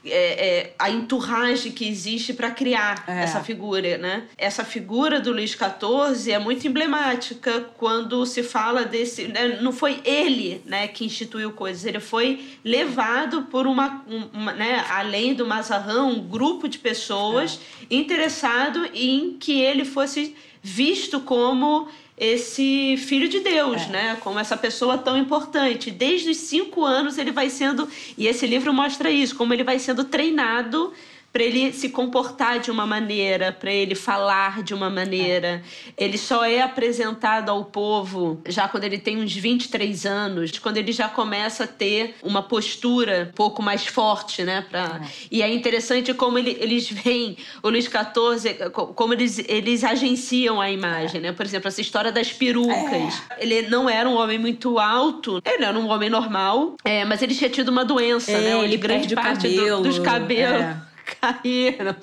é, 0.03 0.47
é, 0.47 0.73
a 0.79 0.89
entourage 0.89 1.69
que 1.69 1.87
existe 1.87 2.33
para 2.33 2.49
criar 2.49 3.03
é. 3.07 3.23
essa 3.23 3.41
figura, 3.41 3.97
né? 3.99 4.23
Essa 4.37 4.65
figura 4.65 5.19
do 5.19 5.31
Luís 5.31 5.51
XIV 5.51 6.31
é 6.31 6.39
muito 6.39 6.67
emblemática 6.67 7.69
quando 7.77 8.25
se 8.25 8.41
fala 8.41 8.83
desse. 8.83 9.27
Né? 9.27 9.59
Não 9.61 9.71
foi 9.71 10.01
ele, 10.03 10.61
né, 10.65 10.87
que 10.87 11.05
instituiu 11.05 11.51
coisas. 11.51 11.85
Ele 11.85 11.99
foi 11.99 12.43
levado 12.63 13.43
por 13.43 13.67
uma, 13.67 14.03
uma 14.33 14.53
né, 14.53 14.83
além 14.89 15.35
do 15.35 15.45
Mazarrão, 15.45 16.09
um 16.09 16.27
grupo 16.27 16.67
de 16.67 16.79
pessoas 16.79 17.59
é. 17.89 17.95
interessado 17.95 18.89
em 18.93 19.37
que 19.39 19.61
ele 19.61 19.85
fosse 19.85 20.35
visto 20.63 21.19
como 21.21 21.87
esse 22.21 22.97
filho 22.97 23.27
de 23.27 23.39
Deus, 23.39 23.81
é. 23.81 23.87
né? 23.87 24.17
Como 24.21 24.37
essa 24.37 24.55
pessoa 24.55 24.95
tão 24.95 25.17
importante. 25.17 25.89
Desde 25.89 26.29
os 26.29 26.37
cinco 26.37 26.85
anos 26.85 27.17
ele 27.17 27.31
vai 27.31 27.49
sendo. 27.49 27.89
E 28.15 28.27
esse 28.27 28.45
livro 28.45 28.71
mostra 28.71 29.09
isso, 29.09 29.35
como 29.35 29.55
ele 29.55 29.63
vai 29.63 29.79
sendo 29.79 30.03
treinado 30.03 30.93
para 31.31 31.43
ele 31.43 31.71
se 31.71 31.89
comportar 31.89 32.59
de 32.59 32.69
uma 32.69 32.85
maneira, 32.85 33.51
para 33.51 33.71
ele 33.71 33.95
falar 33.95 34.61
de 34.63 34.73
uma 34.73 34.89
maneira. 34.89 35.63
É. 35.97 36.03
Ele 36.05 36.17
só 36.17 36.43
é 36.43 36.61
apresentado 36.61 37.49
ao 37.49 37.65
povo 37.65 38.41
já 38.47 38.67
quando 38.67 38.83
ele 38.83 38.97
tem 38.97 39.17
uns 39.17 39.33
23 39.33 40.05
anos, 40.05 40.59
quando 40.59 40.77
ele 40.77 40.91
já 40.91 41.07
começa 41.07 41.63
a 41.63 41.67
ter 41.67 42.15
uma 42.21 42.43
postura 42.43 43.29
um 43.31 43.35
pouco 43.35 43.63
mais 43.63 43.85
forte, 43.87 44.43
né? 44.43 44.65
Pra... 44.69 45.01
É. 45.01 45.07
E 45.31 45.41
é 45.41 45.53
interessante 45.53 46.13
como 46.13 46.37
ele, 46.37 46.57
eles 46.59 46.89
veem 46.89 47.37
o 47.63 47.69
Luís 47.69 47.85
XIV, 47.85 48.69
como 48.71 49.13
eles, 49.13 49.39
eles 49.47 49.83
agenciam 49.83 50.59
a 50.59 50.69
imagem, 50.69 51.19
é. 51.19 51.23
né? 51.23 51.31
Por 51.31 51.45
exemplo, 51.45 51.69
essa 51.69 51.79
história 51.79 52.11
das 52.11 52.31
perucas. 52.33 53.23
É. 53.29 53.37
Ele 53.39 53.69
não 53.69 53.89
era 53.89 54.07
um 54.09 54.15
homem 54.15 54.37
muito 54.37 54.77
alto, 54.79 55.41
ele 55.45 55.63
era 55.63 55.77
um 55.77 55.87
homem 55.87 56.09
normal, 56.09 56.75
é, 56.83 57.05
mas 57.05 57.21
ele 57.21 57.33
tinha 57.33 57.49
tido 57.49 57.69
uma 57.69 57.85
doença, 57.85 58.37
né? 58.37 58.61
Ele 58.63 58.75
grande 58.75 59.15
parte 59.15 59.47
do, 59.47 59.81
dos 59.81 59.97
cabelos 59.99 60.90
caíram. 61.19 61.95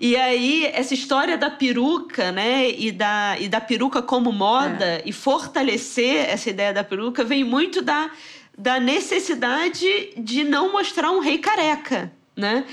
E 0.00 0.16
aí, 0.16 0.66
essa 0.66 0.94
história 0.94 1.36
da 1.36 1.50
peruca, 1.50 2.32
né, 2.32 2.70
e 2.70 2.90
da, 2.90 3.36
e 3.38 3.48
da 3.48 3.60
peruca 3.60 4.00
como 4.00 4.32
moda, 4.32 4.84
é. 4.84 5.02
e 5.04 5.12
fortalecer 5.12 6.28
essa 6.28 6.50
ideia 6.50 6.72
da 6.72 6.84
peruca, 6.84 7.24
vem 7.24 7.44
muito 7.44 7.82
da, 7.82 8.10
da 8.56 8.78
necessidade 8.80 9.86
de 10.16 10.44
não 10.44 10.72
mostrar 10.72 11.10
um 11.10 11.20
rei 11.20 11.38
careca 11.38 12.12
né? 12.34 12.64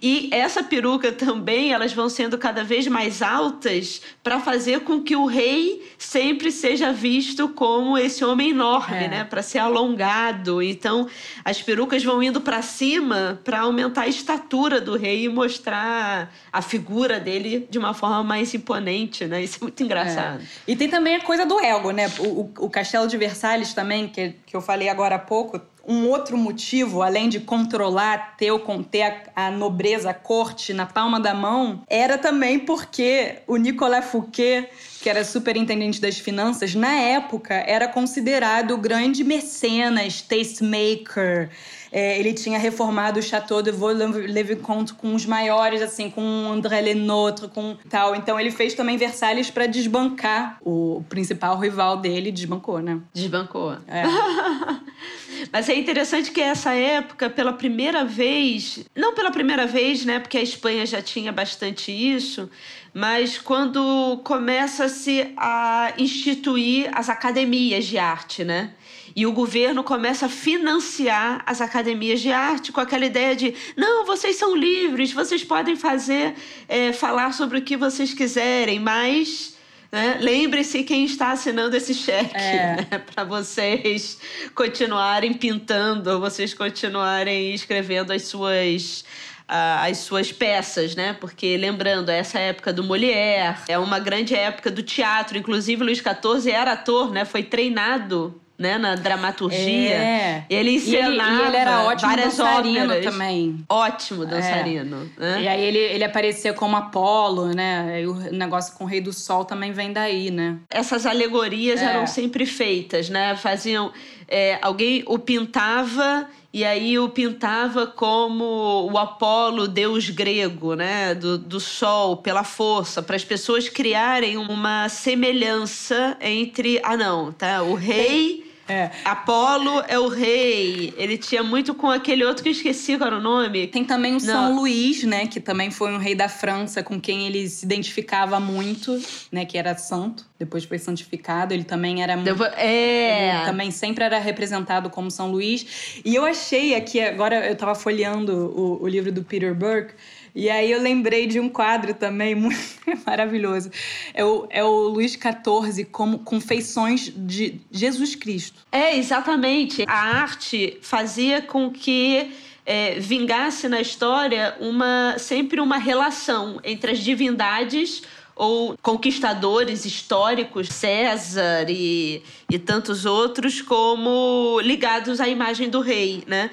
E 0.00 0.30
essa 0.32 0.62
peruca 0.62 1.10
também, 1.10 1.72
elas 1.72 1.92
vão 1.92 2.08
sendo 2.08 2.38
cada 2.38 2.62
vez 2.62 2.86
mais 2.86 3.20
altas 3.20 4.00
para 4.22 4.38
fazer 4.38 4.80
com 4.80 5.02
que 5.02 5.16
o 5.16 5.26
rei 5.26 5.82
sempre 5.98 6.52
seja 6.52 6.92
visto 6.92 7.48
como 7.48 7.98
esse 7.98 8.24
homem 8.24 8.50
enorme, 8.50 9.04
é. 9.04 9.08
né? 9.08 9.24
Para 9.24 9.42
ser 9.42 9.58
alongado. 9.58 10.62
Então, 10.62 11.08
as 11.44 11.60
perucas 11.60 12.04
vão 12.04 12.22
indo 12.22 12.40
para 12.40 12.62
cima 12.62 13.40
para 13.42 13.60
aumentar 13.60 14.02
a 14.02 14.08
estatura 14.08 14.80
do 14.80 14.96
rei 14.96 15.24
e 15.24 15.28
mostrar 15.28 16.32
a 16.52 16.62
figura 16.62 17.18
dele 17.18 17.66
de 17.68 17.78
uma 17.78 17.94
forma 17.94 18.22
mais 18.22 18.54
imponente, 18.54 19.24
né? 19.24 19.42
Isso 19.42 19.58
é 19.60 19.62
muito 19.62 19.82
engraçado. 19.82 20.40
É. 20.40 20.44
E 20.68 20.76
tem 20.76 20.88
também 20.88 21.16
a 21.16 21.20
coisa 21.20 21.44
do 21.44 21.58
ego, 21.58 21.90
né? 21.90 22.08
O, 22.20 22.22
o, 22.22 22.52
o 22.66 22.70
Castelo 22.70 23.08
de 23.08 23.16
Versalhes 23.16 23.74
também, 23.74 24.06
que, 24.06 24.36
que 24.46 24.54
eu 24.54 24.60
falei 24.60 24.88
agora 24.88 25.16
há 25.16 25.18
pouco, 25.18 25.60
um 25.88 26.06
outro 26.06 26.36
motivo, 26.36 27.02
além 27.02 27.30
de 27.30 27.40
controlar, 27.40 28.36
ter, 28.36 28.52
ter 28.90 29.02
a, 29.02 29.46
a, 29.46 29.50
nobreza, 29.50 30.10
a 30.10 30.14
corte 30.14 30.74
na 30.74 30.84
palma 30.84 31.18
da 31.18 31.32
mão, 31.32 31.82
era 31.88 32.18
também 32.18 32.58
porque 32.58 33.36
o 33.46 33.56
Nicolas 33.56 34.04
Fouquet, 34.04 34.68
que 35.00 35.08
era 35.08 35.24
superintendente 35.24 35.98
das 35.98 36.18
finanças, 36.18 36.74
na 36.74 36.92
época 36.92 37.54
era 37.54 37.88
considerado 37.88 38.72
o 38.72 38.78
grande 38.78 39.24
mecenas, 39.24 40.20
tastemaker. 40.20 41.48
É, 41.90 42.18
ele 42.18 42.34
tinha 42.34 42.58
reformado 42.58 43.18
o 43.18 43.22
Chateau 43.22 43.62
de 43.62 43.70
Vaux-le-Vicomte 43.70 44.94
com 44.94 45.14
os 45.14 45.24
maiores, 45.24 45.80
assim, 45.80 46.10
com 46.10 46.22
André 46.50 46.80
Lenôtre, 46.80 47.48
com 47.48 47.76
tal. 47.88 48.14
Então 48.14 48.38
ele 48.38 48.50
fez 48.50 48.74
também 48.74 48.96
Versalhes 48.96 49.50
para 49.50 49.66
desbancar 49.66 50.58
o 50.62 51.02
principal 51.08 51.58
rival 51.58 51.96
dele, 51.96 52.30
desbancou, 52.30 52.80
né? 52.80 53.00
Desbancou. 53.12 53.72
É. 53.86 54.02
Mas 55.52 55.68
é 55.68 55.74
interessante 55.74 56.30
que 56.30 56.40
essa 56.40 56.72
época, 56.72 57.30
pela 57.30 57.52
primeira 57.52 58.04
vez, 58.04 58.84
não 58.94 59.14
pela 59.14 59.30
primeira 59.30 59.66
vez, 59.66 60.04
né, 60.04 60.18
porque 60.18 60.36
a 60.36 60.42
Espanha 60.42 60.84
já 60.84 61.00
tinha 61.00 61.30
bastante 61.30 61.92
isso, 61.92 62.50
mas 62.92 63.38
quando 63.38 64.20
começa-se 64.24 65.32
a 65.36 65.92
instituir 65.98 66.90
as 66.92 67.08
academias 67.08 67.84
de 67.86 67.98
arte, 67.98 68.44
né? 68.44 68.72
E 69.18 69.26
o 69.26 69.32
governo 69.32 69.82
começa 69.82 70.26
a 70.26 70.28
financiar 70.28 71.42
as 71.44 71.60
academias 71.60 72.20
de 72.20 72.30
arte 72.30 72.70
com 72.70 72.80
aquela 72.80 73.04
ideia 73.04 73.34
de 73.34 73.52
não, 73.76 74.06
vocês 74.06 74.36
são 74.36 74.54
livres, 74.54 75.12
vocês 75.12 75.42
podem 75.42 75.74
fazer, 75.74 76.36
é, 76.68 76.92
falar 76.92 77.34
sobre 77.34 77.58
o 77.58 77.62
que 77.62 77.76
vocês 77.76 78.14
quiserem, 78.14 78.78
mas 78.78 79.56
né? 79.90 80.18
Lembre-se 80.20 80.84
quem 80.84 81.04
está 81.04 81.32
assinando 81.32 81.76
esse 81.76 81.94
cheque 81.94 82.36
é. 82.36 82.76
né? 82.88 82.98
para 83.12 83.24
vocês 83.24 84.20
continuarem 84.54 85.34
pintando, 85.34 86.20
vocês 86.20 86.54
continuarem 86.54 87.52
escrevendo 87.52 88.12
as 88.12 88.22
suas 88.22 89.04
as 89.48 89.98
suas 89.98 90.30
peças, 90.30 90.94
né? 90.94 91.16
Porque 91.18 91.56
lembrando, 91.56 92.10
essa 92.10 92.38
época 92.38 92.72
do 92.72 92.84
Molière, 92.84 93.56
é 93.66 93.78
uma 93.78 93.98
grande 93.98 94.34
época 94.34 94.70
do 94.70 94.82
teatro. 94.82 95.38
Inclusive, 95.38 95.82
Luís 95.82 95.98
XIV 95.98 96.52
era 96.52 96.72
ator, 96.72 97.10
né? 97.10 97.24
Foi 97.24 97.42
treinado 97.42 98.40
né, 98.58 98.76
na 98.76 98.96
dramaturgia. 98.96 99.94
É. 99.94 100.44
Ele 100.50 100.72
ensinava 100.72 101.10
e 101.10 101.14
ele, 101.14 101.22
e 101.22 101.46
ele 101.46 101.56
era 101.56 101.84
ótimo 101.84 102.16
dançarino 102.16 102.84
óperas. 102.86 103.04
também. 103.04 103.64
Ótimo 103.68 104.26
dançarino. 104.26 105.10
É. 105.16 105.20
Né? 105.20 105.42
E 105.42 105.48
aí 105.48 105.64
ele, 105.64 105.78
ele 105.78 106.04
aparecia 106.04 106.52
como 106.52 106.76
Apolo, 106.76 107.54
né? 107.54 108.02
E 108.02 108.06
o 108.06 108.14
negócio 108.32 108.74
com 108.76 108.82
o 108.82 108.86
Rei 108.86 109.00
do 109.00 109.12
Sol 109.12 109.44
também 109.44 109.70
vem 109.70 109.92
daí, 109.92 110.32
né? 110.32 110.56
Essas 110.68 111.06
alegorias 111.06 111.80
é. 111.80 111.84
eram 111.84 112.06
sempre 112.06 112.44
feitas, 112.44 113.08
né? 113.08 113.36
Faziam... 113.36 113.92
É, 114.30 114.58
alguém 114.60 115.02
o 115.06 115.18
pintava 115.18 116.28
e 116.52 116.62
aí 116.62 116.98
o 116.98 117.08
pintava 117.08 117.86
como 117.86 118.90
o 118.92 118.98
Apolo, 118.98 119.66
deus 119.66 120.10
grego, 120.10 120.74
né, 120.74 121.14
do, 121.14 121.38
do 121.38 121.58
sol, 121.58 122.18
pela 122.18 122.44
força, 122.44 123.02
para 123.02 123.16
as 123.16 123.24
pessoas 123.24 123.70
criarem 123.70 124.36
uma 124.36 124.88
semelhança 124.90 126.14
entre, 126.20 126.78
ah 126.82 126.94
não, 126.94 127.32
tá, 127.32 127.62
o 127.62 127.74
rei 127.74 128.47
é. 128.68 128.90
Apolo 129.04 129.82
é 129.88 129.98
o 129.98 130.08
rei. 130.08 130.92
Ele 130.96 131.16
tinha 131.16 131.42
muito 131.42 131.74
com 131.74 131.90
aquele 131.90 132.22
outro 132.24 132.42
que 132.42 132.50
eu 132.50 132.52
esqueci 132.52 132.98
qual 132.98 133.08
era 133.08 133.16
o 133.16 133.20
nome. 133.20 133.66
Tem 133.66 133.82
também 133.82 134.14
o 134.14 134.20
São 134.20 134.54
Luís, 134.54 135.04
né? 135.04 135.26
Que 135.26 135.40
também 135.40 135.70
foi 135.70 135.90
um 135.92 135.96
rei 135.96 136.14
da 136.14 136.28
França 136.28 136.82
com 136.82 137.00
quem 137.00 137.26
ele 137.26 137.48
se 137.48 137.64
identificava 137.64 138.38
muito, 138.38 139.00
né? 139.32 139.46
Que 139.46 139.56
era 139.56 139.76
santo. 139.76 140.26
Depois 140.38 140.64
foi 140.64 140.78
santificado. 140.78 141.54
Ele 141.54 141.64
também 141.64 142.02
era 142.02 142.14
muito. 142.16 142.44
É. 142.56 143.36
Ele 143.36 143.44
também 143.46 143.70
sempre 143.70 144.04
era 144.04 144.18
representado 144.18 144.90
como 144.90 145.10
São 145.10 145.30
Luís. 145.30 146.00
E 146.04 146.14
eu 146.14 146.26
achei 146.26 146.74
aqui, 146.74 147.00
agora 147.00 147.48
eu 147.48 147.56
tava 147.56 147.74
folheando 147.74 148.32
o, 148.32 148.82
o 148.82 148.86
livro 148.86 149.10
do 149.10 149.24
Peter 149.24 149.54
Burke. 149.54 149.94
E 150.38 150.48
aí 150.48 150.70
eu 150.70 150.80
lembrei 150.80 151.26
de 151.26 151.40
um 151.40 151.48
quadro 151.48 151.92
também 151.92 152.32
muito 152.38 152.56
maravilhoso. 153.04 153.72
É 154.14 154.24
o, 154.24 154.46
é 154.48 154.62
o 154.62 154.86
Luís 154.86 155.14
XIV 155.14 155.84
como, 155.86 156.20
com 156.20 156.40
feições 156.40 157.12
de 157.12 157.60
Jesus 157.72 158.14
Cristo. 158.14 158.64
É, 158.70 158.96
exatamente. 158.96 159.84
A 159.88 160.20
arte 160.20 160.78
fazia 160.80 161.42
com 161.42 161.72
que 161.72 162.30
é, 162.64 163.00
vingasse 163.00 163.68
na 163.68 163.80
história 163.80 164.54
uma 164.60 165.16
sempre 165.18 165.60
uma 165.60 165.76
relação 165.76 166.60
entre 166.62 166.92
as 166.92 167.00
divindades 167.00 168.02
ou 168.36 168.78
conquistadores 168.80 169.84
históricos, 169.84 170.68
César 170.68 171.66
e, 171.68 172.22
e 172.48 172.56
tantos 172.60 173.04
outros, 173.04 173.60
como 173.60 174.60
ligados 174.62 175.20
à 175.20 175.26
imagem 175.26 175.68
do 175.68 175.80
rei, 175.80 176.22
né? 176.28 176.48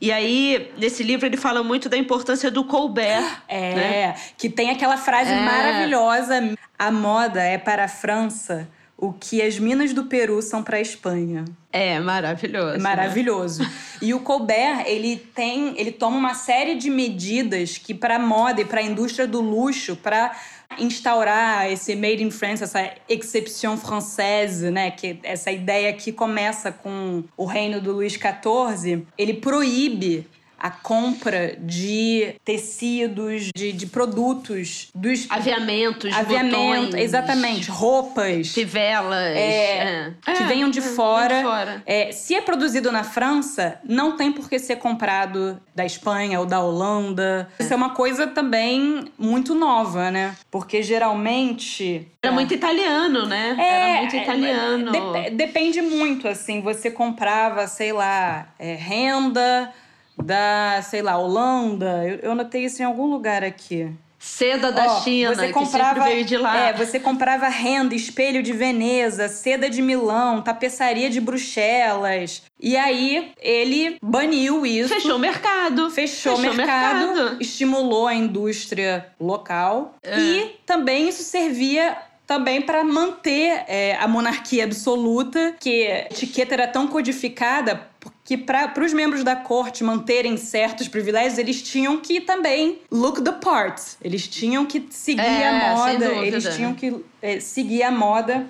E 0.00 0.12
aí, 0.12 0.72
nesse 0.78 1.02
livro, 1.02 1.26
ele 1.26 1.36
fala 1.36 1.62
muito 1.62 1.88
da 1.88 1.96
importância 1.96 2.50
do 2.50 2.64
Colbert. 2.64 3.24
É, 3.48 3.74
né? 3.74 4.14
que 4.36 4.48
tem 4.48 4.70
aquela 4.70 4.96
frase 4.96 5.30
é. 5.30 5.40
maravilhosa: 5.40 6.56
a 6.78 6.90
moda 6.90 7.42
é 7.42 7.56
para 7.56 7.84
a 7.84 7.88
França 7.88 8.68
o 8.98 9.12
que 9.12 9.42
as 9.42 9.58
minas 9.58 9.92
do 9.92 10.04
Peru 10.04 10.40
são 10.40 10.62
para 10.62 10.78
a 10.78 10.80
Espanha. 10.80 11.44
É 11.70 12.00
maravilhoso. 12.00 12.76
É 12.76 12.78
maravilhoso. 12.78 13.62
Né? 13.62 13.72
E 14.00 14.14
o 14.14 14.20
Colbert, 14.20 14.84
ele 14.86 15.16
tem, 15.34 15.74
ele 15.78 15.92
toma 15.92 16.16
uma 16.16 16.34
série 16.34 16.76
de 16.76 16.88
medidas 16.88 17.76
que 17.76 17.92
para 17.92 18.16
a 18.16 18.18
moda 18.18 18.62
e 18.62 18.64
para 18.64 18.80
a 18.80 18.82
indústria 18.82 19.26
do 19.26 19.42
luxo, 19.42 19.96
para 19.96 20.34
instaurar 20.78 21.70
esse 21.70 21.94
made 21.94 22.22
in 22.22 22.30
France, 22.30 22.62
essa 22.62 22.92
exception 23.08 23.76
française, 23.76 24.70
né, 24.70 24.90
que 24.90 25.18
essa 25.22 25.50
ideia 25.50 25.92
que 25.92 26.12
começa 26.12 26.70
com 26.72 27.24
o 27.36 27.44
reino 27.44 27.80
do 27.80 27.92
Luís 27.92 28.12
XIV, 28.12 29.06
ele 29.16 29.34
proíbe 29.34 30.26
a 30.58 30.70
compra 30.70 31.56
de 31.58 32.34
tecidos, 32.44 33.50
de, 33.54 33.72
de 33.72 33.86
produtos, 33.86 34.88
dos 34.94 35.26
aviamentos, 35.30 36.12
aviamento, 36.14 36.56
botões, 36.86 36.94
exatamente, 36.94 37.70
roupas, 37.70 38.48
fivelas, 38.48 39.36
é, 39.36 39.78
é. 39.78 40.12
que 40.24 40.42
É, 40.42 40.46
venham 40.46 40.70
de 40.70 40.78
é, 40.78 40.82
fora. 40.82 41.36
de 41.38 41.42
fora. 41.42 41.82
É, 41.86 42.12
se 42.12 42.34
é 42.34 42.40
produzido 42.40 42.90
na 42.90 43.04
França, 43.04 43.78
não 43.84 44.16
tem 44.16 44.32
por 44.32 44.48
que 44.48 44.58
ser 44.58 44.76
comprado 44.76 45.60
da 45.74 45.84
Espanha 45.84 46.40
ou 46.40 46.46
da 46.46 46.60
Holanda. 46.60 47.48
Isso 47.58 47.72
é 47.72 47.76
uma 47.76 47.90
coisa 47.90 48.26
também 48.26 49.04
muito 49.18 49.54
nova, 49.54 50.10
né? 50.10 50.34
Porque 50.50 50.82
geralmente 50.82 52.06
Era 52.22 52.32
muito 52.32 52.54
italiano, 52.54 53.26
né? 53.26 53.56
é, 53.58 53.62
Era 53.92 54.00
muito 54.00 54.16
italiano. 54.16 54.92
dep- 54.92 55.34
depende 55.36 55.82
muito, 55.82 56.26
assim. 56.28 56.60
Você 56.60 56.90
comprava, 56.90 57.66
sei 57.66 57.92
lá, 57.92 58.48
é, 58.58 58.74
renda 58.74 59.72
da, 60.22 60.80
sei 60.82 61.02
lá, 61.02 61.16
Holanda. 61.18 62.04
Eu, 62.06 62.30
eu 62.30 62.34
notei 62.34 62.64
isso 62.64 62.82
em 62.82 62.84
algum 62.84 63.06
lugar 63.06 63.44
aqui. 63.44 63.90
Seda 64.18 64.72
da 64.72 64.86
Ó, 64.86 65.00
China, 65.02 65.34
você 65.34 65.46
que 65.48 65.52
comprava, 65.52 65.94
sempre 66.00 66.14
veio 66.14 66.24
de 66.24 66.36
lá. 66.36 66.56
É, 66.56 66.72
você 66.72 66.98
comprava 66.98 67.46
renda, 67.48 67.94
espelho 67.94 68.42
de 68.42 68.52
Veneza, 68.52 69.28
seda 69.28 69.70
de 69.70 69.80
Milão, 69.80 70.42
tapeçaria 70.42 71.08
de 71.08 71.20
Bruxelas. 71.20 72.42
E 72.58 72.76
aí 72.76 73.32
ele 73.40 73.98
baniu 74.02 74.66
isso. 74.66 74.88
Fechou 74.92 75.16
o 75.16 75.18
mercado. 75.18 75.90
Fechou 75.90 76.32
o 76.32 76.36
Fechou 76.38 76.52
o 76.54 76.56
mercado, 76.56 77.14
mercado. 77.14 77.36
estimulou 77.40 78.08
a 78.08 78.14
indústria 78.14 79.06
local 79.20 79.94
É. 80.02 80.18
e 80.18 80.56
também 80.66 81.08
isso 81.08 81.22
servia 81.22 81.96
também 82.26 82.60
para 82.60 82.82
manter 82.82 83.62
é, 83.68 83.96
a 84.00 84.08
monarquia 84.08 84.64
absoluta, 84.64 85.54
que 85.60 85.86
a 85.86 85.98
etiqueta 86.06 86.54
era 86.54 86.66
tão 86.66 86.88
codificada 86.88 87.86
que 88.26 88.36
para 88.36 88.84
os 88.84 88.92
membros 88.92 89.22
da 89.22 89.36
corte 89.36 89.82
manterem 89.84 90.36
certos 90.36 90.88
privilégios, 90.88 91.38
eles 91.38 91.62
tinham 91.62 91.98
que 91.98 92.20
também 92.20 92.80
look 92.90 93.22
the 93.22 93.32
part. 93.32 93.80
Eles 94.02 94.26
tinham 94.26 94.66
que 94.66 94.84
seguir 94.90 95.20
É, 95.22 95.48
a 95.48 95.76
moda, 95.76 96.04
eles 96.26 96.44
tinham 96.56 96.74
que 96.74 96.94
é, 97.22 97.38
seguir 97.40 97.84
a 97.84 97.90
moda. 97.90 98.46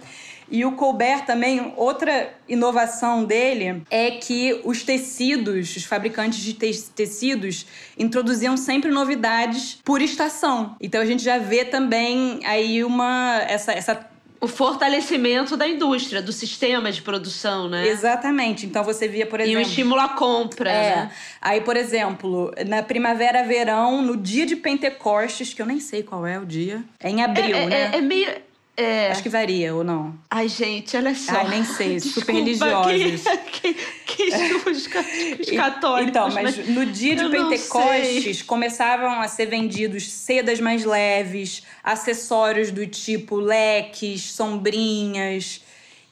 E 0.48 0.64
o 0.64 0.72
Colbert 0.72 1.26
também, 1.26 1.72
outra 1.76 2.32
inovação 2.48 3.24
dele 3.24 3.82
é 3.90 4.12
que 4.12 4.60
os 4.64 4.82
tecidos, 4.84 5.74
os 5.76 5.84
fabricantes 5.84 6.38
de 6.38 6.52
te- 6.54 6.82
tecidos, 6.94 7.66
introduziam 7.98 8.56
sempre 8.56 8.90
novidades 8.92 9.78
por 9.84 10.00
estação. 10.00 10.76
Então 10.80 11.00
a 11.00 11.04
gente 11.04 11.22
já 11.22 11.36
vê 11.36 11.64
também 11.64 12.38
aí 12.44 12.82
uma 12.84 13.42
essa, 13.48 13.72
essa 13.72 14.08
O 14.40 14.46
fortalecimento 14.46 15.57
da 15.57 15.66
indústria, 15.66 16.20
do 16.20 16.33
sistema 16.33 16.92
de 16.92 17.01
produção, 17.03 17.68
né? 17.68 17.88
exatamente. 17.88 18.66
Então 18.66 18.85
você 18.85 19.09
via, 19.09 19.27
por 19.27 19.40
E 19.40 19.44
o 19.44 19.46
exemplo, 19.46 19.62
estímulo 19.62 20.01
à 20.01 20.09
compra, 20.11 20.70
É. 20.70 20.96
né? 20.96 21.11
Aí, 21.40 21.61
por 21.61 21.77
exemplo, 21.77 22.53
na 22.66 22.83
primavera, 22.83 23.42
verão, 23.44 24.03
no 24.03 24.16
dia 24.16 24.44
de 24.46 24.55
Pentecostes, 24.57 25.55
que 25.55 25.62
eu 25.62 25.66
nem 25.66 25.81
sei 25.81 26.03
qual 26.03 26.27
é 26.27 26.38
o 26.38 26.44
dia, 26.44 26.85
é 27.01 27.09
em 27.09 27.22
abril, 27.22 27.57
é, 27.57 27.66
né? 27.66 27.90
é- 27.94 27.99
é 27.99 28.01
meio. 28.01 28.29
É. 28.76 29.10
Acho 29.10 29.22
que 29.22 29.28
varia 29.30 29.74
ou 29.74 29.82
não. 29.82 30.14
Ai, 30.30 30.48
gente, 30.48 30.96
olha 30.96 31.14
só. 31.14 31.32
Ai, 31.34 31.48
nem 31.48 31.64
sei, 31.64 31.98
super 32.00 32.34
Desculpa, 32.44 32.88
religiosos. 32.88 33.24
Que, 33.56 33.74
que, 33.74 34.30
que 34.30 34.70
os, 34.70 34.86
ca- 34.88 35.04
os 35.40 35.50
católicos. 35.50 36.08
Então, 36.10 36.30
mas 36.30 36.68
no 36.68 36.84
dia 36.86 37.16
de 37.16 37.28
Pentecostes 37.28 38.42
começavam 38.42 39.20
a 39.20 39.28
ser 39.28 39.46
vendidos 39.46 40.10
sedas 40.10 40.60
mais 40.60 40.84
leves, 40.84 41.62
acessórios 41.82 42.70
do 42.70 42.86
tipo 42.86 43.36
leques, 43.36 44.30
sombrinhas. 44.32 45.60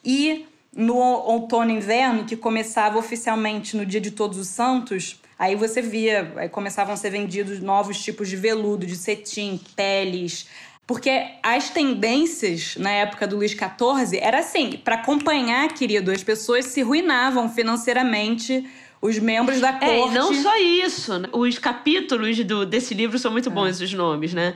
E 0.05 0.46
no 0.74 0.96
outono 0.96 1.70
e 1.70 1.74
inverno, 1.74 2.24
que 2.24 2.37
começava 2.37 2.98
oficialmente 2.98 3.77
no 3.77 3.87
dia 3.87 4.00
de 4.00 4.11
Todos 4.11 4.38
os 4.38 4.48
Santos, 4.48 5.20
aí 5.38 5.55
você 5.55 5.81
via, 5.81 6.33
aí 6.37 6.48
começavam 6.48 6.92
a 6.92 6.96
ser 6.96 7.11
vendidos 7.11 7.61
novos 7.61 8.03
tipos 8.03 8.29
de 8.29 8.37
veludo, 8.37 8.85
de 8.85 8.96
cetim, 8.96 9.61
peles. 9.77 10.46
Porque 10.87 11.11
as 11.42 11.70
tendências 11.70 12.77
na 12.77 12.90
época 12.90 13.27
do 13.27 13.37
Luís 13.37 13.53
XIV 13.53 14.18
era 14.20 14.40
assim, 14.40 14.73
para 14.85 14.97
acompanhar, 14.97 15.68
querido, 15.73 16.11
as 16.11 16.23
pessoas 16.23 16.66
se 16.66 16.83
ruinavam 16.83 17.49
financeiramente, 17.49 18.66
os 19.01 19.18
membros 19.18 19.61
da 19.61 19.73
corte. 19.73 19.87
É, 19.87 20.07
e 20.07 20.11
não 20.11 20.35
só 20.35 20.57
isso. 20.59 21.18
né? 21.18 21.29
Os 21.33 21.59
capítulos 21.59 22.42
do, 22.44 22.66
desse 22.66 22.92
livro 22.92 23.18
são 23.18 23.31
muito 23.31 23.51
bons, 23.51 23.81
os 23.81 23.92
nomes, 23.94 24.35
né? 24.35 24.55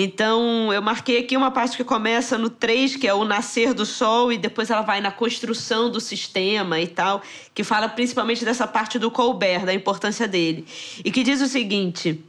Então, 0.00 0.72
eu 0.72 0.80
marquei 0.80 1.18
aqui 1.18 1.36
uma 1.36 1.50
parte 1.50 1.76
que 1.76 1.82
começa 1.82 2.38
no 2.38 2.48
3, 2.48 2.96
que 2.96 3.08
é 3.08 3.12
o 3.12 3.24
nascer 3.24 3.74
do 3.74 3.84
sol, 3.84 4.32
e 4.32 4.38
depois 4.38 4.70
ela 4.70 4.82
vai 4.82 5.00
na 5.00 5.10
construção 5.10 5.90
do 5.90 6.00
sistema 6.00 6.80
e 6.80 6.86
tal, 6.86 7.20
que 7.52 7.64
fala 7.64 7.88
principalmente 7.88 8.44
dessa 8.44 8.66
parte 8.66 8.98
do 8.98 9.10
Colbert, 9.10 9.64
da 9.64 9.74
importância 9.74 10.28
dele. 10.28 10.64
E 11.04 11.10
que 11.10 11.22
diz 11.22 11.40
o 11.40 11.48
seguinte. 11.48 12.22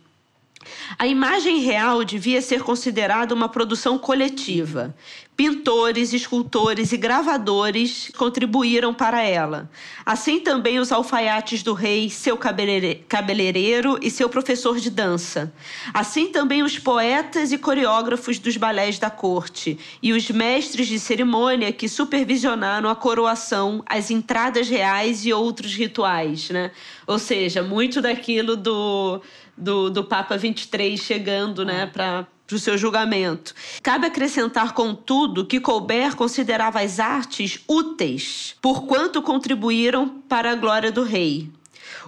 A 0.98 1.06
imagem 1.06 1.60
real 1.60 2.04
devia 2.04 2.42
ser 2.42 2.64
considerada 2.64 3.34
uma 3.36 3.48
produção 3.48 3.98
coletiva. 3.98 4.96
Pintores, 5.36 6.12
escultores 6.12 6.92
e 6.92 6.98
gravadores 6.98 8.12
contribuíram 8.18 8.94
para 8.94 9.24
ela. 9.24 9.70
Assim 10.06 10.42
também 10.42 10.80
os 10.80 10.92
alfaiates 10.92 11.64
do 11.64 11.74
rei, 11.74 12.10
seu 12.10 12.38
cabeleireiro 12.38 13.98
e 14.02 14.12
seu 14.12 14.28
professor 14.28 14.78
de 14.80 14.90
dança. 14.90 15.54
Assim 15.94 16.28
também 16.28 16.62
os 16.62 16.78
poetas 16.78 17.54
e 17.54 17.58
coreógrafos 17.58 18.38
dos 18.38 18.58
balés 18.58 19.00
da 19.00 19.10
corte 19.10 19.80
e 20.04 20.12
os 20.12 20.30
mestres 20.30 20.88
de 20.88 21.00
cerimônia 21.00 21.72
que 21.72 21.88
supervisionaram 21.88 22.90
a 22.90 22.96
coroação, 22.96 23.82
as 23.86 24.12
entradas 24.12 24.68
reais 24.68 25.26
e 25.26 25.32
outros 25.32 25.74
rituais, 25.74 26.50
né? 26.50 26.72
Ou 27.08 27.18
seja, 27.18 27.64
muito 27.64 28.02
daquilo 28.02 28.58
do 28.58 29.22
do, 29.60 29.90
do 29.90 30.04
Papa 30.04 30.38
23 30.38 31.00
chegando 31.00 31.66
né, 31.66 31.86
para 31.86 32.28
o 32.52 32.58
seu 32.58 32.78
julgamento. 32.78 33.54
Cabe 33.84 34.08
acrescentar, 34.08 34.74
contudo, 34.74 35.46
que 35.46 35.60
Colbert 35.60 36.16
considerava 36.16 36.82
as 36.82 37.00
artes 37.00 37.60
úteis, 37.68 38.56
porquanto 38.62 39.22
contribuíram 39.22 40.22
para 40.28 40.52
a 40.52 40.56
glória 40.56 40.92
do 40.92 41.04
rei. 41.04 41.52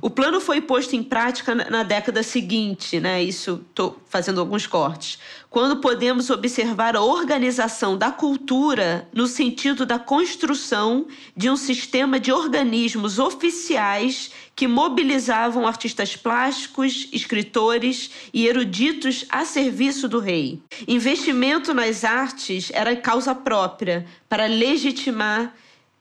O 0.01 0.09
plano 0.09 0.41
foi 0.41 0.59
posto 0.59 0.95
em 0.95 1.03
prática 1.03 1.53
na- 1.53 1.83
década 1.83 2.23
seguinte, 2.23 2.99
né? 2.99 3.21
Isso 3.21 3.63
estou 3.69 4.01
fazendo 4.09 4.39
alguns 4.39 4.65
cortes. 4.65 5.19
Quando 5.49 5.77
podemos 5.77 6.29
observar 6.31 6.95
a 6.95 7.01
organização 7.01 7.95
da 7.95 8.09
cultura 8.11 9.07
no 9.13 9.27
sentido 9.27 9.85
da 9.85 9.99
construção 9.99 11.05
de 11.37 11.49
um 11.49 11.55
sistema 11.55 12.19
de 12.19 12.31
organismos 12.31 13.19
oficiais 13.19 14.31
que 14.55 14.67
mobilizavam 14.67 15.67
artistas 15.67 16.15
plásticos, 16.15 17.07
escritores 17.11 18.09
e 18.33 18.47
eruditos 18.47 19.25
a 19.29 19.45
serviço 19.45 20.07
do 20.07 20.19
rei. 20.19 20.61
Investimento 20.87 21.73
nas 21.73 22.03
artes 22.03 22.71
era 22.73 22.95
causa 22.95 23.35
própria 23.35 24.05
para 24.27 24.47
legitimar 24.47 25.53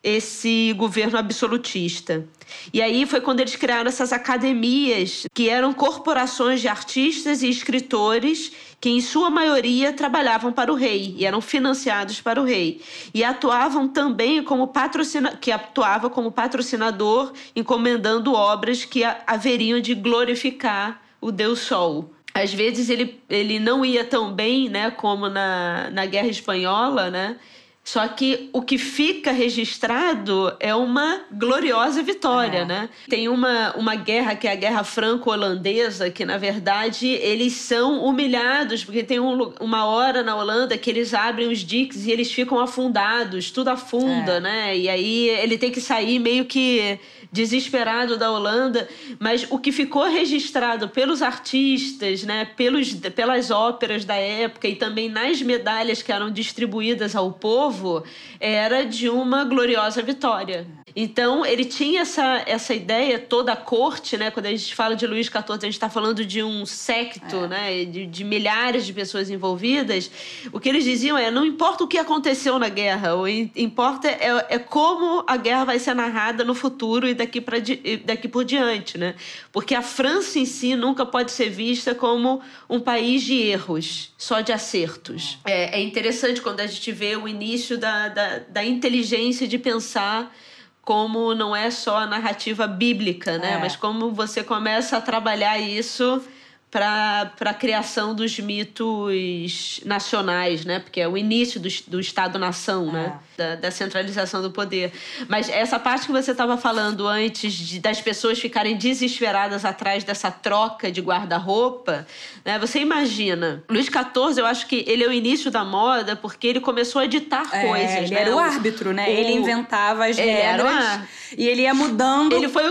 esse 0.03 0.73
governo 0.77 1.19
absolutista. 1.19 2.25
E 2.73 2.81
aí 2.81 3.07
foi 3.07 3.21
quando 3.21 3.41
eles 3.41 3.55
criaram 3.55 3.89
essas 3.89 4.13
academias, 4.13 5.27
que 5.35 5.49
eram 5.49 5.73
corporações 5.73 6.61
de 6.61 6.69
artistas 6.69 7.43
e 7.43 7.49
escritores 7.49 8.53
que 8.81 8.89
em 8.89 9.01
sua 9.01 9.29
maioria 9.29 9.93
trabalhavam 9.93 10.53
para 10.53 10.73
o 10.73 10.75
rei 10.75 11.15
e 11.19 11.27
eram 11.27 11.41
financiados 11.43 12.21
para 12.21 12.41
o 12.41 12.45
rei 12.45 12.81
e 13.13 13.23
atuavam 13.23 13.87
também 13.87 14.43
como 14.43 14.69
patrocina 14.69 15.37
que 15.37 15.53
atuava 15.53 16.09
como 16.09 16.33
patrocinador 16.33 17.33
encomendando 17.55 18.33
obras 18.33 18.85
que 18.87 19.05
ha- 19.05 19.23
haveriam 19.27 19.81
de 19.81 19.95
glorificar 19.95 21.03
o 21.21 21.31
deus 21.31 21.61
Sol. 21.61 22.11
Às 22.33 22.55
vezes 22.55 22.89
ele, 22.89 23.21
ele 23.29 23.59
não 23.59 23.85
ia 23.85 24.05
tão 24.05 24.33
bem, 24.33 24.69
né, 24.69 24.91
como 24.91 25.29
na, 25.29 25.91
na 25.91 26.07
Guerra 26.07 26.29
Espanhola, 26.29 27.11
né? 27.11 27.37
Só 27.83 28.07
que 28.07 28.51
o 28.53 28.63
que 28.63 28.77
fica 28.79 29.33
registrado 29.33 30.55
é 30.61 30.73
uma 30.75 31.23
gloriosa 31.33 32.03
vitória, 32.03 32.59
É. 32.59 32.65
né? 32.65 32.89
Tem 33.09 33.29
uma, 33.29 33.75
uma 33.77 33.95
guerra 33.97 34.35
que 34.37 34.47
é 34.47 34.53
a 34.53 34.55
Guerra 34.55 34.85
Franco-Holandesa, 34.85 36.11
que 36.11 36.25
na 36.25 36.37
verdade 36.39 37.07
eles 37.09 37.55
são 37.55 38.05
humilhados, 38.05 38.85
porque 38.85 39.03
tem 39.03 39.19
um 39.19 39.53
uma 39.61 39.87
hora 39.87 40.23
na 40.23 40.37
Holanda 40.37 40.77
que 40.77 40.91
eles 40.91 41.15
abrem 41.15 41.49
os 41.51 41.61
diques 41.61 42.05
e 42.07 42.11
eles 42.13 42.31
ficam 42.33 42.61
afundados, 42.61 43.51
tudo 43.51 43.69
afunda, 43.69 44.33
É. 44.35 44.41
né? 44.41 44.77
E 44.79 44.89
aí 44.89 45.29
ele 45.31 45.57
tem 45.59 45.71
que 45.71 45.81
sair 45.81 46.19
meio 46.19 46.45
que 46.45 46.99
desesperado 47.33 48.17
da 48.17 48.31
Holanda, 48.31 48.89
mas 49.19 49.47
o 49.51 49.59
que 49.59 49.71
ficou 49.71 50.05
registrado 50.05 50.89
pelos 50.89 51.23
artistas, 51.23 52.25
né, 52.25 52.45
pelos, 52.45 52.93
pelas 52.93 53.51
óperas 53.51 54.05
da 54.05 54.17
época 54.17 54.67
e 54.67 54.75
também 54.75 55.09
nas 55.09 55.41
medalhas 55.41 56.03
que 56.03 56.13
eram 56.13 56.31
distribuídas 56.31 57.15
ao 57.15 57.33
povo, 57.33 58.03
era 58.41 58.85
de 58.85 59.09
uma 59.09 59.45
gloriosa 59.45 60.03
vitória. 60.03 60.67
Então, 60.95 61.47
ele 61.47 61.65
tinha 61.65 62.01
essa, 62.01 62.43
essa 62.47 62.75
ideia, 62.75 63.19
toda 63.19 63.53
a 63.53 63.57
corte, 63.57 64.17
né? 64.17 64.31
Quando 64.31 64.47
a 64.47 64.51
gente 64.51 64.75
fala 64.75 64.97
de 64.97 65.07
Luís 65.07 65.27
XIV, 65.27 65.45
a 65.49 65.55
gente 65.55 65.71
está 65.71 65.89
falando 65.89 66.25
de 66.25 66.43
um 66.43 66.67
secto, 66.67 67.45
é. 67.45 67.49
né? 67.49 67.85
De, 67.85 68.07
de, 68.07 68.25
milhares 68.25 68.85
de 68.85 68.93
pessoas 68.93 69.31
envolvidas. 69.31 70.11
O 70.53 70.59
que 70.59 70.69
eles 70.69 70.85
diziam 70.85 71.17
é: 71.17 71.31
não 71.31 71.45
importa 71.45 71.85
o 71.85 71.89
que 71.89 71.99
aconteceu 71.99 72.59
na 72.59 72.69
guerra, 72.69 73.15
o 73.15 73.29
importa 73.29 74.09
é, 74.09 74.47
é 74.49 74.59
como 74.59 75.23
a 75.27 75.37
guerra 75.37 75.65
vai 75.65 75.79
ser 75.79 75.95
narrada 75.95 76.45
no 76.45 76.55
futuro 76.55 77.09
e 77.09 77.15
daqui, 77.21 77.41
pra, 77.41 77.59
daqui 78.05 78.29
por 78.29 78.45
diante, 78.45 78.97
né? 78.99 79.15
Porque 79.53 79.75
a 79.75 79.83
França 79.83 80.39
em 80.39 80.47
si 80.47 80.75
nunca 80.75 81.05
pode 81.05 81.31
ser 81.31 81.51
vista 81.51 81.95
como 81.95 82.41
um 82.69 82.81
país 82.81 83.23
de 83.23 83.35
erros, 83.35 84.13
só 84.17 84.41
de 84.41 84.53
acertos. 84.53 85.39
É, 85.45 85.79
é 85.79 85.83
interessante 85.83 86.41
quando 86.41 86.61
a 86.61 86.67
gente 86.67 86.91
vê 86.93 87.17
o 87.17 87.29
início 87.29 87.79
da, 87.79 88.09
da, 88.09 88.39
da 88.39 88.65
inteligência 88.65 89.47
de 89.47 89.59
pensar 89.59 90.35
como 90.83 91.35
não 91.35 91.55
é 91.55 91.71
só 91.71 91.99
a 91.99 92.07
narrativa 92.07 92.67
bíblica, 92.67 93.39
né? 93.39 93.53
É. 93.53 93.59
Mas 93.59 93.77
como 93.77 94.11
você 94.13 94.43
começa 94.43 94.97
a 94.97 95.01
trabalhar 95.01 95.59
isso 95.59 96.23
para 96.71 97.33
a 97.41 97.55
criação 97.55 98.15
dos 98.15 98.39
mitos 98.39 99.81
nacionais, 99.85 100.65
né? 100.65 100.79
Porque 100.79 101.01
é 101.01 101.09
o 101.09 101.19
início 101.19 101.59
do, 101.59 101.69
do 101.89 101.99
Estado-nação, 101.99 102.93
né? 102.93 103.01
é. 103.01 103.09
né? 103.09 103.19
Da, 103.37 103.55
da, 103.57 103.71
centralização 103.71 104.41
do 104.41 104.51
poder. 104.51 104.93
Mas 105.27 105.49
essa 105.49 105.79
parte 105.79 106.07
que 106.07 106.13
você 106.13 106.31
estava 106.31 106.57
falando 106.57 107.09
antes 107.09 107.53
de, 107.53 107.81
das 107.81 108.01
pessoas 108.01 108.39
ficarem 108.39 108.77
desesperadas 108.77 109.65
atrás 109.65 110.05
dessa 110.05 110.31
troca 110.31 110.93
de 110.93 111.01
guarda-roupa, 111.01 112.07
né? 112.45 112.59
Você 112.61 112.79
imagina, 112.79 113.65
Luís 113.69 113.87
XIV, 113.87 114.39
eu 114.39 114.47
acho 114.47 114.67
que 114.67 114.85
ele 114.87 115.03
é 115.03 115.09
o 115.09 115.13
início 115.13 115.51
da 115.51 115.65
moda 115.65 116.15
porque 116.15 116.47
ele 116.47 116.61
começou 116.61 117.01
a 117.01 117.05
editar 117.05 117.49
é, 117.53 117.67
coisas. 117.67 117.97
Ele 117.97 118.15
né? 118.15 118.21
era 118.21 118.37
o 118.37 118.39
árbitro, 118.39 118.93
né? 118.93 119.07
O... 119.07 119.11
Ele 119.11 119.33
inventava 119.33 120.07
as 120.07 120.19
ele 120.19 120.31
regras 120.31 120.67
era 120.67 121.09
e 121.37 121.49
ele 121.49 121.63
ia 121.63 121.75
mudando. 121.75 122.33
Ele 122.33 122.49
foi 122.49 122.63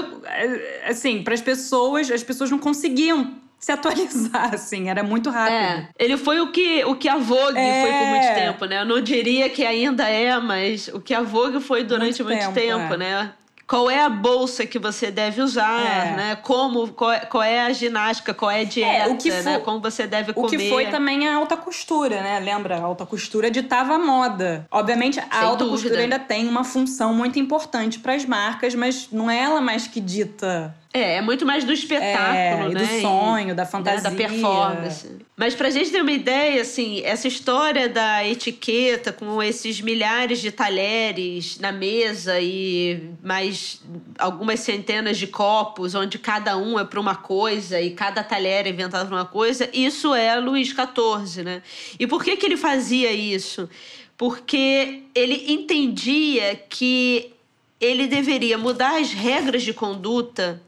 assim 0.88 1.22
para 1.22 1.34
as 1.34 1.42
pessoas, 1.42 2.10
as 2.10 2.24
pessoas 2.24 2.50
não 2.50 2.60
conseguiam 2.60 3.49
se 3.60 3.72
atualizar, 3.72 4.54
assim, 4.54 4.90
era 4.90 5.04
muito 5.04 5.30
rápido. 5.30 5.56
É, 5.56 5.90
ele 6.00 6.18
foi 6.18 6.40
o 6.40 6.52
que, 6.52 6.84
o 6.86 6.96
que 6.96 7.10
a 7.10 7.18
Vogue 7.18 7.58
é. 7.58 7.82
foi 7.82 7.92
por 7.92 8.08
muito 8.08 8.34
tempo, 8.36 8.66
né? 8.66 8.82
Eu 8.82 8.86
não 8.86 9.02
diria 9.02 9.50
que 9.50 9.66
ainda 9.66 10.08
é, 10.08 10.40
mas 10.40 10.88
o 10.88 11.02
que 11.02 11.14
a 11.14 11.22
Vogue 11.22 11.60
foi 11.60 11.84
durante 11.84 12.24
muito, 12.24 12.40
muito 12.42 12.54
tempo, 12.54 12.80
tempo 12.80 12.94
é. 12.94 12.98
né? 12.98 13.34
qual 13.70 13.88
é 13.88 14.02
a 14.02 14.10
bolsa 14.10 14.66
que 14.66 14.80
você 14.80 15.12
deve 15.12 15.44
usar, 15.44 15.80
é. 15.86 16.16
né? 16.16 16.36
Como, 16.38 16.88
qual 16.88 17.12
é, 17.12 17.20
qual 17.20 17.44
é, 17.44 17.62
a 17.62 17.72
ginástica, 17.72 18.34
qual 18.34 18.50
é 18.50 18.62
a 18.62 18.64
dieta, 18.64 18.92
é, 18.92 19.08
o 19.08 19.16
que 19.16 19.30
né? 19.30 19.44
foi, 19.44 19.52
né? 19.52 19.60
Como 19.60 19.80
você 19.80 20.08
deve 20.08 20.34
comer. 20.34 20.48
O 20.48 20.50
que 20.50 20.70
foi 20.70 20.88
também 20.88 21.28
a 21.28 21.36
alta 21.36 21.56
costura, 21.56 22.20
né? 22.20 22.40
Lembra? 22.40 22.78
A 22.78 22.82
alta 22.82 23.06
costura 23.06 23.52
ditava 23.52 23.94
a 23.94 24.00
moda. 24.00 24.66
Obviamente, 24.72 25.20
a 25.20 25.24
Sem 25.24 25.32
alta 25.44 25.66
dúvida. 25.66 25.84
costura 25.84 26.02
ainda 26.02 26.18
tem 26.18 26.48
uma 26.48 26.64
função 26.64 27.14
muito 27.14 27.38
importante 27.38 28.00
para 28.00 28.16
as 28.16 28.26
marcas, 28.26 28.74
mas 28.74 29.10
não 29.12 29.30
é 29.30 29.38
ela 29.40 29.62
mais 29.62 29.86
que 29.86 30.02
dita 30.02 30.76
é, 30.92 31.18
é 31.18 31.22
muito 31.22 31.46
mais 31.46 31.64
do 31.64 31.72
espetáculo, 31.72 32.72
é, 32.72 32.74
né? 32.74 32.80
do 32.80 33.02
sonho, 33.02 33.54
da 33.54 33.64
fantasia. 33.64 34.02
Da, 34.02 34.10
da 34.10 34.16
performance. 34.16 35.08
Mas 35.38 35.54
pra 35.54 35.70
gente 35.70 35.92
ter 35.92 36.02
uma 36.02 36.12
ideia, 36.12 36.64
assim, 36.64 37.02
essa 37.04 37.28
história 37.28 37.88
da 37.88 38.28
etiqueta 38.28 39.14
com 39.14 39.42
esses 39.42 39.80
milhares 39.82 40.42
de 40.42 40.52
talheres 40.52 41.60
na 41.60 41.72
mesa 41.72 42.40
e 42.40 43.12
mais 43.24 43.82
algumas 44.18 44.62
centenas 44.62 45.20
de 45.20 45.28
copos, 45.28 45.94
onde 45.94 46.18
cada 46.18 46.58
um 46.58 46.80
é 46.80 46.84
para 46.84 47.00
uma 47.00 47.16
coisa 47.16 47.80
e 47.80 47.92
cada 47.92 48.24
talher 48.24 48.66
é 48.66 48.70
inventado 48.70 49.08
para 49.08 49.16
uma 49.16 49.26
coisa, 49.26 49.70
isso 49.72 50.16
é 50.16 50.40
Luís 50.40 50.70
XIV, 50.70 51.44
né? 51.44 51.62
E 52.00 52.08
por 52.08 52.24
que, 52.24 52.36
que 52.36 52.48
ele 52.48 52.58
fazia 52.58 53.12
isso? 53.12 53.70
Porque 54.18 55.04
ele 55.14 55.54
entendia 55.54 56.56
que 56.68 57.32
ele 57.80 58.08
deveria 58.08 58.58
mudar 58.58 59.00
as 59.00 59.14
regras 59.14 59.62
de 59.62 59.72
conduta 59.72 60.60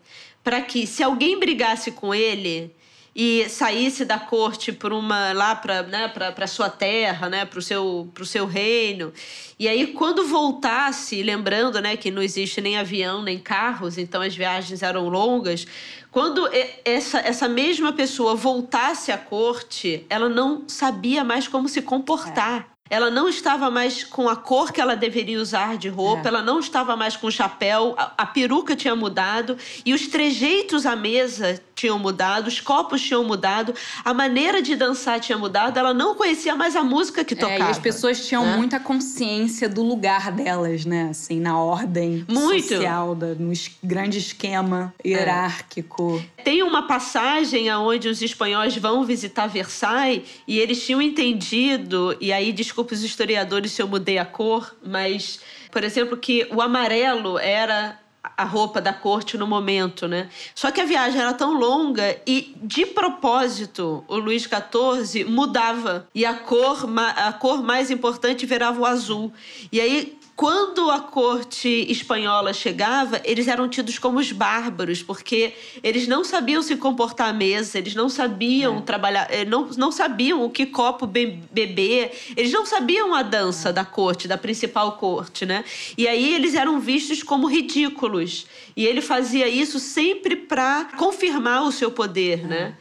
para 0.44 0.62
que 0.62 0.88
se 0.88 1.04
alguém 1.04 1.40
brigasse 1.40 1.92
com 1.92 2.14
ele 2.14 2.74
e 3.16 3.48
saísse 3.50 4.06
da 4.06 4.18
corte 4.18 4.72
por 4.72 4.94
uma 4.94 5.34
lá 5.34 5.54
para 5.54 5.84
né, 5.84 6.08
para 6.08 6.48
sua 6.48 6.70
terra, 6.70 7.28
né, 7.28 7.44
para 7.46 7.60
o 7.60 7.62
seu 7.62 8.10
pro 8.14 8.26
seu 8.26 8.46
reino. 8.46 9.12
E 9.60 9.68
aí 9.68 9.88
quando 9.88 10.26
voltasse, 10.26 11.22
lembrando, 11.22 11.82
né, 11.82 11.98
que 11.98 12.10
não 12.10 12.22
existe 12.22 12.62
nem 12.62 12.78
avião 12.78 13.22
nem 13.22 13.38
carros, 13.38 13.98
então 13.98 14.22
as 14.22 14.36
viagens 14.36 14.82
eram 14.82 15.10
longas, 15.10 15.68
quando 16.10 16.50
essa, 16.86 17.20
essa 17.20 17.48
mesma 17.48 17.92
pessoa 17.94 18.36
voltasse 18.36 19.12
à 19.12 19.18
corte, 19.18 20.06
ela 20.10 20.30
não 20.30 20.68
sabia 20.68 21.24
mais 21.24 21.48
como 21.48 21.68
se 21.68 21.82
comportar. 21.82 22.68
É 22.68 22.71
ela 22.92 23.10
não 23.10 23.30
estava 23.30 23.72
mais 23.72 24.04
com 24.04 24.28
a 24.28 24.36
cor 24.36 24.74
que 24.74 24.82
ela 24.82 24.96
deveria 24.96 25.40
usar 25.40 25.78
de 25.78 25.88
roupa, 25.88 26.24
é. 26.26 26.28
ela 26.28 26.42
não 26.42 26.60
estava 26.60 26.94
mais 26.98 27.16
com 27.16 27.28
o 27.28 27.32
chapéu, 27.32 27.96
a, 27.98 28.12
a, 28.18 28.26
peruca 28.26 28.76
tinha 28.76 28.94
mudado 28.94 29.58
e 29.86 29.94
os 29.94 30.08
trejeitos 30.08 30.86
à 30.86 30.94
mesa 30.94 31.62
tinham 31.74 31.98
mudado, 31.98 32.48
os 32.48 32.60
copos 32.60 33.02
tinham 33.02 33.24
mudado, 33.24 33.74
a 34.04 34.14
maneira 34.14 34.62
de 34.62 34.76
dançar 34.76 35.22
tinha 35.22 35.38
mudado, 35.38 35.80
ela 35.80 35.94
não 35.94 36.16
conhecia 36.16 36.54
mais 36.56 36.76
a 36.76 36.84
música 36.84 37.24
que 37.24 37.34
tocava. 37.34 37.64
É, 37.64 37.68
e 37.68 37.72
as 37.72 37.80
pessoas 37.80 38.28
tinham 38.28 38.46
né? 38.46 38.58
muita 38.58 38.80
consciência 38.80 39.70
do 39.70 39.82
lugar 39.82 40.32
delas, 40.32 40.86
né? 40.86 41.08
Assim, 41.10 41.40
na 41.40 41.58
ordem 41.58 42.26
Muito. 42.30 42.68
social, 42.68 43.16
da, 43.16 43.28
no 43.28 43.52
grande 43.82 44.20
esquema 44.20 44.94
é. 45.04 45.10
hierárquico. 45.10 46.22
É. 46.38 46.44
Tem 46.44 46.62
uma 46.62 46.88
passagem 46.88 47.74
onde 47.74 48.10
os 48.10 48.22
espanhóis 48.22 48.76
vão 48.76 49.04
visitar 49.04 49.48
Versailles 49.48 50.24
e 50.48 50.60
eles 50.60 50.86
tinham 50.86 51.02
entendido, 51.02 52.16
e 52.20 52.32
aí 52.32 52.52
desculpe 52.82 52.94
os 52.94 53.04
historiadores 53.04 53.72
se 53.72 53.82
eu 53.82 53.88
mudei 53.88 54.18
a 54.18 54.26
cor, 54.26 54.76
mas, 54.84 55.40
por 55.72 55.84
exemplo, 55.84 56.18
que 56.18 56.48
o 56.52 56.62
amarelo 56.62 57.38
era 57.38 58.00
a 58.24 58.44
roupa 58.44 58.80
da 58.82 58.94
corte 58.94 59.38
no 59.38 59.48
momento, 59.48 60.08
né? 60.08 60.30
Só 60.56 60.72
que 60.72 60.82
a 60.82 60.86
viagem 60.86 61.20
era 61.20 61.34
tão 61.34 61.54
longa 61.54 62.20
e, 62.26 62.56
de 62.62 62.86
propósito, 62.86 64.04
o 64.08 64.16
Luís 64.18 64.44
XIV 64.44 65.26
mudava 65.26 66.08
e 66.14 66.26
a 66.26 66.34
cor, 66.34 66.88
a 67.16 67.34
cor 67.34 67.64
mais 67.64 67.92
importante 67.92 68.46
virava 68.46 68.80
o 68.80 68.86
azul. 68.86 69.32
E 69.72 69.80
aí 69.80 70.20
quando 70.42 70.90
a 70.90 71.00
corte 71.00 71.70
espanhola 71.88 72.52
chegava, 72.52 73.22
eles 73.24 73.48
eram 73.48 73.70
tidos 73.70 74.00
como 74.00 74.18
os 74.18 74.32
bárbaros, 74.32 75.04
porque 75.04 75.54
eles 75.84 76.08
não 76.08 76.24
sabiam 76.24 76.64
se 76.64 76.76
comportar 76.78 77.30
à 77.30 77.32
mesa, 77.34 77.78
eles 77.78 77.94
não 77.94 78.10
sabiam 78.10 78.80
é. 78.80 78.82
trabalhar, 78.82 79.28
eh, 79.30 79.46
não, 79.46 79.68
não 79.78 79.92
sabiam 79.92 80.44
o 80.44 80.50
que 80.50 80.66
copo 80.66 81.06
beber, 81.06 82.12
eles 82.36 82.52
não 82.52 82.66
sabiam 82.66 83.14
a 83.14 83.22
dança 83.22 83.70
é. 83.70 83.72
da 83.72 83.86
corte, 83.86 84.28
da 84.28 84.36
principal 84.36 84.94
corte, 84.94 85.46
né? 85.46 85.64
E 85.96 86.08
aí 86.08 86.34
eles 86.34 86.56
eram 86.56 86.80
vistos 86.80 87.22
como 87.22 87.46
ridículos. 87.46 88.48
E 88.76 88.84
ele 88.84 89.02
fazia 89.02 89.48
isso 89.48 89.78
sempre 89.78 90.36
para 90.36 90.86
confirmar 90.98 91.62
o 91.66 91.72
seu 91.72 91.92
poder, 91.92 92.46
é. 92.46 92.48
né? 92.48 92.76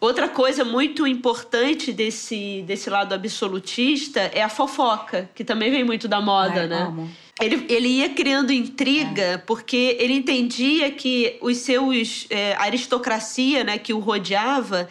Outra 0.00 0.28
coisa 0.28 0.64
muito 0.64 1.06
importante 1.06 1.92
desse, 1.92 2.62
desse 2.66 2.90
lado 2.90 3.14
absolutista 3.14 4.20
é 4.20 4.42
a 4.42 4.48
fofoca, 4.48 5.28
que 5.34 5.44
também 5.44 5.70
vem 5.70 5.84
muito 5.84 6.06
da 6.06 6.20
moda, 6.20 6.60
Ai, 6.60 6.66
né? 6.66 6.82
Amo. 6.82 7.10
Ele, 7.40 7.66
ele 7.68 7.88
ia 7.88 8.08
criando 8.08 8.50
intriga 8.50 9.22
é. 9.22 9.38
porque 9.38 9.96
ele 10.00 10.14
entendia 10.14 10.90
que 10.90 11.36
os 11.42 11.58
seus 11.58 12.26
é, 12.30 12.54
a 12.54 12.62
aristocracia, 12.62 13.62
né, 13.62 13.76
que 13.76 13.92
o 13.92 13.98
rodeava, 13.98 14.88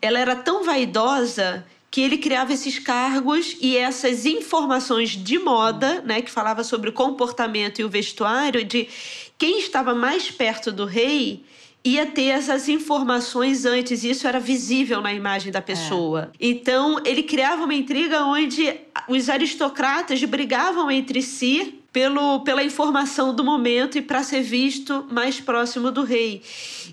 ela 0.00 0.18
era 0.18 0.34
tão 0.34 0.64
vaidosa 0.64 1.66
que 1.90 2.00
ele 2.00 2.16
criava 2.16 2.54
esses 2.54 2.78
cargos 2.78 3.54
e 3.60 3.76
essas 3.76 4.24
informações 4.24 5.10
de 5.10 5.38
moda, 5.38 6.00
né, 6.00 6.22
que 6.22 6.30
falava 6.30 6.64
sobre 6.64 6.88
o 6.88 6.92
comportamento 6.92 7.80
e 7.80 7.84
o 7.84 7.90
vestuário 7.90 8.64
de 8.64 8.88
quem 9.36 9.58
estava 9.58 9.94
mais 9.94 10.30
perto 10.30 10.72
do 10.72 10.86
rei 10.86 11.44
ia 11.84 12.06
ter 12.06 12.26
essas 12.26 12.68
informações 12.68 13.64
antes, 13.64 14.04
e 14.04 14.10
isso 14.10 14.26
era 14.26 14.38
visível 14.38 15.00
na 15.00 15.12
imagem 15.12 15.50
da 15.50 15.60
pessoa. 15.60 16.30
É. 16.38 16.48
Então, 16.48 17.00
ele 17.04 17.22
criava 17.22 17.64
uma 17.64 17.74
intriga 17.74 18.24
onde 18.24 18.72
os 19.08 19.28
aristocratas 19.28 20.22
brigavam 20.24 20.90
entre 20.90 21.20
si 21.22 21.82
pelo, 21.92 22.40
pela 22.40 22.62
informação 22.62 23.34
do 23.34 23.44
momento 23.44 23.98
e 23.98 24.02
para 24.02 24.22
ser 24.22 24.42
visto 24.42 25.06
mais 25.10 25.40
próximo 25.40 25.90
do 25.90 26.04
rei. 26.04 26.42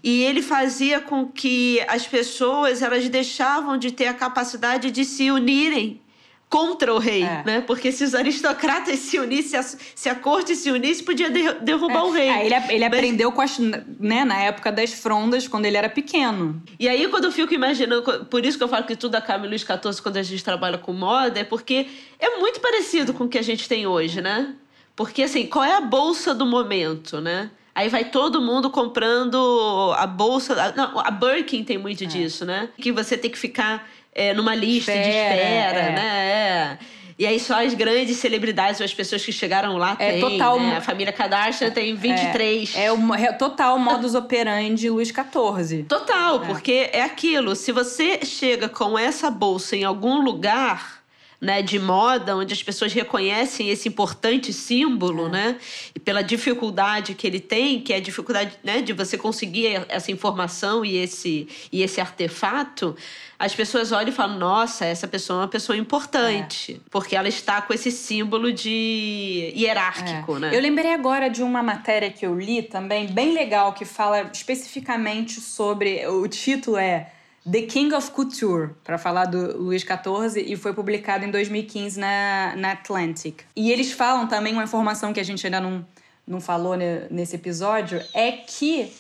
E 0.04 0.24
ele 0.24 0.42
fazia 0.42 1.00
com 1.00 1.28
que 1.28 1.80
as 1.88 2.06
pessoas 2.06 2.82
elas 2.82 3.08
deixavam 3.08 3.78
de 3.78 3.92
ter 3.92 4.08
a 4.08 4.14
capacidade 4.14 4.92
de 4.92 5.06
se 5.06 5.32
unirem 5.32 6.02
contra 6.50 6.94
o 6.94 6.98
rei, 6.98 7.24
é. 7.24 7.44
né? 7.46 7.62
Porque 7.62 7.92
se 7.92 8.04
os 8.04 8.16
aristocratas 8.16 8.98
se 9.00 9.20
unissem, 9.20 9.62
se 9.94 10.10
a 10.10 10.16
corte 10.16 10.56
se 10.56 10.72
unisse, 10.72 11.04
podia 11.04 11.30
derrubar 11.30 12.00
é. 12.00 12.04
o 12.04 12.10
rei. 12.10 12.30
É, 12.30 12.46
ele, 12.46 12.56
ele 12.70 12.80
Mas... 12.80 12.94
aprendeu 12.94 13.32
com 13.32 13.42
as, 13.42 13.60
né, 13.60 14.26
na 14.26 14.42
época 14.42 14.72
das 14.72 14.92
frondas, 14.92 15.48
quando 15.48 15.66
ele 15.66 15.78
era 15.78 15.88
pequeno. 15.88 16.62
E 16.80 16.90
aí, 16.90 17.08
quando 17.08 17.26
eu 17.26 17.32
fico 17.32 17.54
imaginando, 17.54 18.26
por 18.26 18.44
isso 18.44 18.58
que 18.58 18.64
eu 18.64 18.68
falo 18.68 18.86
que 18.86 18.96
tudo 18.96 19.16
acaba 19.16 19.46
em 19.46 19.50
Luís 19.50 19.62
XIV 19.62 20.02
quando 20.02 20.18
a 20.18 20.24
gente 20.24 20.44
trabalha 20.44 20.80
com 20.80 20.92
moda, 20.92 21.40
é 21.40 21.44
porque 21.44 21.88
é 22.18 22.38
muito 22.40 22.60
parecido 22.60 23.14
com 23.14 23.26
o 23.26 23.30
que 23.30 23.38
a 23.38 23.44
gente 23.44 23.70
tem 23.70 23.86
hoje, 23.86 24.20
né? 24.20 24.56
Porque, 24.96 25.22
assim, 25.22 25.46
qual 25.46 25.64
é 25.64 25.78
a 25.78 25.82
bolsa 25.82 26.34
do 26.34 26.46
momento, 26.46 27.22
né? 27.22 27.52
Aí 27.76 27.88
vai 27.88 28.04
todo 28.04 28.42
mundo 28.42 28.70
comprando 28.70 29.94
a 29.96 30.06
bolsa. 30.06 30.74
Não, 30.76 31.00
a 31.00 31.10
Birkin 31.12 31.64
tem 31.64 31.78
muito 31.78 32.04
é. 32.04 32.08
disso, 32.08 32.44
né? 32.44 32.68
Que 32.78 32.92
você 32.92 33.18
tem 33.18 33.32
que 33.32 33.38
ficar 33.38 33.88
é, 34.14 34.34
numa 34.34 34.56
lista 34.56 34.92
espera, 34.94 35.04
de 35.04 35.10
espera, 35.10 35.80
é. 35.80 35.92
né? 35.92 36.78
É. 36.84 37.00
E 37.20 37.28
aí 37.28 37.38
só 37.38 37.62
as 37.62 37.74
grandes 37.74 38.16
celebridades, 38.16 38.80
as 38.80 38.94
pessoas 38.94 39.26
que 39.26 39.32
chegaram 39.34 39.76
lá 39.76 39.98
É 40.00 40.14
têm, 40.14 40.22
total- 40.22 40.58
né? 40.58 40.78
A 40.78 40.82
família 40.82 41.12
Kardashian 41.12 41.70
tem 41.70 41.94
23. 41.94 42.74
É, 42.74 42.86
é 42.86 42.94
o 42.94 43.14
é 43.14 43.34
total 43.34 43.78
modus 43.78 44.16
operandi 44.16 44.90
Luiz 44.90 45.10
XIV. 45.10 45.84
Total, 45.84 46.40
porque 46.40 46.90
é 46.94 47.02
aquilo. 47.02 47.58
Se 47.58 47.74
você 47.74 48.22
chega 48.24 48.70
com 48.70 48.98
essa 48.98 49.30
bolsa 49.30 49.76
em 49.76 49.84
algum 49.84 50.22
lugar. 50.22 50.99
Né, 51.42 51.62
de 51.62 51.80
moda, 51.80 52.36
onde 52.36 52.54
as 52.54 52.62
pessoas 52.62 52.92
reconhecem 52.92 53.70
esse 53.70 53.88
importante 53.88 54.52
símbolo, 54.52 55.30
né? 55.30 55.56
E 55.96 56.00
pela 56.00 56.22
dificuldade 56.22 57.14
que 57.16 57.26
ele 57.26 57.40
tem, 57.40 57.80
que 57.80 57.94
é 57.94 57.96
a 57.96 58.02
dificuldade 58.02 58.60
né, 58.62 58.82
de 58.82 58.92
você 58.92 59.18
conseguir 59.18 59.86
essa 59.88 60.12
informação 60.12 60.84
e 60.84 60.98
esse, 60.98 61.48
e 61.72 61.82
esse 61.82 62.02
artefato, 62.02 62.94
as 63.40 63.56
pessoas 63.56 63.94
olham 63.94 64.10
e 64.10 64.12
falam: 64.12 64.38
nossa, 64.38 64.84
essa 64.84 65.08
pessoa 65.08 65.40
é 65.40 65.42
uma 65.44 65.48
pessoa 65.48 65.78
importante. 65.78 66.82
Porque 66.92 67.16
ela 67.16 67.30
está 67.30 67.62
com 67.62 67.74
esse 67.74 67.90
símbolo 67.90 68.52
de 68.52 69.54
hierárquico, 69.56 70.36
É. 70.36 70.40
né? 70.40 70.50
Eu 70.54 70.60
lembrei 70.60 70.92
agora 70.94 71.30
de 71.30 71.42
uma 71.42 71.64
matéria 71.64 72.12
que 72.12 72.26
eu 72.26 72.38
li 72.38 72.64
também, 72.64 73.08
bem 73.08 73.34
legal, 73.34 73.72
que 73.72 73.86
fala 73.86 74.30
especificamente 74.34 75.40
sobre. 75.40 76.06
O 76.06 76.28
título 76.28 76.76
é 76.76 77.14
The 77.50 77.62
King 77.64 77.94
of 77.96 78.12
Couture, 78.12 78.72
para 78.84 78.98
falar 78.98 79.26
do 79.26 79.58
Luís 79.58 79.82
XIV, 79.84 80.44
e 80.46 80.56
foi 80.56 80.74
publicado 80.74 81.26
em 81.26 81.32
2015 81.32 82.00
na, 82.00 82.54
na 82.58 82.72
Atlantic. 82.74 83.42
E 83.56 83.72
eles 83.72 83.92
falam 83.92 84.28
também 84.28 84.54
uma 84.54 84.64
informação 84.64 85.14
que 85.14 85.20
a 85.20 85.24
gente 85.24 85.46
ainda 85.46 85.60
não, 85.60 85.86
não 86.28 86.42
falou 86.42 86.76
ne- 86.76 87.08
nesse 87.10 87.36
episódio: 87.36 88.02
é 88.14 88.32
que 88.32 88.92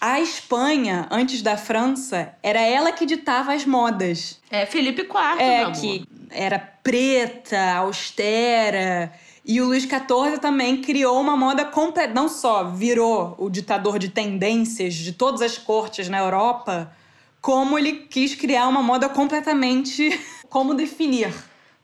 a 0.00 0.20
Espanha, 0.20 1.06
antes 1.10 1.42
da 1.42 1.56
França, 1.56 2.32
era 2.42 2.60
ela 2.60 2.92
que 2.92 3.04
ditava 3.06 3.52
as 3.52 3.64
modas. 3.66 4.40
É 4.50 4.64
Felipe 4.66 5.02
IV, 5.02 5.40
É, 5.42 5.70
que 5.72 6.04
era 6.30 6.58
preta, 6.58 7.74
austera. 7.76 9.12
E 9.44 9.60
o 9.60 9.66
Luís 9.66 9.82
XIV 9.84 10.38
também 10.40 10.80
criou 10.80 11.20
uma 11.20 11.36
moda 11.36 11.64
completa. 11.64 12.12
Não 12.14 12.28
só 12.28 12.64
virou 12.70 13.34
o 13.38 13.48
ditador 13.50 13.98
de 13.98 14.08
tendências 14.10 14.94
de 14.94 15.12
todas 15.12 15.40
as 15.42 15.58
cortes 15.58 16.08
na 16.08 16.18
Europa, 16.18 16.92
como 17.40 17.78
ele 17.78 18.06
quis 18.08 18.34
criar 18.34 18.68
uma 18.68 18.82
moda 18.82 19.08
completamente. 19.08 20.10
Como 20.50 20.74
definir? 20.74 21.32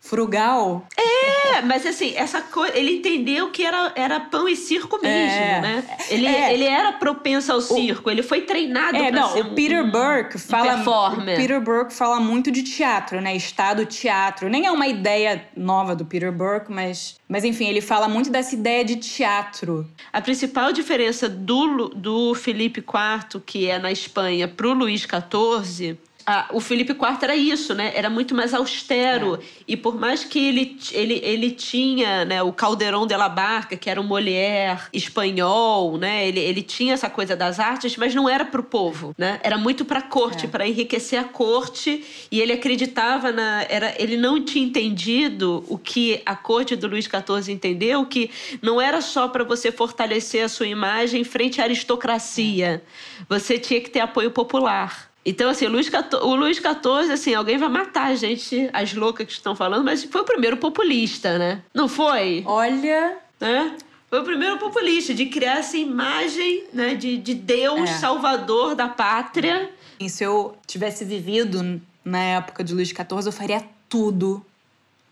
Frugal? 0.08 0.86
É, 0.96 1.62
mas 1.62 1.84
assim, 1.86 2.14
essa 2.16 2.40
coisa. 2.40 2.76
Ele 2.76 2.98
entendeu 2.98 3.50
que 3.50 3.64
era, 3.64 3.92
era 3.96 4.20
pão 4.20 4.48
e 4.48 4.54
circo 4.56 4.98
mesmo, 5.02 5.36
É. 5.38 5.60
né? 5.60 5.84
Ele, 6.08 6.26
É. 6.26 6.54
ele 6.54 6.64
era 6.64 6.92
propenso 6.92 7.52
ao 7.52 7.60
circo, 7.60 8.10
ele 8.10 8.22
foi 8.22 8.42
treinado 8.42 8.96
É, 8.96 9.10
pra 9.10 9.20
não, 9.20 9.32
ser 9.32 9.44
o 9.44 9.48
um- 9.50 9.54
Peter 9.54 9.84
um- 9.84 9.90
Burke 9.90 10.38
fala. 10.38 10.76
O 11.12 11.24
Peter 11.24 11.60
Burke 11.60 11.92
fala 11.92 12.20
muito 12.20 12.50
de 12.50 12.62
teatro, 12.62 13.20
né? 13.20 13.34
Estado 13.36 13.84
teatro. 13.86 14.48
Nem 14.48 14.66
é 14.66 14.70
uma 14.70 14.86
ideia 14.86 15.44
nova 15.56 15.94
do 15.96 16.04
Peter 16.04 16.30
Burke, 16.32 16.70
mas. 16.72 17.16
Mas 17.28 17.44
enfim, 17.44 17.66
ele 17.66 17.80
fala 17.80 18.08
muito 18.08 18.30
dessa 18.30 18.54
ideia 18.54 18.84
de 18.84 18.96
teatro. 18.96 19.88
A 20.12 20.20
principal 20.20 20.72
diferença 20.72 21.28
do, 21.28 21.88
do 21.88 22.34
Felipe 22.34 22.80
IV, 22.80 23.40
que 23.44 23.68
é 23.68 23.78
na 23.78 23.90
Espanha, 23.90 24.46
pro 24.46 24.72
Luís 24.72 25.00
XIV. 25.02 25.98
Ah, 26.28 26.48
o 26.52 26.58
Felipe 26.58 26.90
IV 26.92 27.18
era 27.22 27.36
isso, 27.36 27.72
né? 27.72 27.92
Era 27.94 28.10
muito 28.10 28.34
mais 28.34 28.52
austero. 28.52 29.38
E 29.66 29.76
por 29.76 29.96
mais 29.98 30.24
que 30.24 30.38
ele, 30.48 30.76
ele, 30.90 31.20
ele 31.22 31.50
tinha 31.52 32.24
né, 32.24 32.42
o 32.42 32.52
Caldeirão 32.52 33.06
de 33.06 33.16
la 33.16 33.28
Barca, 33.28 33.76
que 33.76 33.88
era 33.88 34.00
um 34.00 34.04
Molière 34.04 34.80
espanhol, 34.92 35.96
né? 35.96 36.26
Ele, 36.26 36.40
ele 36.40 36.62
tinha 36.62 36.94
essa 36.94 37.08
coisa 37.08 37.36
das 37.36 37.60
artes, 37.60 37.96
mas 37.96 38.12
não 38.12 38.28
era 38.28 38.44
pro 38.44 38.64
povo, 38.64 39.14
né? 39.16 39.38
Era 39.42 39.56
muito 39.56 39.84
pra 39.84 40.02
corte, 40.02 40.46
É. 40.46 40.48
para 40.48 40.66
enriquecer 40.66 41.20
a 41.20 41.24
corte. 41.24 42.04
E 42.30 42.40
ele 42.40 42.52
acreditava 42.52 43.30
na... 43.30 43.64
Era, 43.68 43.94
ele 43.96 44.16
não 44.16 44.44
tinha 44.44 44.66
entendido 44.66 45.64
o 45.68 45.78
que 45.78 46.20
a 46.26 46.34
corte 46.34 46.74
do 46.74 46.88
Luís 46.88 47.04
XIV 47.04 47.52
entendeu, 47.52 48.04
que 48.04 48.30
não 48.60 48.80
era 48.80 49.00
só 49.00 49.28
para 49.28 49.44
você 49.44 49.70
fortalecer 49.70 50.44
a 50.44 50.48
sua 50.48 50.66
imagem 50.66 51.22
frente 51.22 51.60
à 51.60 51.64
aristocracia. 51.64 52.82
Você 53.28 53.58
tinha 53.58 53.80
que 53.80 53.90
ter 53.90 54.00
apoio 54.00 54.32
popular. 54.32 55.08
Então, 55.28 55.50
assim, 55.50 55.66
o 55.66 55.82
XIV, 55.82 55.92
o 56.22 56.36
Luís 56.36 56.56
XIV, 56.58 57.12
assim, 57.12 57.34
alguém 57.34 57.58
vai 57.58 57.68
matar 57.68 58.06
a 58.06 58.14
gente, 58.14 58.70
as 58.72 58.94
loucas 58.94 59.26
que 59.26 59.32
estão 59.32 59.56
falando, 59.56 59.84
mas 59.84 60.04
foi 60.04 60.20
o 60.20 60.24
primeiro 60.24 60.56
populista, 60.56 61.36
né? 61.36 61.62
Não 61.74 61.88
foi? 61.88 62.44
Olha. 62.46 63.16
Né? 63.40 63.76
Foi 64.08 64.20
o 64.20 64.24
primeiro 64.24 64.56
populista 64.58 65.12
de 65.12 65.26
criar 65.26 65.58
essa 65.58 65.76
imagem 65.76 66.62
né, 66.72 66.94
de, 66.94 67.16
de 67.18 67.34
Deus 67.34 67.90
É. 67.90 67.94
salvador 67.94 68.76
da 68.76 68.88
pátria. 68.88 69.68
E 69.98 70.08
se 70.08 70.22
eu 70.22 70.56
tivesse 70.64 71.04
vivido 71.04 71.80
na 72.04 72.18
época 72.22 72.62
de 72.62 72.72
Luís 72.72 72.88
XIV, 72.90 73.26
eu 73.26 73.32
faria 73.32 73.64
tudo 73.88 74.46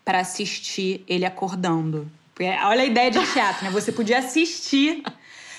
para 0.05 0.19
assistir 0.19 1.03
ele 1.09 1.25
acordando. 1.25 2.09
Porque 2.33 2.49
olha 2.63 2.83
a 2.83 2.85
ideia 2.85 3.11
de 3.11 3.19
teatro, 3.33 3.65
né? 3.65 3.71
Você 3.71 3.91
podia 3.91 4.19
assistir, 4.19 5.03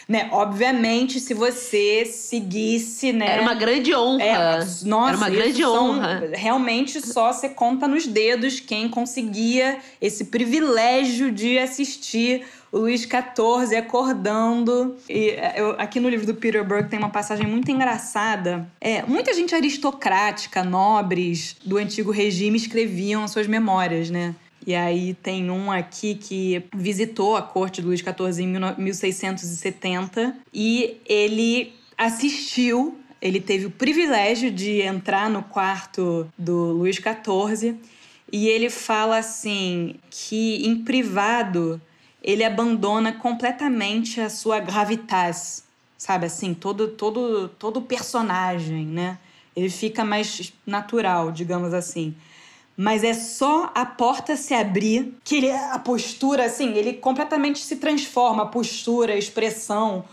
né? 0.08 0.28
Obviamente, 0.30 1.18
se 1.18 1.34
você 1.34 2.04
seguisse, 2.04 3.12
né? 3.12 3.26
Era 3.32 3.42
uma 3.42 3.54
grande 3.54 3.94
honra. 3.94 4.22
É, 4.22 4.58
nossa, 4.84 5.08
Era 5.08 5.16
uma 5.16 5.30
grande 5.30 5.60
são- 5.62 5.90
honra. 5.90 6.30
realmente 6.34 7.00
só 7.04 7.32
você 7.32 7.48
conta 7.48 7.88
nos 7.88 8.06
dedos 8.06 8.60
quem 8.60 8.88
conseguia 8.88 9.78
esse 10.00 10.26
privilégio 10.26 11.32
de 11.32 11.58
assistir 11.58 12.44
o 12.70 12.78
Luís 12.78 13.02
XIV 13.02 13.76
acordando. 13.76 14.96
E 15.08 15.30
é, 15.30 15.54
eu- 15.56 15.74
aqui 15.78 15.98
no 15.98 16.08
livro 16.08 16.26
do 16.26 16.34
Peter 16.34 16.62
Burke 16.64 16.88
tem 16.90 16.98
uma 16.98 17.10
passagem 17.10 17.46
muito 17.46 17.70
engraçada. 17.70 18.66
É, 18.80 19.02
muita 19.02 19.32
gente 19.34 19.54
aristocrática, 19.54 20.62
nobres 20.62 21.56
do 21.64 21.78
antigo 21.78 22.10
regime 22.10 22.56
escreviam 22.56 23.26
suas 23.26 23.46
memórias, 23.46 24.10
né? 24.10 24.34
E 24.66 24.74
aí 24.74 25.14
tem 25.14 25.48
um 25.48 25.70
aqui 25.70 26.16
que 26.16 26.64
visitou 26.74 27.36
a 27.36 27.42
corte 27.42 27.80
do 27.80 27.86
Luís 27.86 28.00
XIV 28.00 28.42
em 28.42 28.52
19- 28.52 28.78
1670 28.78 30.36
e 30.52 31.00
ele 31.06 31.72
assistiu, 31.96 32.98
ele 33.22 33.40
teve 33.40 33.66
o 33.66 33.70
privilégio 33.70 34.50
de 34.50 34.80
entrar 34.82 35.30
no 35.30 35.44
quarto 35.44 36.26
do 36.36 36.72
Luís 36.72 36.96
XIV 36.96 37.76
e 38.32 38.48
ele 38.48 38.68
fala 38.68 39.18
assim 39.18 39.94
que 40.10 40.66
em 40.66 40.82
privado 40.82 41.80
ele 42.20 42.42
abandona 42.42 43.12
completamente 43.12 44.20
a 44.20 44.28
sua 44.28 44.58
gravitas, 44.58 45.62
sabe 45.96 46.26
assim, 46.26 46.52
todo 46.52 46.88
todo 46.88 47.48
todo 47.50 47.80
personagem, 47.80 48.84
né? 48.84 49.16
Ele 49.54 49.70
fica 49.70 50.04
mais 50.04 50.52
natural, 50.66 51.30
digamos 51.30 51.72
assim. 51.72 52.16
Mas 52.76 53.02
é 53.02 53.14
só 53.14 53.70
a 53.74 53.86
porta 53.86 54.36
se 54.36 54.52
abrir 54.52 55.14
que 55.24 55.36
ele, 55.36 55.50
a 55.50 55.78
postura, 55.78 56.44
assim, 56.44 56.74
ele 56.74 56.92
completamente 56.92 57.60
se 57.60 57.76
transforma, 57.76 58.42
a 58.42 58.46
postura, 58.46 59.14
a 59.14 59.16
expressão. 59.16 60.04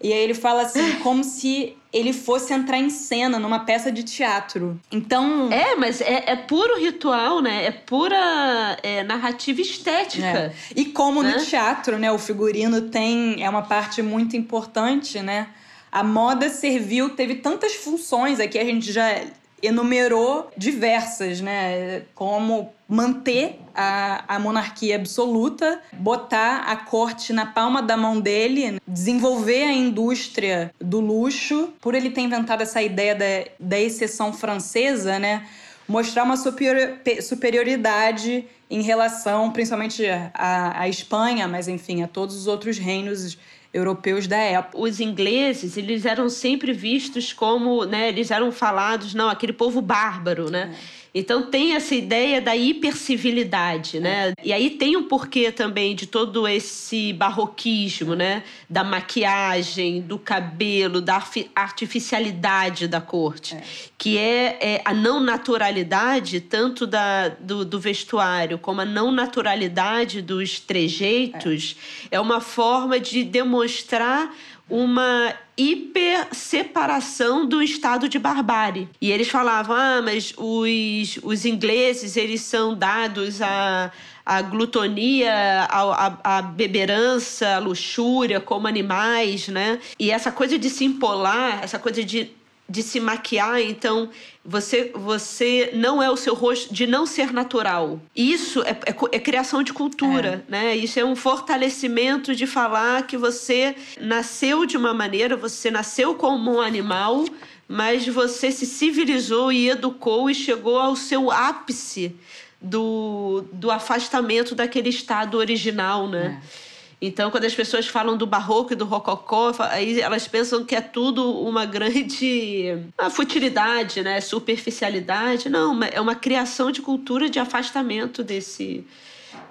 E 0.00 0.12
aí 0.12 0.18
ele 0.18 0.34
fala 0.34 0.62
assim, 0.62 0.96
como 1.02 1.22
se 1.22 1.76
ele 1.92 2.12
fosse 2.12 2.52
entrar 2.52 2.76
em 2.78 2.90
cena 2.90 3.38
numa 3.38 3.60
peça 3.60 3.90
de 3.90 4.02
teatro. 4.02 4.78
Então. 4.90 5.48
É, 5.52 5.76
mas 5.76 6.00
é, 6.00 6.24
é 6.26 6.36
puro 6.36 6.78
ritual, 6.78 7.40
né? 7.40 7.64
É 7.66 7.70
pura 7.70 8.76
é, 8.82 9.04
narrativa 9.04 9.60
estética. 9.60 10.26
É. 10.26 10.52
E 10.74 10.86
como 10.86 11.22
Né? 11.22 11.36
no 11.36 11.44
teatro, 11.44 11.98
né, 11.98 12.10
o 12.10 12.18
figurino 12.18 12.82
tem 12.82 13.42
é 13.42 13.48
uma 13.48 13.62
parte 13.62 14.02
muito 14.02 14.36
importante, 14.36 15.20
né? 15.20 15.48
A 15.90 16.02
moda 16.02 16.50
serviu, 16.50 17.10
teve 17.10 17.36
tantas 17.36 17.74
funções 17.74 18.40
aqui 18.40 18.58
a 18.58 18.64
gente 18.64 18.92
já 18.92 19.22
enumerou 19.62 20.50
diversas, 20.56 21.40
né? 21.40 22.02
Como 22.14 22.72
manter 22.88 23.60
a, 23.74 24.36
a 24.36 24.38
monarquia 24.38 24.96
absoluta, 24.96 25.80
botar 25.92 26.60
a 26.66 26.76
corte 26.76 27.32
na 27.32 27.44
palma 27.46 27.82
da 27.82 27.96
mão 27.96 28.20
dele, 28.20 28.80
desenvolver 28.86 29.64
a 29.64 29.72
indústria 29.72 30.72
do 30.80 31.00
luxo, 31.00 31.68
por 31.80 31.94
ele 31.94 32.10
ter 32.10 32.22
inventado 32.22 32.62
essa 32.62 32.80
ideia 32.82 33.14
da, 33.14 33.24
da 33.60 33.78
exceção 33.78 34.32
francesa, 34.32 35.18
né? 35.18 35.46
mostrar 35.86 36.22
uma 36.24 36.36
superior- 36.36 36.98
pe- 37.02 37.22
superioridade 37.22 38.44
em 38.70 38.82
relação, 38.82 39.50
principalmente 39.50 40.04
à 40.34 40.86
Espanha, 40.86 41.48
mas 41.48 41.66
enfim, 41.68 42.02
a 42.02 42.06
todos 42.08 42.36
os 42.36 42.46
outros 42.46 42.76
reinos 42.76 43.38
europeus 43.72 44.26
da 44.26 44.36
época. 44.36 44.78
Os 44.78 45.00
ingleses, 45.00 45.76
eles 45.76 46.04
eram 46.04 46.28
sempre 46.28 46.72
vistos 46.72 47.32
como, 47.32 47.84
né, 47.84 48.08
eles 48.08 48.30
eram 48.30 48.50
falados, 48.50 49.14
não, 49.14 49.28
aquele 49.28 49.52
povo 49.52 49.80
bárbaro, 49.80 50.50
né? 50.50 50.74
Então 51.14 51.42
tem 51.42 51.74
essa 51.74 51.94
ideia 51.94 52.40
da 52.40 52.54
hipercivilidade, 52.54 53.98
né? 53.98 54.32
E 54.42 54.52
aí 54.52 54.70
tem 54.70 54.96
um 54.96 55.04
porquê 55.04 55.50
também 55.50 55.94
de 55.94 56.06
todo 56.06 56.46
esse 56.46 57.12
barroquismo, 57.12 58.14
né? 58.14 58.42
Da 58.68 58.84
maquiagem, 58.84 60.00
do 60.00 60.18
cabelo, 60.18 61.00
da 61.00 61.22
artificialidade 61.54 62.86
da 62.86 63.00
corte, 63.00 63.56
que 63.96 64.18
é, 64.18 64.58
é 64.60 64.82
a 64.84 64.92
não 64.92 65.20
naturalidade 65.20 66.40
tanto 66.40 66.86
da, 66.86 67.28
do, 67.28 67.64
do 67.64 67.80
vestuário 67.80 68.58
como 68.58 68.80
a 68.80 68.84
não 68.84 69.10
naturalidade 69.10 70.22
dos 70.22 70.60
trejeitos 70.60 71.76
é 72.10 72.20
uma 72.20 72.40
forma 72.40 73.00
de 73.00 73.24
demonstrar 73.24 74.34
uma 74.68 75.34
hiper 75.58 76.28
separação 76.32 77.44
do 77.44 77.60
estado 77.60 78.08
de 78.08 78.18
barbárie. 78.18 78.88
E 79.00 79.10
eles 79.10 79.28
falavam: 79.28 79.74
ah, 79.76 80.00
mas 80.00 80.32
os, 80.36 81.18
os 81.22 81.44
ingleses 81.44 82.16
eles 82.16 82.42
são 82.42 82.74
dados 82.74 83.42
a 83.42 83.90
a 84.28 84.42
glutonia, 84.42 85.32
a, 85.70 86.06
a, 86.06 86.36
a, 86.36 86.42
beberança, 86.42 87.56
a 87.56 87.58
luxúria 87.58 88.38
como 88.38 88.66
animais, 88.66 89.48
né? 89.48 89.80
E 89.98 90.10
essa 90.10 90.30
coisa 90.30 90.58
de 90.58 90.68
se 90.68 90.84
empolar, 90.84 91.60
essa 91.64 91.78
coisa 91.78 92.04
de 92.04 92.30
de 92.68 92.82
se 92.82 93.00
maquiar, 93.00 93.60
então 93.62 94.10
você 94.44 94.92
você 94.94 95.70
não 95.74 96.02
é 96.02 96.10
o 96.10 96.16
seu 96.16 96.34
rosto 96.34 96.72
de 96.72 96.86
não 96.86 97.06
ser 97.06 97.32
natural. 97.32 97.98
Isso 98.14 98.62
é, 98.62 98.72
é, 98.72 98.94
é 99.12 99.18
criação 99.18 99.62
de 99.62 99.72
cultura, 99.72 100.44
é. 100.46 100.50
né? 100.50 100.76
Isso 100.76 101.00
é 101.00 101.04
um 101.04 101.16
fortalecimento 101.16 102.34
de 102.34 102.46
falar 102.46 103.06
que 103.06 103.16
você 103.16 103.74
nasceu 103.98 104.66
de 104.66 104.76
uma 104.76 104.92
maneira, 104.92 105.34
você 105.34 105.70
nasceu 105.70 106.14
como 106.14 106.56
um 106.56 106.60
animal, 106.60 107.24
mas 107.66 108.06
você 108.06 108.52
se 108.52 108.66
civilizou 108.66 109.50
e 109.50 109.70
educou 109.70 110.28
e 110.28 110.34
chegou 110.34 110.78
ao 110.78 110.94
seu 110.94 111.30
ápice 111.30 112.14
do, 112.60 113.44
do 113.52 113.70
afastamento 113.70 114.54
daquele 114.54 114.90
estado 114.90 115.38
original, 115.38 116.06
né? 116.06 116.40
É. 116.64 116.67
Então, 117.00 117.30
quando 117.30 117.44
as 117.44 117.54
pessoas 117.54 117.86
falam 117.86 118.16
do 118.16 118.26
barroco 118.26 118.72
e 118.72 118.76
do 118.76 118.84
rococó, 118.84 119.52
aí 119.60 120.00
elas 120.00 120.26
pensam 120.26 120.64
que 120.64 120.74
é 120.74 120.80
tudo 120.80 121.30
uma 121.40 121.64
grande 121.64 122.76
uma 122.98 123.08
futilidade, 123.08 124.02
né? 124.02 124.20
superficialidade. 124.20 125.48
Não, 125.48 125.78
é 125.84 126.00
uma 126.00 126.16
criação 126.16 126.72
de 126.72 126.82
cultura 126.82 127.30
de 127.30 127.38
afastamento 127.38 128.24
desse 128.24 128.84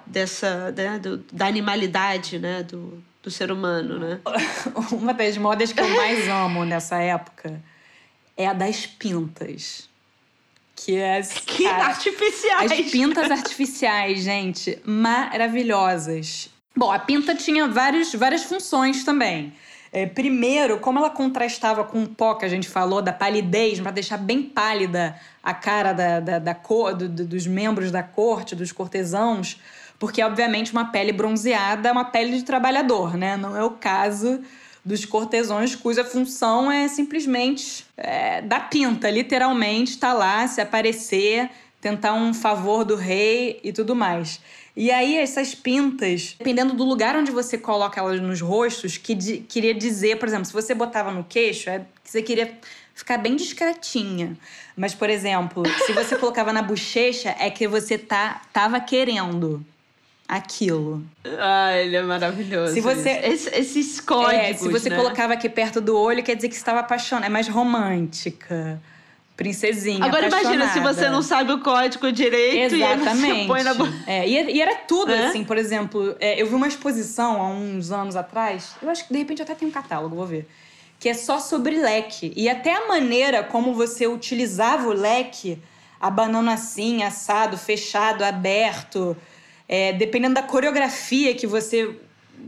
dessa 0.06 0.70
né? 0.72 0.98
do, 0.98 1.18
da 1.32 1.46
animalidade, 1.46 2.38
né? 2.38 2.62
Do, 2.62 3.02
do 3.22 3.30
ser 3.30 3.50
humano, 3.50 3.98
né? 3.98 4.20
Uma 4.92 5.14
das 5.14 5.38
modas 5.38 5.72
que 5.72 5.80
eu 5.80 5.88
mais 5.88 6.28
amo 6.28 6.66
nessa 6.66 6.98
época 6.98 7.62
é 8.36 8.46
a 8.46 8.52
das 8.52 8.84
pintas. 8.84 9.88
Que 10.76 10.96
é. 10.96 11.22
Que 11.46 11.64
cara, 11.64 11.86
artificiais! 11.86 12.72
As 12.72 12.90
pintas 12.90 13.30
artificiais, 13.30 14.20
gente, 14.20 14.78
maravilhosas. 14.84 16.50
Bom, 16.78 16.92
a 16.92 16.98
pinta 17.00 17.34
tinha 17.34 17.66
vários, 17.66 18.14
várias 18.14 18.44
funções 18.44 19.02
também. 19.02 19.52
É, 19.90 20.06
primeiro, 20.06 20.78
como 20.78 21.00
ela 21.00 21.10
contrastava 21.10 21.82
com 21.82 22.04
o 22.04 22.08
pó 22.08 22.36
que 22.36 22.44
a 22.44 22.48
gente 22.48 22.68
falou, 22.68 23.02
da 23.02 23.12
palidez, 23.12 23.80
para 23.80 23.90
deixar 23.90 24.16
bem 24.16 24.44
pálida 24.44 25.18
a 25.42 25.52
cara 25.52 25.92
da, 25.92 26.20
da, 26.20 26.38
da 26.38 26.54
cor, 26.54 26.94
do, 26.94 27.08
dos 27.08 27.48
membros 27.48 27.90
da 27.90 28.04
corte, 28.04 28.54
dos 28.54 28.70
cortesãos, 28.70 29.60
porque, 29.98 30.22
obviamente, 30.22 30.70
uma 30.70 30.84
pele 30.84 31.10
bronzeada 31.10 31.88
é 31.88 31.90
uma 31.90 32.04
pele 32.04 32.36
de 32.36 32.44
trabalhador, 32.44 33.16
né? 33.16 33.36
Não 33.36 33.56
é 33.56 33.64
o 33.64 33.72
caso 33.72 34.40
dos 34.84 35.04
cortesãos 35.04 35.74
cuja 35.74 36.04
função 36.04 36.70
é 36.70 36.86
simplesmente 36.86 37.84
é, 37.96 38.40
dar 38.40 38.70
pinta, 38.70 39.10
literalmente, 39.10 39.94
estar 39.94 40.12
tá 40.12 40.14
lá, 40.14 40.46
se 40.46 40.60
aparecer, 40.60 41.50
tentar 41.80 42.14
um 42.14 42.32
favor 42.32 42.84
do 42.84 42.94
rei 42.94 43.58
e 43.64 43.72
tudo 43.72 43.96
mais. 43.96 44.40
E 44.78 44.92
aí, 44.92 45.16
essas 45.16 45.56
pintas, 45.56 46.36
dependendo 46.38 46.72
do 46.72 46.84
lugar 46.84 47.16
onde 47.16 47.32
você 47.32 47.58
coloca 47.58 48.00
elas 48.00 48.20
nos 48.20 48.40
rostos, 48.40 48.96
que 48.96 49.12
de, 49.12 49.38
queria 49.38 49.74
dizer, 49.74 50.20
por 50.20 50.28
exemplo, 50.28 50.44
se 50.44 50.52
você 50.52 50.72
botava 50.72 51.10
no 51.10 51.24
queixo, 51.24 51.68
é 51.68 51.80
que 51.80 52.08
você 52.08 52.22
queria 52.22 52.56
ficar 52.94 53.18
bem 53.18 53.34
discretinha. 53.34 54.36
Mas, 54.76 54.94
por 54.94 55.10
exemplo, 55.10 55.64
se 55.84 55.92
você 55.92 56.14
colocava 56.16 56.52
na 56.52 56.62
bochecha, 56.62 57.34
é 57.40 57.50
que 57.50 57.66
você 57.66 57.98
tá, 57.98 58.40
tava 58.52 58.78
querendo 58.78 59.66
aquilo. 60.28 61.02
Ah, 61.40 61.76
ele 61.76 61.96
é 61.96 62.02
maravilhoso. 62.02 62.72
Se 62.72 62.80
você 62.80 63.10
Esse, 63.10 63.50
esses 63.52 63.98
códigos, 63.98 64.44
é, 64.44 64.54
se 64.54 64.68
você 64.68 64.90
né? 64.90 64.96
colocava 64.96 65.32
aqui 65.32 65.48
perto 65.48 65.80
do 65.80 65.98
olho, 65.98 66.22
quer 66.22 66.36
dizer 66.36 66.48
que 66.48 66.54
você 66.54 66.60
estava 66.60 66.78
apaixonada, 66.78 67.26
é 67.26 67.28
mais 67.28 67.48
romântica 67.48 68.80
princesinha. 69.38 70.04
Agora 70.04 70.26
imagina 70.26 70.68
se 70.72 70.80
você 70.80 71.08
não 71.08 71.22
sabe 71.22 71.52
o 71.52 71.60
código 71.60 72.10
direito 72.10 72.74
Exatamente. 72.74 73.36
e 73.36 73.42
você 73.42 73.46
põe 73.46 73.62
na 73.62 73.72
é, 74.04 74.28
e, 74.28 74.56
e, 74.56 74.60
era 74.60 74.74
tudo 74.78 75.12
é? 75.12 75.28
assim, 75.28 75.44
por 75.44 75.56
exemplo, 75.56 76.16
é, 76.18 76.42
eu 76.42 76.48
vi 76.48 76.54
uma 76.56 76.66
exposição 76.66 77.40
há 77.40 77.46
uns 77.48 77.92
anos 77.92 78.16
atrás, 78.16 78.74
eu 78.82 78.90
acho 78.90 79.06
que 79.06 79.12
de 79.12 79.18
repente 79.20 79.40
até 79.40 79.54
tem 79.54 79.68
um 79.68 79.70
catálogo, 79.70 80.16
vou 80.16 80.26
ver. 80.26 80.48
Que 80.98 81.08
é 81.08 81.14
só 81.14 81.38
sobre 81.38 81.76
leque. 81.76 82.32
E 82.34 82.48
até 82.48 82.74
a 82.74 82.88
maneira 82.88 83.44
como 83.44 83.72
você 83.72 84.08
utilizava 84.08 84.88
o 84.88 84.92
leque, 84.92 85.62
abanando 86.00 86.50
assim, 86.50 87.04
assado, 87.04 87.56
fechado, 87.56 88.24
aberto, 88.24 89.16
é, 89.68 89.92
dependendo 89.92 90.34
da 90.34 90.42
coreografia 90.42 91.32
que 91.32 91.46
você 91.46 91.96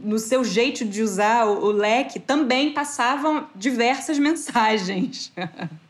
no 0.03 0.19
seu 0.19 0.43
jeito 0.43 0.85
de 0.85 1.03
usar 1.03 1.47
o, 1.47 1.67
o 1.67 1.71
leque, 1.71 2.19
também 2.19 2.73
passavam 2.73 3.47
diversas 3.55 4.19
mensagens. 4.19 5.33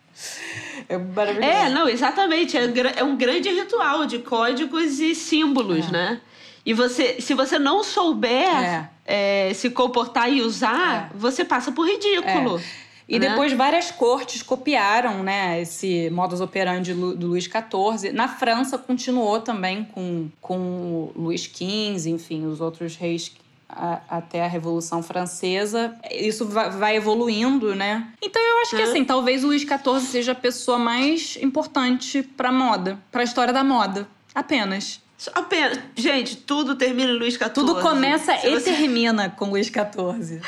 É 0.88 0.98
maravilhoso. 0.98 1.48
É, 1.48 1.68
não, 1.68 1.88
exatamente. 1.88 2.56
É, 2.56 2.64
é 2.96 3.04
um 3.04 3.16
grande 3.16 3.48
ritual 3.48 4.06
de 4.06 4.18
códigos 4.18 4.98
e 4.98 5.14
símbolos, 5.14 5.88
é. 5.88 5.90
né? 5.90 6.20
E 6.64 6.74
você, 6.74 7.20
se 7.20 7.32
você 7.34 7.58
não 7.58 7.82
souber 7.82 8.62
é. 8.62 8.90
É, 9.04 9.54
se 9.54 9.70
comportar 9.70 10.30
e 10.30 10.42
usar, 10.42 11.10
é. 11.14 11.18
você 11.18 11.44
passa 11.44 11.72
por 11.72 11.86
ridículo. 11.86 12.58
É. 12.58 12.90
E 13.08 13.18
né? 13.18 13.28
depois 13.28 13.52
várias 13.52 13.90
cortes 13.90 14.40
copiaram 14.40 15.24
né, 15.24 15.60
esse 15.60 16.08
modus 16.10 16.40
operandi 16.40 16.94
do 16.94 17.26
Luís 17.26 17.44
XIV. 17.44 18.12
Na 18.12 18.28
França 18.28 18.78
continuou 18.78 19.40
também 19.40 19.84
com, 19.84 20.28
com 20.40 21.10
Luís 21.16 21.42
XV, 21.42 22.08
enfim, 22.08 22.46
os 22.46 22.60
outros 22.60 22.94
reis 22.94 23.32
a, 23.72 24.00
até 24.18 24.44
a 24.44 24.48
Revolução 24.48 25.02
Francesa. 25.02 25.94
Isso 26.10 26.46
vai, 26.46 26.70
vai, 26.70 26.96
evoluindo, 26.96 27.74
né? 27.74 28.08
Então 28.22 28.42
eu 28.42 28.58
acho 28.62 28.76
que 28.76 28.82
assim, 28.82 29.04
talvez 29.04 29.44
o 29.44 29.48
Luís 29.48 29.62
XIV 29.62 30.00
seja 30.00 30.32
a 30.32 30.34
pessoa 30.34 30.78
mais 30.78 31.38
importante 31.40 32.22
para 32.22 32.50
moda, 32.50 32.98
para 33.10 33.20
a 33.20 33.24
história 33.24 33.52
da 33.52 33.64
moda, 33.64 34.08
apenas. 34.34 35.00
Apenas. 35.34 35.78
Gente, 35.94 36.36
tudo 36.36 36.74
termina 36.74 37.10
em 37.10 37.18
Luís 37.18 37.34
XIV. 37.34 37.50
Tudo 37.50 37.76
começa 37.80 38.36
Se 38.38 38.46
e 38.48 38.50
você... 38.50 38.72
termina 38.72 39.28
com 39.28 39.50
Luís 39.50 39.66
XIV. 39.66 40.40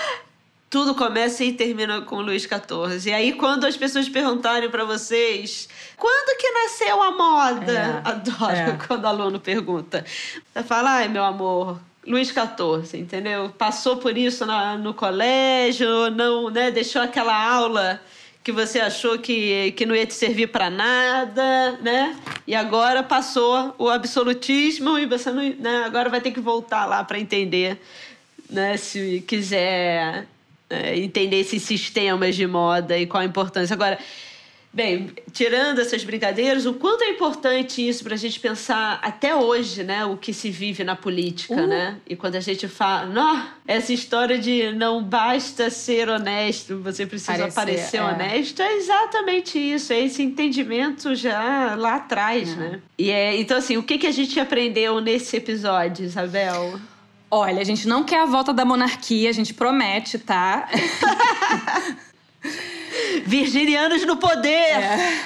tudo 0.71 0.95
começa 0.95 1.45
e 1.45 1.53
termina 1.53 2.01
com 2.01 2.23
Luís 2.23 2.43
XIV. 2.43 3.11
E 3.11 3.13
aí, 3.13 3.33
quando 3.35 3.67
as 3.67 3.77
pessoas 3.77 4.09
perguntarem 4.09 4.71
para 4.71 4.85
vocês 4.85 5.69
quando 5.99 6.39
que 6.39 6.51
nasceu 6.51 7.03
a 7.03 7.11
moda? 7.11 7.73
É, 7.73 8.09
Adoro 8.09 8.53
é. 8.53 8.79
quando 8.89 9.05
o 9.05 9.09
aluno 9.09 9.39
pergunta. 9.39 10.05
Você 10.07 10.63
fala, 10.63 10.97
ai, 10.97 11.09
meu 11.09 11.23
amor, 11.23 11.79
Luiz 12.07 12.29
XIV, 12.29 12.99
entendeu? 12.99 13.51
Passou 13.51 13.97
por 13.97 14.19
isso 14.19 14.45
na, 14.45 14.77
no 14.77 14.93
colégio, 14.93 16.11
não, 16.11 16.51
né? 16.51 16.71
Deixou 16.71 17.01
aquela 17.01 17.35
aula 17.35 18.01
que 18.43 18.51
você 18.51 18.81
achou 18.81 19.19
que, 19.19 19.73
que 19.73 19.87
não 19.87 19.95
ia 19.95 20.05
te 20.05 20.15
servir 20.15 20.49
para 20.49 20.69
nada, 20.69 21.79
né? 21.81 22.17
E 22.47 22.55
agora 22.57 23.03
passou 23.03 23.73
o 23.79 23.89
absolutismo 23.89 24.99
e 24.99 25.07
você 25.07 25.31
não, 25.31 25.49
né? 25.51 25.85
agora 25.85 26.11
vai 26.11 26.21
ter 26.21 26.33
que 26.33 26.41
voltar 26.41 26.87
lá 26.87 27.05
para 27.05 27.21
entender, 27.21 27.81
né? 28.51 28.77
Se 28.77 29.23
quiser 29.27 30.27
né? 30.69 30.99
entender 30.99 31.39
esses 31.39 31.63
sistemas 31.63 32.35
de 32.35 32.47
moda 32.49 32.99
e 32.99 33.07
qual 33.07 33.23
a 33.23 33.27
importância. 33.27 33.75
Agora, 33.75 33.97
Bem, 34.75 35.11
tirando 35.33 35.81
essas 35.81 36.03
brincadeiras, 36.03 36.65
o 36.65 36.73
quanto 36.73 37.05
é 37.05 37.11
importante 37.11 37.87
isso 37.87 38.03
para 38.03 38.15
a 38.15 38.17
gente 38.17 38.41
pensar 38.41 38.99
até 39.03 39.37
hoje, 39.37 39.85
né? 39.85 40.07
O 40.07 40.17
que 40.17 40.33
se 40.33 40.51
vive 40.51 40.83
na 40.83 40.97
política, 40.97 41.55
uh. 41.55 41.67
né? 41.67 41.99
E 42.09 42.17
quando 42.17 42.37
a 42.37 42.41
gente 42.41 42.67
fala, 42.69 43.05
não, 43.05 43.47
essa 43.69 43.93
história 43.93 44.39
de 44.39 44.73
não 44.73 45.03
basta 45.03 45.69
ser 45.69 46.09
honesto, 46.09 46.79
você 46.79 47.05
precisa 47.05 47.37
Parecer, 47.37 47.55
parecer 47.55 47.97
é. 47.99 48.03
honesto, 48.03 48.63
é 48.63 48.77
exatamente 48.77 49.59
isso, 49.59 49.93
é 49.93 50.01
esse 50.01 50.23
entendimento 50.23 51.15
já 51.15 51.75
lá 51.75 51.97
atrás, 51.97 52.53
é. 52.53 52.57
né? 52.57 52.81
E 52.97 53.11
é, 53.11 53.37
então, 53.37 53.59
assim, 53.59 53.77
o 53.77 53.83
que, 53.83 53.99
que 53.99 54.07
a 54.07 54.13
gente 54.13 54.41
aprendeu 54.41 55.03
nesse 55.03 55.37
episódio, 55.37 56.07
Isabel? 56.07 56.81
Olha, 57.31 57.61
a 57.61 57.65
gente 57.65 57.87
não 57.87 58.05
quer 58.05 58.23
a 58.23 58.27
volta 58.27 58.55
da 58.55 58.65
monarquia, 58.65 59.29
a 59.29 59.33
gente 59.33 59.53
promete, 59.53 60.19
tá? 60.19 60.67
Virginianos 63.21 64.05
no 64.07 64.17
poder! 64.17 64.51
É. 64.51 65.21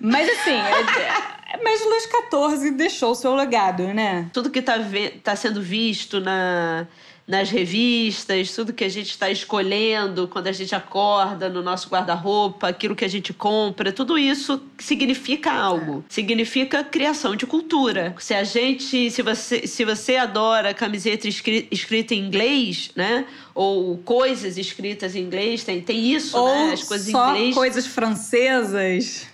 Mas 0.00 0.28
assim, 0.28 0.50
é, 0.50 1.54
é, 1.54 1.62
mas 1.62 1.84
Luís 1.84 2.04
XIV 2.04 2.70
deixou 2.72 3.12
o 3.12 3.14
seu 3.14 3.34
legado, 3.34 3.82
né? 3.94 4.28
Tudo 4.32 4.50
que 4.50 4.58
está 4.58 4.74
tá 5.22 5.36
sendo 5.36 5.62
visto 5.62 6.20
na 6.20 6.86
nas 7.26 7.50
revistas, 7.50 8.52
tudo 8.52 8.72
que 8.72 8.84
a 8.84 8.88
gente 8.88 9.10
está 9.10 9.28
escolhendo 9.28 10.28
quando 10.28 10.46
a 10.46 10.52
gente 10.52 10.74
acorda 10.74 11.48
no 11.48 11.60
nosso 11.60 11.88
guarda-roupa, 11.88 12.68
aquilo 12.68 12.94
que 12.94 13.04
a 13.04 13.08
gente 13.08 13.32
compra, 13.32 13.90
tudo 13.90 14.16
isso 14.16 14.62
significa 14.78 15.50
algo. 15.52 16.04
É. 16.08 16.12
Significa 16.12 16.84
criação 16.84 17.34
de 17.34 17.44
cultura. 17.44 18.14
Se 18.18 18.32
a 18.32 18.44
gente, 18.44 19.10
se 19.10 19.22
você, 19.22 19.66
se 19.66 19.84
você 19.84 20.16
adora 20.16 20.72
camiseta 20.72 21.26
escrita 21.26 22.14
em 22.14 22.18
inglês, 22.18 22.92
né? 22.94 23.26
Ou 23.54 23.98
coisas 23.98 24.56
escritas 24.56 25.16
em 25.16 25.22
inglês, 25.22 25.64
tem, 25.64 25.80
tem 25.80 26.12
isso, 26.12 26.38
Ou 26.38 26.46
né? 26.46 26.72
As 26.74 26.84
coisas 26.84 27.10
só 27.10 27.30
em 27.30 27.38
inglês. 27.38 27.54
coisas 27.54 27.86
francesas. 27.86 29.26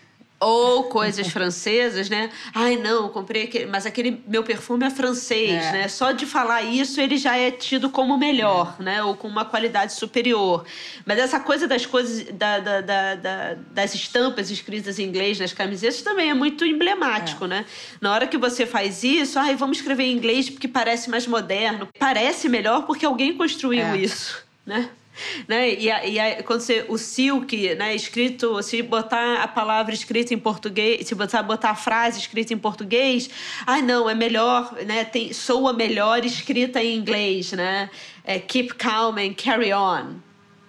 Ou 0.44 0.84
coisas 0.84 1.28
francesas, 1.28 2.10
né? 2.10 2.30
Ai, 2.54 2.76
não, 2.76 3.08
comprei 3.08 3.44
aquele. 3.44 3.66
Mas 3.66 3.86
aquele 3.86 4.22
meu 4.26 4.42
perfume 4.42 4.84
é 4.84 4.90
francês, 4.90 5.52
É. 5.66 5.72
né? 5.72 5.88
Só 5.88 6.10
de 6.12 6.26
falar 6.26 6.62
isso, 6.62 7.00
ele 7.00 7.16
já 7.16 7.36
é 7.36 7.50
tido 7.50 7.88
como 7.88 8.18
melhor, 8.18 8.76
né? 8.80 9.02
Ou 9.04 9.14
com 9.16 9.28
uma 9.28 9.44
qualidade 9.44 9.92
superior. 9.92 10.64
Mas 11.06 11.18
essa 11.18 11.38
coisa 11.38 11.68
das 11.68 11.86
coisas, 11.86 12.24
da, 12.34 12.58
da- 12.58 12.80
da- 12.80 13.14
da- 13.14 13.54
das 13.70 13.94
estampas 13.94 14.50
escritas 14.50 14.98
em 14.98 15.04
inglês 15.04 15.38
nas 15.38 15.52
camisetas 15.52 16.02
também 16.02 16.30
é 16.30 16.34
muito 16.34 16.64
emblemático, 16.64 17.46
né? 17.46 17.64
Na 18.00 18.12
hora 18.12 18.26
que 18.26 18.36
você 18.36 18.66
faz 18.66 19.04
isso, 19.04 19.38
ai, 19.38 19.54
vamos 19.54 19.78
escrever 19.78 20.04
em 20.04 20.12
inglês 20.12 20.50
porque 20.50 20.66
parece 20.66 21.08
mais 21.08 21.26
moderno. 21.26 21.88
Parece 21.98 22.48
melhor 22.48 22.82
porque 22.86 23.06
alguém 23.06 23.36
construiu 23.36 23.84
É. 23.84 23.96
isso, 23.96 24.42
né? 24.66 24.88
Né? 25.48 25.74
E, 25.74 25.90
a- 25.90 26.06
e 26.06 26.18
a- 26.18 26.42
quando 26.42 26.60
você, 26.60 26.84
o 26.88 26.96
silk, 26.96 27.74
né, 27.74 27.94
escrito, 27.94 28.62
se 28.62 28.82
botar 28.82 29.42
a 29.42 29.48
palavra 29.48 29.92
escrita 29.92 30.32
em 30.32 30.38
português, 30.38 31.06
se 31.06 31.14
botar, 31.14 31.42
botar 31.42 31.70
a 31.70 31.74
frase 31.74 32.18
escrita 32.18 32.54
em 32.54 32.58
português, 32.58 33.28
ai 33.66 33.82
não, 33.82 34.08
é 34.08 34.14
melhor, 34.14 34.72
né, 34.86 35.04
tem, 35.04 35.32
soa 35.32 35.72
melhor 35.72 36.24
escrita 36.24 36.82
em 36.82 36.96
inglês, 36.96 37.52
né? 37.52 37.90
É, 38.24 38.38
keep 38.38 38.74
calm 38.74 39.16
and 39.18 39.34
carry 39.34 39.72
on. 39.72 40.14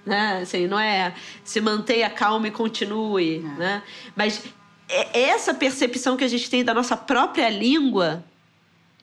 Né? 0.06 0.40
Assim, 0.42 0.68
não 0.68 0.78
é 0.78 1.14
se 1.46 1.62
mantenha 1.62 2.10
calmo 2.10 2.46
e 2.46 2.52
continue, 2.52 3.40
né? 3.58 3.82
Mas 4.16 4.44
é- 4.90 5.22
essa 5.30 5.54
percepção 5.54 6.18
que 6.18 6.24
a 6.26 6.28
gente 6.28 6.50
tem 6.50 6.64
da 6.64 6.74
nossa 6.74 6.98
própria 6.98 7.50
língua 7.50 8.24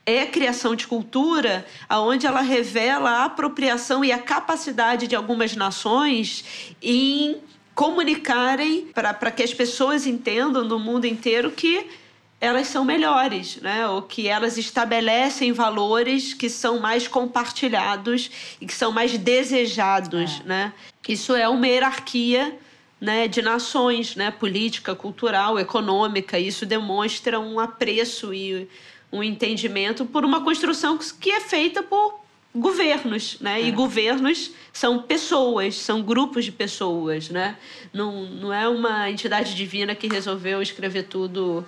é 0.06 0.22
a 0.22 0.26
criação 0.26 0.74
de 0.74 0.86
cultura, 0.86 1.66
aonde 1.88 2.26
ela 2.26 2.40
revela 2.40 3.10
a 3.10 3.24
apropriação 3.24 4.04
e 4.04 4.10
a 4.10 4.18
capacidade 4.18 5.06
de 5.06 5.14
algumas 5.14 5.54
nações 5.54 6.74
em 6.82 7.38
comunicarem 7.74 8.88
para 8.94 9.30
que 9.30 9.42
as 9.42 9.54
pessoas 9.54 10.06
entendam 10.06 10.64
no 10.64 10.78
mundo 10.78 11.06
inteiro 11.06 11.50
que 11.50 11.86
elas 12.40 12.68
são 12.68 12.84
melhores, 12.84 13.56
né? 13.56 13.86
Ou 13.86 14.02
que 14.02 14.26
elas 14.26 14.56
estabelecem 14.56 15.52
valores 15.52 16.32
que 16.32 16.48
são 16.48 16.80
mais 16.80 17.06
compartilhados 17.06 18.30
e 18.60 18.66
que 18.66 18.72
são 18.72 18.90
mais 18.90 19.16
desejados, 19.18 20.40
né? 20.40 20.72
Isso 21.06 21.34
é 21.34 21.48
uma 21.48 21.66
hierarquia 21.66 22.56
né, 23.00 23.26
de 23.26 23.40
nações, 23.42 24.14
né, 24.14 24.30
política, 24.30 24.94
cultural, 24.94 25.58
econômica. 25.58 26.38
Isso 26.38 26.66
demonstra 26.66 27.40
um 27.40 27.58
apreço 27.58 28.32
e 28.32 28.68
um 29.12 29.22
entendimento 29.22 30.04
por 30.04 30.24
uma 30.24 30.42
construção 30.42 30.98
que 31.20 31.30
é 31.30 31.40
feita 31.40 31.82
por 31.82 32.20
governos, 32.54 33.38
né? 33.40 33.62
E 33.62 33.70
governos 33.70 34.50
são 34.72 35.02
pessoas, 35.02 35.76
são 35.76 36.02
grupos 36.02 36.44
de 36.44 36.52
pessoas, 36.52 37.28
né? 37.28 37.56
Não, 37.92 38.24
não 38.26 38.52
é 38.52 38.68
uma 38.68 39.08
entidade 39.10 39.54
divina 39.54 39.94
que 39.94 40.08
resolveu 40.08 40.60
escrever 40.60 41.04
tudo 41.04 41.64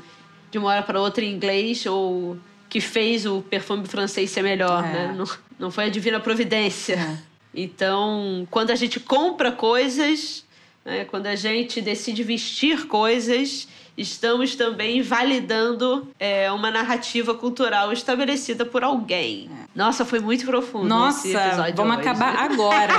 de 0.51 0.59
uma 0.59 0.68
hora 0.68 0.82
para 0.82 1.01
outra 1.01 1.24
em 1.24 1.32
inglês 1.32 1.86
ou 1.86 2.36
que 2.68 2.80
fez 2.80 3.26
o 3.26 3.43
perfume 3.43 3.86
francês 3.86 4.30
ser 4.30 4.43
melhor, 4.43 4.84
É. 4.84 4.93
né? 4.93 5.14
Não, 5.16 5.24
não 5.59 5.70
foi 5.70 5.84
a 5.84 5.88
divina 5.88 6.18
providência. 6.18 6.95
É. 6.95 7.32
Então, 7.55 8.47
quando 8.51 8.70
a 8.70 8.74
gente 8.74 8.99
compra 8.99 9.53
coisas, 9.53 10.45
né, 10.84 11.05
quando 11.05 11.26
a 11.26 11.36
gente 11.36 11.80
decide 11.80 12.22
vestir 12.22 12.86
coisas, 12.86 13.68
estamos 13.97 14.57
também 14.57 15.03
validando 15.03 16.09
é, 16.18 16.51
uma 16.51 16.70
narrativa 16.70 17.34
cultural 17.34 17.93
estabelecida 17.93 18.64
por 18.64 18.82
alguém. 18.82 19.51
Nossa, 19.74 20.05
foi 20.05 20.20
muito 20.20 20.45
profundo 20.45 20.86
Nossa, 20.88 21.26
esse 21.26 21.36
episódio. 21.36 21.74
vamos 21.76 21.99
hoje. 21.99 22.09
acabar 22.09 22.36
agora. 22.36 22.95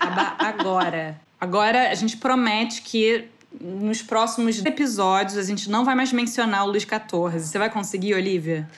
acabar 0.00 0.36
agora. 0.38 1.20
Agora 1.40 1.90
a 1.90 1.94
gente 1.94 2.16
promete 2.16 2.82
que 2.82 3.28
nos 3.60 4.02
próximos 4.02 4.64
episódios 4.64 5.36
a 5.38 5.42
gente 5.42 5.70
não 5.70 5.84
vai 5.84 5.94
mais 5.94 6.12
mencionar 6.12 6.64
o 6.64 6.70
Luiz 6.70 6.82
XIV. 6.82 7.40
Você 7.40 7.58
vai 7.58 7.70
conseguir, 7.70 8.14
Olivia? 8.14 8.68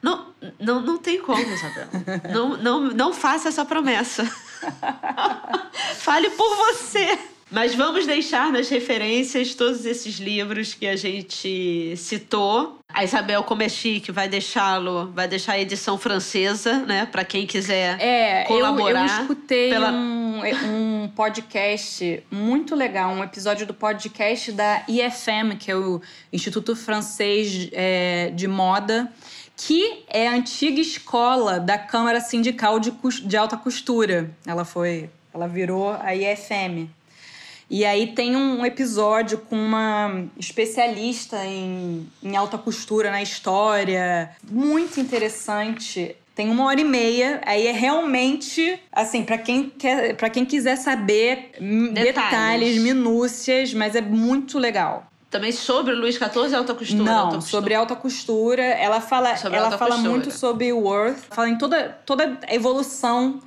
Não, 0.00 0.26
não, 0.58 0.80
não 0.80 0.98
tem 0.98 1.20
como, 1.20 1.40
Isabel. 1.40 1.86
não, 2.32 2.56
não, 2.56 2.80
não 2.90 3.12
faça 3.12 3.48
essa 3.48 3.64
promessa. 3.64 4.24
Fale 5.98 6.30
por 6.30 6.56
você. 6.56 7.18
Mas 7.50 7.74
vamos 7.74 8.06
deixar 8.06 8.52
nas 8.52 8.68
referências 8.68 9.54
todos 9.54 9.86
esses 9.86 10.16
livros 10.18 10.74
que 10.74 10.86
a 10.86 10.96
gente 10.96 11.94
citou. 11.96 12.78
A 12.92 13.04
Isabel, 13.04 13.44
chique, 13.70 14.12
vai 14.12 14.28
deixá-lo, 14.28 15.10
vai 15.14 15.26
deixar 15.26 15.52
a 15.52 15.58
edição 15.60 15.96
francesa, 15.96 16.80
né? 16.80 17.06
Para 17.10 17.24
quem 17.24 17.46
quiser 17.46 17.98
É, 18.00 18.42
eu, 18.42 18.46
colaborar. 18.48 19.00
eu 19.00 19.22
escutei 19.22 19.70
pela- 19.70 19.90
um, 19.92 20.40
um 21.04 21.08
podcast 21.16 22.22
muito 22.30 22.74
legal, 22.74 23.12
um 23.12 23.24
episódio 23.24 23.66
do 23.66 23.72
podcast 23.72 24.52
da 24.52 24.82
IFM, 24.86 25.56
que 25.58 25.70
é 25.70 25.76
o 25.76 26.02
Instituto 26.32 26.76
Francês 26.76 27.70
é, 27.72 28.30
de 28.34 28.46
Moda, 28.46 29.10
que 29.56 30.04
é 30.08 30.28
a 30.28 30.32
antiga 30.34 30.80
escola 30.80 31.58
da 31.58 31.78
Câmara 31.78 32.20
Sindical 32.20 32.78
de, 32.78 32.92
de 33.24 33.36
Alta 33.36 33.56
Costura. 33.56 34.30
Ela 34.46 34.64
foi, 34.64 35.08
ela 35.32 35.48
virou 35.48 35.92
a 36.00 36.14
IFM. 36.14 36.88
E 37.70 37.84
aí 37.84 38.08
tem 38.14 38.34
um 38.34 38.64
episódio 38.64 39.38
com 39.38 39.56
uma 39.56 40.24
especialista 40.38 41.44
em, 41.44 42.08
em 42.22 42.36
alta 42.36 42.56
costura 42.56 43.10
na 43.10 43.22
história, 43.22 44.30
muito 44.50 44.98
interessante. 44.98 46.16
Tem 46.34 46.48
uma 46.50 46.64
hora 46.66 46.80
e 46.80 46.84
meia, 46.84 47.40
aí 47.44 47.66
é 47.66 47.72
realmente 47.72 48.80
assim 48.92 49.22
para 49.24 49.36
quem 49.36 49.68
quer, 49.70 50.16
para 50.16 50.30
quem 50.30 50.44
quiser 50.44 50.76
saber 50.76 51.50
Detalhes. 51.58 52.04
detalhes, 52.04 52.78
minúcias, 52.82 53.74
mas 53.74 53.94
é 53.96 54.00
muito 54.00 54.58
legal. 54.58 55.04
Também 55.30 55.52
sobre 55.52 55.92
o 55.92 55.98
Luiz 55.98 56.14
XIV 56.14 56.48
e 56.50 56.54
alta 56.54 56.72
costura. 56.74 57.02
Não, 57.02 57.18
alta 57.18 57.34
costura. 57.34 57.50
sobre 57.50 57.74
alta 57.74 57.96
costura, 57.96 58.62
ela 58.62 58.98
fala, 59.00 59.36
Sobre 59.36 59.58
ela 59.58 59.76
fala 59.76 59.90
costura. 59.90 60.10
muito 60.10 60.30
sobre 60.30 60.72
o 60.72 60.78
Worth, 60.78 61.18
fala 61.30 61.50
em 61.50 61.58
toda 61.58 61.98
toda 62.06 62.38
a 62.48 62.54
evolução 62.54 63.40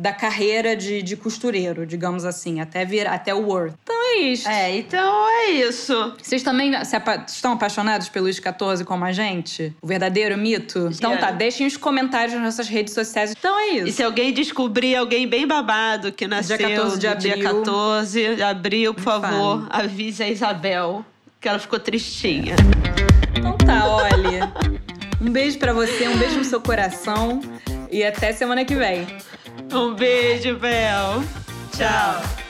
da 0.00 0.14
carreira 0.14 0.74
de, 0.74 1.02
de 1.02 1.14
costureiro, 1.14 1.84
digamos 1.84 2.24
assim, 2.24 2.58
até 2.58 2.86
vir 2.86 3.06
até 3.06 3.34
o 3.34 3.42
Worth. 3.46 3.74
Então 3.82 3.94
é 4.02 4.16
isso. 4.20 4.48
É, 4.48 4.76
então 4.78 5.28
é 5.28 5.50
isso. 5.50 6.14
Vocês 6.22 6.42
também 6.42 6.74
apa- 6.74 7.24
estão 7.28 7.52
apaixonados 7.52 8.08
pelo 8.08 8.24
Luiz 8.24 8.36
XIV 8.36 8.82
como 8.86 9.04
a 9.04 9.12
gente? 9.12 9.74
O 9.82 9.86
verdadeiro 9.86 10.38
mito? 10.38 10.88
Então 10.90 11.10
Yeah. 11.10 11.26
tá, 11.26 11.32
deixem 11.32 11.66
os 11.66 11.76
comentários 11.76 12.32
nas 12.34 12.42
nossas 12.44 12.66
redes 12.66 12.94
sociais. 12.94 13.34
Então 13.38 13.58
é 13.60 13.72
E 13.74 13.78
isso. 13.88 13.96
se 13.98 14.02
alguém 14.02 14.32
descobrir 14.32 14.96
alguém 14.96 15.28
bem 15.28 15.46
babado 15.46 16.10
que 16.12 16.26
nasceu 16.26 16.56
14 16.56 16.98
de 16.98 17.06
no 17.08 17.16
dia 17.16 17.34
abril. 17.34 17.44
14 17.62 18.36
de 18.36 18.42
abril, 18.42 18.94
por 18.94 19.02
favor, 19.02 19.66
avise 19.68 20.22
a 20.22 20.28
Isabel, 20.30 21.04
que 21.38 21.46
ela 21.46 21.58
ficou 21.58 21.78
tristinha. 21.78 22.54
Então 23.36 23.54
tá, 23.58 23.86
olha. 23.86 24.50
Um 25.20 25.30
beijo 25.30 25.58
pra 25.58 25.74
você, 25.74 26.08
um 26.08 26.16
beijo 26.16 26.38
no 26.38 26.44
seu 26.44 26.60
coração 26.62 27.42
e 27.90 28.02
até 28.02 28.32
semana 28.32 28.64
que 28.64 28.74
vem. 28.74 29.06
Um 29.72 29.94
beijo, 29.94 30.56
Bel. 30.56 31.22
Tchau. 31.76 32.40